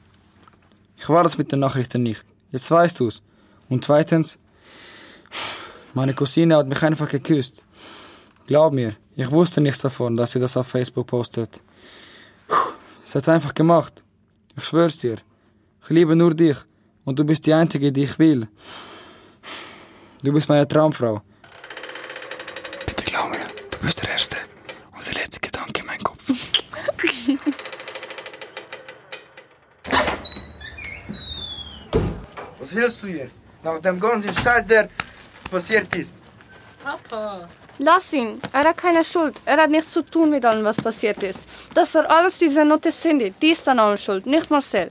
Ich 0.97 1.07
war 1.09 1.23
das 1.23 1.37
mit 1.37 1.51
den 1.51 1.59
Nachrichten 1.59 2.03
nicht. 2.03 2.25
Jetzt 2.51 2.69
weißt 2.69 2.99
du's. 2.99 3.21
Und 3.69 3.83
zweitens, 3.83 4.37
meine 5.93 6.13
Cousine 6.13 6.57
hat 6.57 6.67
mich 6.67 6.81
einfach 6.81 7.09
geküsst. 7.09 7.63
Glaub 8.45 8.73
mir, 8.73 8.95
ich 9.15 9.29
wusste 9.29 9.61
nichts 9.61 9.81
davon, 9.81 10.15
dass 10.15 10.31
sie 10.31 10.39
das 10.39 10.55
auf 10.57 10.67
Facebook 10.67 11.07
postet. 11.07 11.61
Sie 13.03 13.17
hat's 13.17 13.29
einfach 13.29 13.53
gemacht. 13.53 14.03
Ich 14.55 14.63
schwör's 14.63 14.97
dir. 14.97 15.17
Ich 15.83 15.89
liebe 15.89 16.15
nur 16.15 16.33
dich. 16.33 16.57
Und 17.05 17.19
du 17.19 17.23
bist 17.23 17.45
die 17.45 17.53
Einzige, 17.53 17.91
die 17.91 18.03
ich 18.03 18.19
will. 18.19 18.47
Du 20.23 20.33
bist 20.33 20.49
meine 20.49 20.67
Traumfrau. 20.67 21.21
Bitte 22.85 23.03
glaub 23.05 23.29
mir, 23.29 23.45
du 23.71 23.77
bist 23.79 24.01
der 24.01 24.09
Erste 24.09 24.37
und 24.93 25.07
der 25.07 25.13
letzte 25.13 25.39
Gedanke 25.39 25.81
in 25.81 25.85
meinem 25.85 26.03
Kopf. 26.03 26.23
Was 32.59 32.66
willst 32.77 33.03
du 33.03 33.07
hier? 33.07 33.29
Nach 33.63 33.79
dem 33.79 33.99
ganzen 33.99 34.33
Scheiß, 34.43 34.65
der 34.65 34.89
passiert 35.51 35.93
ist. 35.95 36.13
Papa. 36.83 37.47
Lass 37.79 38.13
ihn. 38.13 38.41
Er 38.53 38.63
hat 38.69 38.77
keine 38.77 39.03
Schuld. 39.03 39.35
Er 39.45 39.57
hat 39.57 39.69
nichts 39.69 39.91
zu 39.93 40.01
tun 40.03 40.29
mit 40.29 40.43
allem, 40.45 40.63
was 40.63 40.77
passiert 40.77 41.21
ist. 41.23 41.39
Das 41.73 41.93
war 41.95 42.09
alles 42.09 42.37
diese 42.37 42.63
Note 42.65 42.91
Cindy. 42.91 43.33
Die 43.41 43.51
ist 43.51 43.67
an 43.67 43.79
allem 43.79 43.97
schuld, 43.97 44.25
nicht 44.25 44.49
Marcel. 44.49 44.89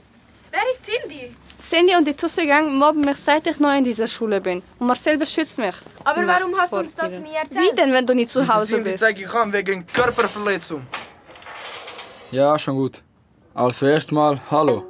Wer 0.51 0.61
ist 0.71 0.85
Cindy? 0.85 1.31
Cindy 1.59 1.95
und 1.95 2.05
die 2.07 2.13
Tussi 2.13 2.45
Gang 2.45 2.71
mobben 2.81 3.01
mich, 3.01 3.17
seit 3.17 3.45
ich 3.47 3.59
neu 3.59 3.77
in 3.77 3.83
dieser 3.83 4.07
Schule 4.07 4.39
bin. 4.39 4.61
Und 4.79 4.87
Marcel 4.87 5.17
beschützt 5.17 5.57
mich. 5.57 5.75
Aber 6.03 6.21
Na, 6.21 6.39
warum 6.39 6.57
hast 6.59 6.71
du 6.71 6.77
uns 6.77 6.95
das 6.95 7.11
nie 7.11 7.35
erzählt? 7.35 7.65
Wie 7.71 7.75
denn, 7.75 7.91
wenn 7.91 8.05
du 8.05 8.13
nicht 8.13 8.31
zu 8.31 8.47
Hause 8.47 8.77
bist? 8.79 9.03
ich 9.03 9.33
an 9.33 9.51
wegen 9.51 9.85
Körperverletzung. 9.87 10.85
Ja, 12.31 12.57
schon 12.59 12.75
gut. 12.75 13.01
Also 13.53 13.87
erstmal 13.87 14.39
Hallo. 14.51 14.85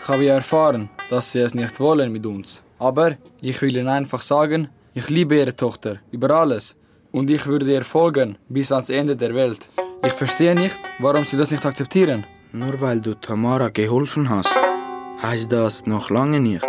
Ich 0.00 0.08
habe 0.08 0.22
ja 0.24 0.34
erfahren, 0.34 0.90
dass 1.10 1.32
Sie 1.32 1.40
es 1.40 1.54
nicht 1.54 1.78
wollen 1.80 2.12
mit 2.12 2.26
uns. 2.26 2.62
Aber 2.78 3.16
ich 3.40 3.60
will 3.62 3.76
Ihnen 3.76 3.88
einfach 3.88 4.22
sagen, 4.22 4.68
ich 4.94 5.08
liebe 5.10 5.36
Ihre 5.36 5.56
Tochter 5.56 5.98
über 6.10 6.30
alles 6.30 6.76
und 7.12 7.30
ich 7.30 7.46
würde 7.46 7.72
ihr 7.72 7.84
folgen 7.84 8.38
bis 8.48 8.72
ans 8.72 8.90
Ende 8.90 9.16
der 9.16 9.34
Welt. 9.34 9.68
Ich 10.04 10.12
verstehe 10.12 10.54
nicht, 10.54 10.78
warum 10.98 11.24
Sie 11.24 11.36
das 11.36 11.50
nicht 11.50 11.64
akzeptieren. 11.64 12.24
Nur 12.52 12.80
weil 12.80 13.00
du 13.00 13.14
Tamara 13.14 13.68
geholfen 13.68 14.28
hast, 14.28 14.54
heißt 15.22 15.50
das 15.50 15.86
noch 15.86 16.10
lange 16.10 16.40
nicht, 16.40 16.64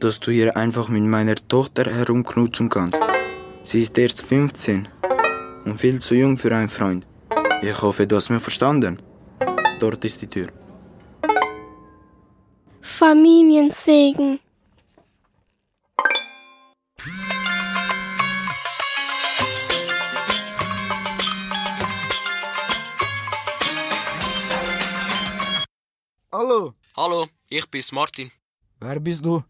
dass 0.00 0.18
du 0.20 0.30
ihr 0.30 0.56
einfach 0.56 0.88
mit 0.88 1.02
meiner 1.02 1.34
Tochter 1.34 1.84
herumknutschen 1.84 2.68
kannst. 2.68 3.00
Sie 3.62 3.82
ist 3.82 3.98
erst 3.98 4.22
15 4.22 4.88
und 5.64 5.78
viel 5.78 6.00
zu 6.00 6.14
jung 6.14 6.36
für 6.36 6.54
einen 6.54 6.68
Freund. 6.68 7.06
Ich 7.62 7.82
hoffe, 7.82 8.06
du 8.06 8.16
hast 8.16 8.30
mir 8.30 8.40
verstanden. 8.40 8.98
Dort 9.80 10.04
ist 10.04 10.22
die 10.22 10.26
Tür. 10.26 10.48
Familiensegen. 12.88 14.40
Hallo. 26.32 26.74
Hallo, 26.96 27.26
ich 27.48 27.66
bin's 27.70 27.92
Martin. 27.92 28.32
Wer 28.80 28.98
bist 28.98 29.24
du? 29.24 29.44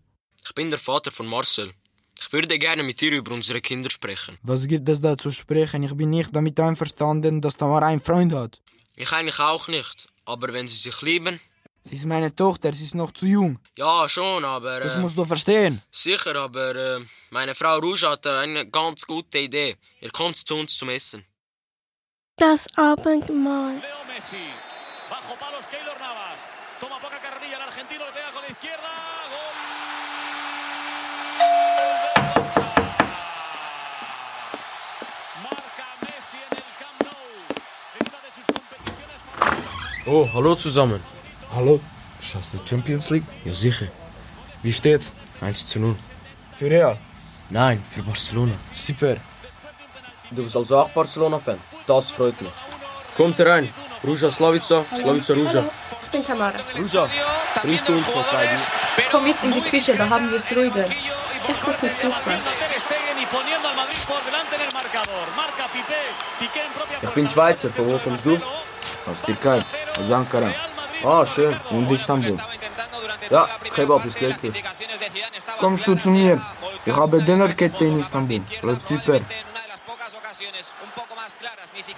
Ich 0.45 0.55
bin 0.55 0.68
der 0.68 0.78
Vater 0.78 1.11
von 1.11 1.26
Marcel. 1.26 1.72
Ich 2.20 2.30
würde 2.32 2.59
gerne 2.59 2.82
mit 2.82 3.01
dir 3.01 3.12
über 3.12 3.32
unsere 3.32 3.62
Kinder 3.62 3.89
sprechen. 3.89 4.36
Was 4.43 4.66
gibt 4.66 4.89
es 4.91 5.01
da 5.01 5.16
zu 5.16 5.30
sprechen? 5.30 5.84
Ich 5.84 5.95
bin 5.95 6.11
nicht 6.11 6.34
damit 6.36 6.61
einverstanden, 6.61 7.41
dass 7.41 7.57
Tamara 7.57 7.86
einen 7.86 8.03
Freund 8.03 8.34
hat. 8.34 8.61
Ich 8.97 9.12
eigentlich 9.12 9.39
auch 9.39 9.68
nicht. 9.68 10.09
Aber 10.26 10.53
wenn 10.53 10.68
sie 10.68 10.76
sich 10.76 11.01
lieben. 11.01 11.41
Sie 11.89 11.97
ist 11.97 12.05
meine 12.05 12.34
Tochter, 12.36 12.70
sie 12.74 12.84
ist 12.84 12.95
noch 12.95 13.12
zu 13.12 13.24
jung. 13.24 13.59
Ja, 13.78 14.07
schon, 14.07 14.45
aber. 14.45 14.80
Das 14.80 14.97
äh, 14.97 14.99
musst 14.99 15.16
du 15.16 15.24
verstehen. 15.24 15.80
Sicher, 15.91 16.36
aber 16.36 16.76
äh, 16.76 17.01
meine 17.30 17.55
Frau 17.55 17.78
Rouge 17.78 18.11
hatte 18.11 18.36
eine 18.39 18.68
ganz 18.68 19.07
gute 19.07 19.39
Idee. 19.39 19.74
Ihr 20.03 20.11
kommt 20.11 20.36
zu 20.36 20.55
uns 20.55 20.76
zum 20.76 20.91
Essen. 20.91 21.24
Das 22.36 22.66
Abendmahl. 22.76 23.76
Leo 23.76 24.03
Messi. 24.07 24.36
Bajo 25.09 25.34
palos 25.43 25.66
Keylor 25.72 25.99
Navas. 25.99 26.41
Toma 26.78 26.99
poca 27.01 27.18
carrerilla 27.24 27.57
el 27.57 27.62
argentino, 27.62 28.05
le 28.05 28.12
pega 28.12 28.30
con 28.34 28.43
la 28.43 28.51
izquierda. 28.51 28.91
Gol. 40.05 40.14
Oh, 40.14 40.26
hallo 40.34 40.55
zusammen. 40.55 41.18
Hallo, 41.59 41.81
schaust 42.21 42.51
du 42.53 42.59
Champions 42.65 43.11
League? 43.11 43.25
Ja, 43.45 43.53
sicher. 43.53 43.89
Wie 44.63 44.73
steht's? 44.73 45.11
1 45.41 45.67
zu 45.67 45.81
0. 45.81 45.97
Für 46.57 46.71
Real? 46.71 46.97
Nein, 47.51 47.83
für 47.91 48.01
Barcelona. 48.01 48.53
Super. 48.73 49.17
Du 50.31 50.45
bist 50.45 50.57
also 50.57 50.79
auch 50.79 50.89
Barcelona-Fan? 50.91 51.59
Das 51.85 52.11
freut 52.11 52.41
mich. 52.41 52.53
Kommt 53.17 53.37
herein. 53.41 53.69
Ruja 54.05 54.31
Slavica, 54.31 54.85
Slavica 55.01 55.35
Ruja. 55.35 55.65
Ich 56.05 56.11
bin 56.11 56.25
Tamara. 56.25 56.61
Ruja, 56.79 57.09
bringst 57.63 57.89
du 57.89 57.93
uns 57.95 58.07
noch 58.15 58.29
zwei 58.29 58.47
Bier? 58.47 59.05
Komm 59.11 59.25
mit 59.25 59.37
in 59.43 59.53
die 59.53 59.61
Küche, 59.61 59.97
da 59.97 60.09
haben 60.09 60.31
wir 60.31 60.37
es 60.37 60.55
ruhiger. 60.55 60.87
Ich 60.87 61.61
gucke 61.61 61.79
mit 61.83 61.93
Fußball. 61.93 62.41
Ich 67.03 67.11
bin 67.11 67.29
Schweizer. 67.29 67.71
Von 67.71 67.93
wo 67.93 67.99
kommst 67.99 68.25
du? 68.25 68.37
Aus 68.37 69.23
Türkei, 69.27 69.59
aus 69.99 70.11
Ankara 70.13 70.53
Ah, 71.05 71.25
schön. 71.27 71.57
und 71.71 71.91
Istanbul. 71.91 72.37
Ja, 73.31 73.49
Kebab 73.75 74.05
ist 74.05 74.21
lecker. 74.21 74.53
Kommst 75.59 75.87
du 75.87 75.95
zu 75.95 76.11
mir? 76.11 76.41
Ich 76.85 76.95
habe 76.95 77.23
Dönerkette 77.23 77.85
in 77.85 77.99
Istanbul. 77.99 78.43
Läuft 78.63 78.87
super. 78.87 79.21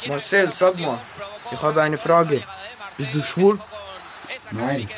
Marcel, 0.06 0.52
sag 0.52 0.78
mal, 0.78 0.98
ich 1.50 1.62
habe 1.62 1.82
eine 1.82 1.98
Frage. 1.98 2.42
Bist 2.96 3.14
du 3.14 3.22
schwul? 3.22 3.58
Nein. 4.50 4.88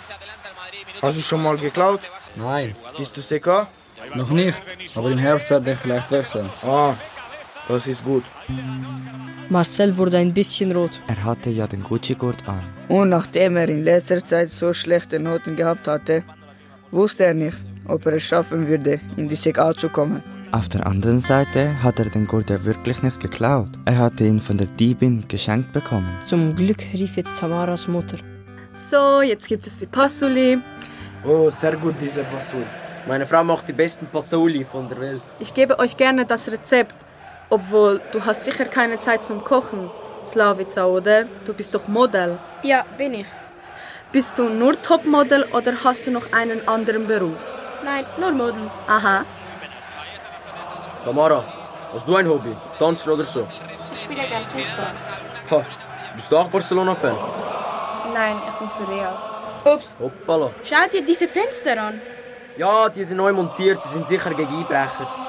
Hast 1.00 1.18
du 1.18 1.22
schon 1.22 1.42
mal 1.42 1.56
geklaut? 1.56 2.00
Nein. 2.34 2.74
Bist 2.96 3.16
du 3.16 3.20
CK? 3.20 3.68
Noch 4.14 4.30
nicht, 4.30 4.60
aber 4.96 5.10
im 5.10 5.18
Herbst 5.18 5.48
werde 5.50 5.72
ich 5.72 5.78
vielleicht 5.78 6.10
wechseln. 6.10 6.50
Ah, 6.64 6.94
das 7.68 7.86
ist 7.86 8.04
gut. 8.04 8.24
Marcel 9.48 9.96
wurde 9.96 10.18
ein 10.18 10.32
bisschen 10.32 10.72
rot. 10.72 11.00
Er 11.06 11.22
hatte 11.24 11.50
ja 11.50 11.66
den 11.66 11.82
Gucci-Gurt 11.82 12.48
an. 12.48 12.64
Und 12.88 13.10
nachdem 13.10 13.56
er 13.56 13.68
in 13.68 13.82
letzter 13.82 14.24
Zeit 14.24 14.50
so 14.50 14.72
schlechte 14.72 15.18
Noten 15.18 15.56
gehabt 15.56 15.88
hatte, 15.88 16.24
wusste 16.90 17.24
er 17.24 17.34
nicht, 17.34 17.62
ob 17.86 18.06
er 18.06 18.14
es 18.14 18.22
schaffen 18.22 18.68
würde, 18.68 19.00
in 19.16 19.28
die 19.28 19.36
SEGA 19.36 19.74
zu 19.74 19.88
kommen. 19.88 20.22
Auf 20.52 20.68
der 20.68 20.86
anderen 20.86 21.18
Seite 21.18 21.82
hat 21.82 21.98
er 21.98 22.10
den 22.10 22.26
Gurt 22.26 22.50
ja 22.50 22.62
wirklich 22.64 23.02
nicht 23.02 23.20
geklaut. 23.20 23.70
Er 23.86 23.96
hatte 23.98 24.24
ihn 24.24 24.40
von 24.40 24.58
der 24.58 24.66
Diebin 24.66 25.24
geschenkt 25.26 25.72
bekommen. 25.72 26.10
Zum 26.24 26.54
Glück 26.54 26.80
rief 26.92 27.16
jetzt 27.16 27.38
Tamaras 27.38 27.88
Mutter. 27.88 28.18
So, 28.70 29.22
jetzt 29.22 29.48
gibt 29.48 29.66
es 29.66 29.78
die 29.78 29.86
Passuli. 29.86 30.58
Oh, 31.24 31.48
sehr 31.48 31.76
gut, 31.76 31.94
diese 32.00 32.22
Basur. 32.24 32.66
Meine 33.06 33.26
Frau 33.26 33.42
macht 33.42 33.68
die 33.68 33.72
besten 33.72 34.06
Pasoli 34.06 34.64
von 34.64 34.88
der 34.88 35.00
Welt. 35.00 35.22
Ich 35.38 35.54
gebe 35.54 35.78
euch 35.78 35.96
gerne 35.96 36.26
das 36.26 36.50
Rezept. 36.52 36.94
Obwohl, 37.52 38.00
du 38.12 38.24
hast 38.24 38.46
sicher 38.46 38.64
keine 38.64 38.96
Zeit 38.96 39.22
zum 39.22 39.44
Kochen. 39.44 39.90
Slavica, 40.24 40.86
oder? 40.86 41.24
Du 41.44 41.52
bist 41.52 41.74
doch 41.74 41.86
Model. 41.86 42.38
Ja, 42.62 42.86
bin 42.96 43.12
ich. 43.12 43.26
Bist 44.10 44.38
du 44.38 44.48
nur 44.48 44.80
Topmodel 44.80 45.44
oder 45.52 45.72
hast 45.84 46.06
du 46.06 46.10
noch 46.10 46.32
einen 46.32 46.66
anderen 46.66 47.06
Beruf? 47.06 47.42
Nein, 47.84 48.06
nur 48.18 48.32
Model. 48.32 48.70
Aha. 48.86 49.26
Tamara, 51.04 51.44
hast 51.92 52.08
du 52.08 52.16
ein 52.16 52.26
Hobby? 52.26 52.56
Tanzen 52.78 53.10
oder 53.10 53.24
so? 53.24 53.46
Ich 53.92 54.00
spiele 54.00 54.22
gern 54.22 54.44
Fußball. 54.52 54.92
Ha, 55.50 55.66
bist 56.14 56.32
du 56.32 56.36
auch 56.38 56.48
Barcelona-Fan? 56.48 57.16
Nein, 58.14 58.36
ich 58.48 58.54
bin 58.60 58.70
für 58.76 58.90
Real. 58.90 59.16
Ups. 59.74 59.94
Hoppala. 60.00 60.52
Schau 60.62 60.88
dir 60.90 61.04
diese 61.04 61.28
Fenster 61.28 61.76
an. 61.82 62.00
Ja, 62.56 62.88
die 62.88 63.04
sind 63.04 63.18
neu 63.18 63.34
montiert, 63.34 63.78
sie 63.82 63.90
sind 63.90 64.06
sicher 64.06 64.32
gegen 64.32 64.56
Einbrecher. 64.56 65.21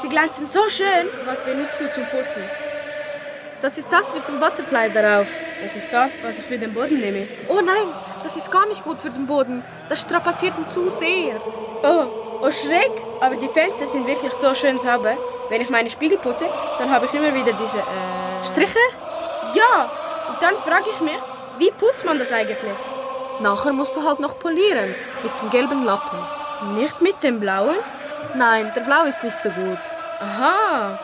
Sie 0.00 0.08
glänzen 0.08 0.46
so 0.46 0.68
schön. 0.68 1.08
Was 1.24 1.40
benutzt 1.40 1.80
du 1.80 1.90
zum 1.90 2.06
Putzen? 2.06 2.42
Das 3.60 3.76
ist 3.76 3.92
das 3.92 4.14
mit 4.14 4.28
dem 4.28 4.38
Butterfly 4.38 4.92
darauf. 4.92 5.26
Das 5.60 5.74
ist 5.74 5.92
das, 5.92 6.14
was 6.22 6.38
ich 6.38 6.44
für 6.44 6.56
den 6.56 6.72
Boden 6.72 7.00
nehme. 7.00 7.26
Oh 7.48 7.60
nein, 7.60 7.88
das 8.22 8.36
ist 8.36 8.52
gar 8.52 8.66
nicht 8.66 8.84
gut 8.84 8.98
für 8.98 9.10
den 9.10 9.26
Boden. 9.26 9.64
Das 9.88 10.00
strapaziert 10.02 10.56
ihn 10.56 10.66
zu 10.66 10.88
sehr. 10.88 11.40
Oh, 11.82 12.06
oh 12.42 12.50
schräg. 12.52 12.92
Aber 13.20 13.34
die 13.34 13.48
Fenster 13.48 13.86
sind 13.86 14.06
wirklich 14.06 14.32
so 14.34 14.54
schön 14.54 14.78
sauber. 14.78 15.16
Wenn 15.48 15.60
ich 15.60 15.70
meine 15.70 15.90
Spiegel 15.90 16.18
putze, 16.18 16.48
dann 16.78 16.90
habe 16.90 17.06
ich 17.06 17.14
immer 17.14 17.34
wieder 17.34 17.52
diese... 17.52 17.78
Äh... 17.78 18.44
Striche? 18.44 18.78
Ja. 19.54 19.90
Und 20.28 20.40
dann 20.40 20.56
frage 20.58 20.90
ich 20.94 21.00
mich, 21.00 21.18
wie 21.58 21.72
putzt 21.72 22.04
man 22.04 22.20
das 22.20 22.32
eigentlich? 22.32 22.58
Nachher 23.40 23.72
musst 23.72 23.96
du 23.96 24.04
halt 24.04 24.20
noch 24.20 24.38
polieren. 24.38 24.94
Mit 25.24 25.32
dem 25.42 25.50
gelben 25.50 25.84
Lappen. 25.84 26.18
Nicht 26.76 27.00
mit 27.00 27.20
dem 27.24 27.40
blauen? 27.40 27.76
Nein, 28.34 28.72
der 28.74 28.82
Blau 28.82 29.04
ist 29.04 29.22
nicht 29.22 29.40
so 29.40 29.50
gut. 29.50 29.78
Aha. 30.20 30.98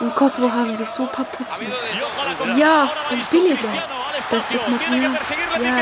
Im 0.00 0.14
Kosovo 0.14 0.50
haben 0.52 0.74
sie 0.74 0.84
super 0.84 1.24
Putzmittel. 1.24 1.74
Ja, 2.56 2.88
und 3.10 3.30
billiger. 3.30 3.68
Bestes 4.30 4.66
Material. 4.68 5.12
Ja, 5.60 5.78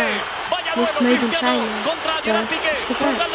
nicht 0.74 1.00
made 1.00 1.24
in 1.24 1.32
China. 1.32 1.64
Das 2.24 2.42
ist 2.42 2.88
gepresst. 2.88 3.26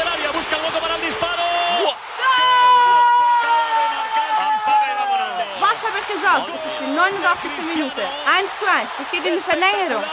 Was 5.60 5.84
habe 5.84 5.98
ich 6.00 6.08
gesagt? 6.14 6.50
Es 6.50 6.72
ist 6.72 6.80
die 6.80 6.96
89. 6.96 7.76
Minute. 7.76 8.02
1 8.02 8.60
zu 8.60 8.66
1. 8.66 8.90
Es 9.02 9.12
geht 9.12 9.26
in 9.26 9.34
die 9.36 9.40
Verlängerung. 9.40 10.04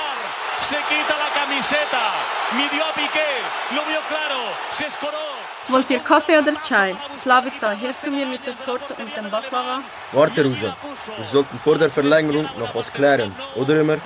Se 0.61 0.77
quita 0.77 1.14
la 1.18 1.29
camiseta. 1.39 2.05
Midió 2.53 2.85
a 2.85 2.93
Piqué. 2.93 3.29
Lo 3.75 3.83
vio 3.85 4.01
claro. 4.09 4.41
Se 4.70 4.87
escoró. 4.87 5.43
Wollt 5.68 5.90
ihr 5.90 5.98
Kaffee 6.00 6.38
oder 6.38 6.52
Chai? 6.62 6.94
Slavica, 7.16 7.70
hilfst 7.70 8.06
du 8.06 8.10
mir 8.10 8.26
mit 8.26 8.46
der 8.46 8.54
Torte 8.64 8.94
und 8.94 9.16
dem 9.16 9.30
Baklava? 9.30 9.80
Warte, 10.12 10.44
Ruja. 10.44 10.76
Wir 11.16 11.26
sollten 11.30 11.58
vor 11.58 11.78
der 11.78 11.88
Verlängerung 11.88 12.48
noch 12.58 12.74
was 12.74 12.92
klären, 12.92 13.34
oder 13.56 13.80
immer? 13.80 13.96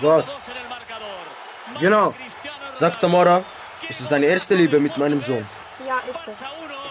Was? 0.00 0.34
Genau. 1.80 2.14
Sag 2.76 3.00
Tamara, 3.00 3.44
ist 3.88 4.00
es 4.00 4.08
deine 4.08 4.26
erste 4.26 4.54
Liebe 4.54 4.78
mit 4.78 4.96
meinem 4.96 5.20
Sohn? 5.20 5.44
Ja, 5.86 5.98
ist 6.08 6.28
es. 6.28 6.44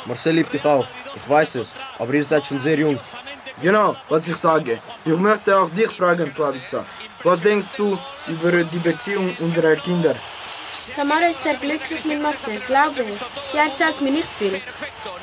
Marcel 0.05 0.35
liebt 0.35 0.53
dich 0.53 0.65
auch, 0.65 0.85
ich 1.15 1.29
weiß 1.29 1.55
es, 1.55 1.71
aber 1.97 2.13
ihr 2.13 2.23
seid 2.25 2.45
schon 2.45 2.59
sehr 2.59 2.77
jung. 2.77 2.99
Genau, 3.61 3.95
was 4.09 4.27
ich 4.27 4.37
sage. 4.37 4.79
Ich 5.05 5.17
möchte 5.17 5.57
auch 5.57 5.69
dich 5.69 5.91
fragen, 5.91 6.29
Slavica. 6.31 6.83
Was 7.23 7.41
denkst 7.41 7.67
du 7.77 7.97
über 8.27 8.51
die 8.63 8.79
Beziehung 8.79 9.35
unserer 9.39 9.75
Kinder? 9.75 10.15
Tamara 10.95 11.27
ist 11.27 11.43
sehr 11.43 11.55
glücklich 11.55 12.05
mit 12.05 12.21
Marcel, 12.21 12.59
glaube 12.67 13.03
ich. 13.09 13.17
Sie 13.51 13.57
erzählt 13.57 14.01
mir 14.01 14.11
nicht 14.11 14.31
viel. 14.31 14.61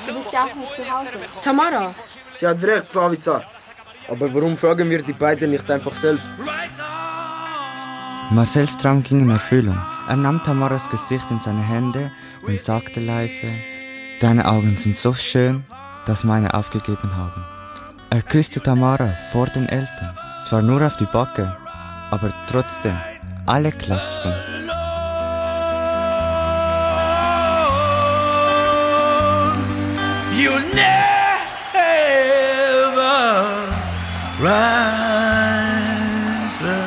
Du 0.07 0.15
bist 0.15 0.33
ja 0.33 0.45
auch 0.45 0.55
nicht 0.55 0.75
zu 0.75 0.83
Hause. 0.91 1.11
Tamara, 1.43 1.95
Sie 2.39 2.47
hat 2.47 2.63
recht, 2.63 2.91
Slavica. 2.91 3.43
Aber 4.09 4.33
warum 4.33 4.57
fragen 4.57 4.89
wir 4.89 5.03
die 5.03 5.13
beiden 5.13 5.51
nicht 5.51 5.71
einfach 5.71 5.95
selbst? 5.95 6.33
Marcells 8.31 8.77
Traum 8.77 9.03
ging 9.03 9.21
in 9.21 9.31
Erfüllung. 9.31 9.79
Er 10.09 10.17
nahm 10.17 10.43
Tamaras 10.43 10.89
Gesicht 10.91 11.31
in 11.31 11.41
seine 11.41 11.63
Hände 11.63 12.13
und 12.47 12.61
sagte 12.61 13.01
leise, 13.01 13.49
Deine 14.21 14.49
Augen 14.49 14.77
sind 14.77 14.97
so 14.97 15.15
schön, 15.15 15.65
dass 16.07 16.25
meine 16.25 16.53
aufgegeben 16.55 17.11
haben. 17.17 17.45
Er 18.11 18.23
küsste 18.23 18.61
Tamara 18.61 19.15
vor 19.33 19.47
den 19.47 19.69
Eltern. 19.69 20.17
Zwar 20.49 20.63
nur 20.63 20.85
auf 20.87 20.97
die 20.97 21.07
Backe, 21.07 21.57
aber 22.11 22.33
trotzdem, 22.49 22.97
alle 23.47 23.71
klatschten. 23.73 24.35
You 30.39 30.51
never 30.51 30.71
never 31.75 32.31
the 36.61 36.79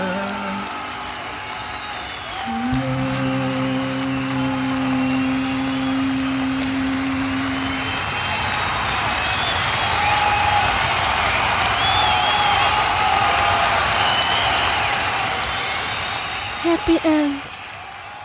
happy 16.64 16.98
end. 17.04 17.42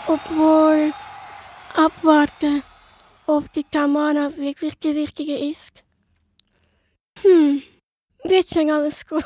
Upward 0.06 0.94
upward. 1.74 2.62
Ob 3.26 3.52
die 3.52 3.64
Tamara 3.64 4.36
wirklich 4.36 4.78
die 4.78 4.90
richtige 4.90 5.36
ist. 5.36 5.84
Hm, 7.22 7.62
wird 8.24 8.48
schon 8.48 8.70
alles 8.70 9.06
gut. 9.06 9.24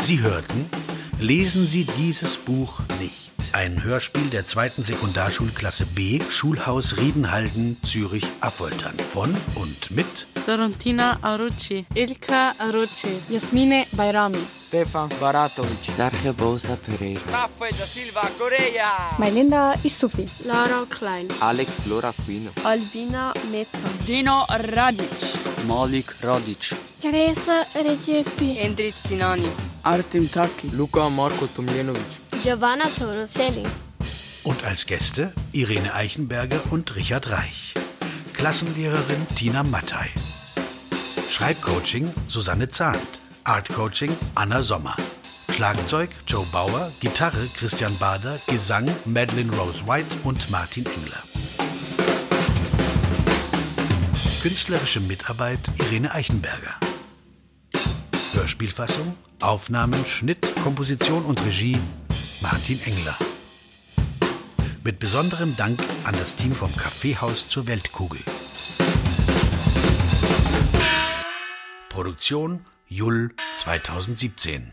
Sie 0.00 0.20
hörten 0.20 0.70
Lesen 1.18 1.66
Sie 1.66 1.84
dieses 1.98 2.36
Buch 2.36 2.80
nicht. 3.00 3.32
Ein 3.56 3.82
Hörspiel 3.82 4.28
der 4.28 4.46
zweiten 4.46 4.84
Sekundarschulklasse 4.84 5.86
B, 5.86 6.20
Schulhaus 6.28 6.98
Riedenhalden, 6.98 7.78
Zürich, 7.82 8.26
Abfoltern. 8.42 8.92
Von 8.98 9.34
und 9.54 9.90
mit 9.92 10.26
Dorontina 10.46 11.16
Arucci, 11.22 11.86
Ilka 11.94 12.52
Arucci, 12.58 13.08
Jasmine 13.30 13.86
Bayrami, 13.92 14.36
Stefan 14.68 15.08
Baratovic, 15.18 15.90
Sergio 15.96 16.34
Bosa 16.34 16.76
Pereira, 16.76 17.22
Rafael 17.32 17.72
da 17.72 17.86
Silva, 17.86 18.28
Korea. 18.38 19.16
Melinda 19.18 19.74
Isufi, 19.82 20.28
Lara 20.44 20.84
Klein, 20.90 21.26
Alex 21.40 21.86
Lora 21.86 22.12
Quino, 22.12 22.50
Albina 22.62 23.32
Meta, 23.50 23.78
Dino 24.06 24.44
Radic, 24.74 25.64
Malik 25.66 26.14
Radic, 26.22 26.74
Teresa 27.00 27.64
Recepi, 27.74 28.58
Endrit 28.58 28.94
Sinani, 28.94 29.48
Artem 29.82 30.28
Taki, 30.30 30.68
Luka 30.76 31.08
Marko 31.08 31.46
Tomljenovic, 31.46 32.20
Giovanna 32.42 32.84
Toroselli, 33.46 33.66
und 34.44 34.64
als 34.64 34.86
Gäste 34.86 35.32
Irene 35.52 35.94
Eichenberger 35.94 36.60
und 36.70 36.96
Richard 36.96 37.30
Reich. 37.30 37.74
Klassenlehrerin 38.32 39.26
Tina 39.36 39.62
Mattei. 39.62 40.08
Schreibcoaching 41.30 42.12
Susanne 42.28 42.68
Zahnt. 42.68 43.20
Artcoaching 43.44 44.10
Anna 44.34 44.62
Sommer. 44.62 44.96
Schlagzeug 45.50 46.10
Joe 46.26 46.44
Bauer, 46.52 46.90
Gitarre 47.00 47.46
Christian 47.56 47.96
Bader, 47.98 48.38
Gesang 48.48 48.90
Madeline 49.04 49.52
Rose 49.52 49.86
White 49.86 50.16
und 50.24 50.50
Martin 50.50 50.84
Engler. 50.86 51.22
Künstlerische 54.42 55.00
Mitarbeit 55.00 55.60
Irene 55.78 56.12
Eichenberger. 56.12 56.74
Hörspielfassung, 58.32 59.16
Aufnahmen, 59.40 60.04
Schnitt, 60.04 60.54
Komposition 60.62 61.24
und 61.24 61.44
Regie 61.44 61.78
Martin 62.42 62.80
Engler. 62.84 63.16
Mit 64.86 65.00
besonderem 65.00 65.56
Dank 65.56 65.80
an 66.04 66.14
das 66.16 66.36
Team 66.36 66.52
vom 66.52 66.70
Kaffeehaus 66.76 67.48
zur 67.48 67.66
Weltkugel. 67.66 68.20
Produktion 71.88 72.64
Jull 72.86 73.32
2017. 73.56 74.72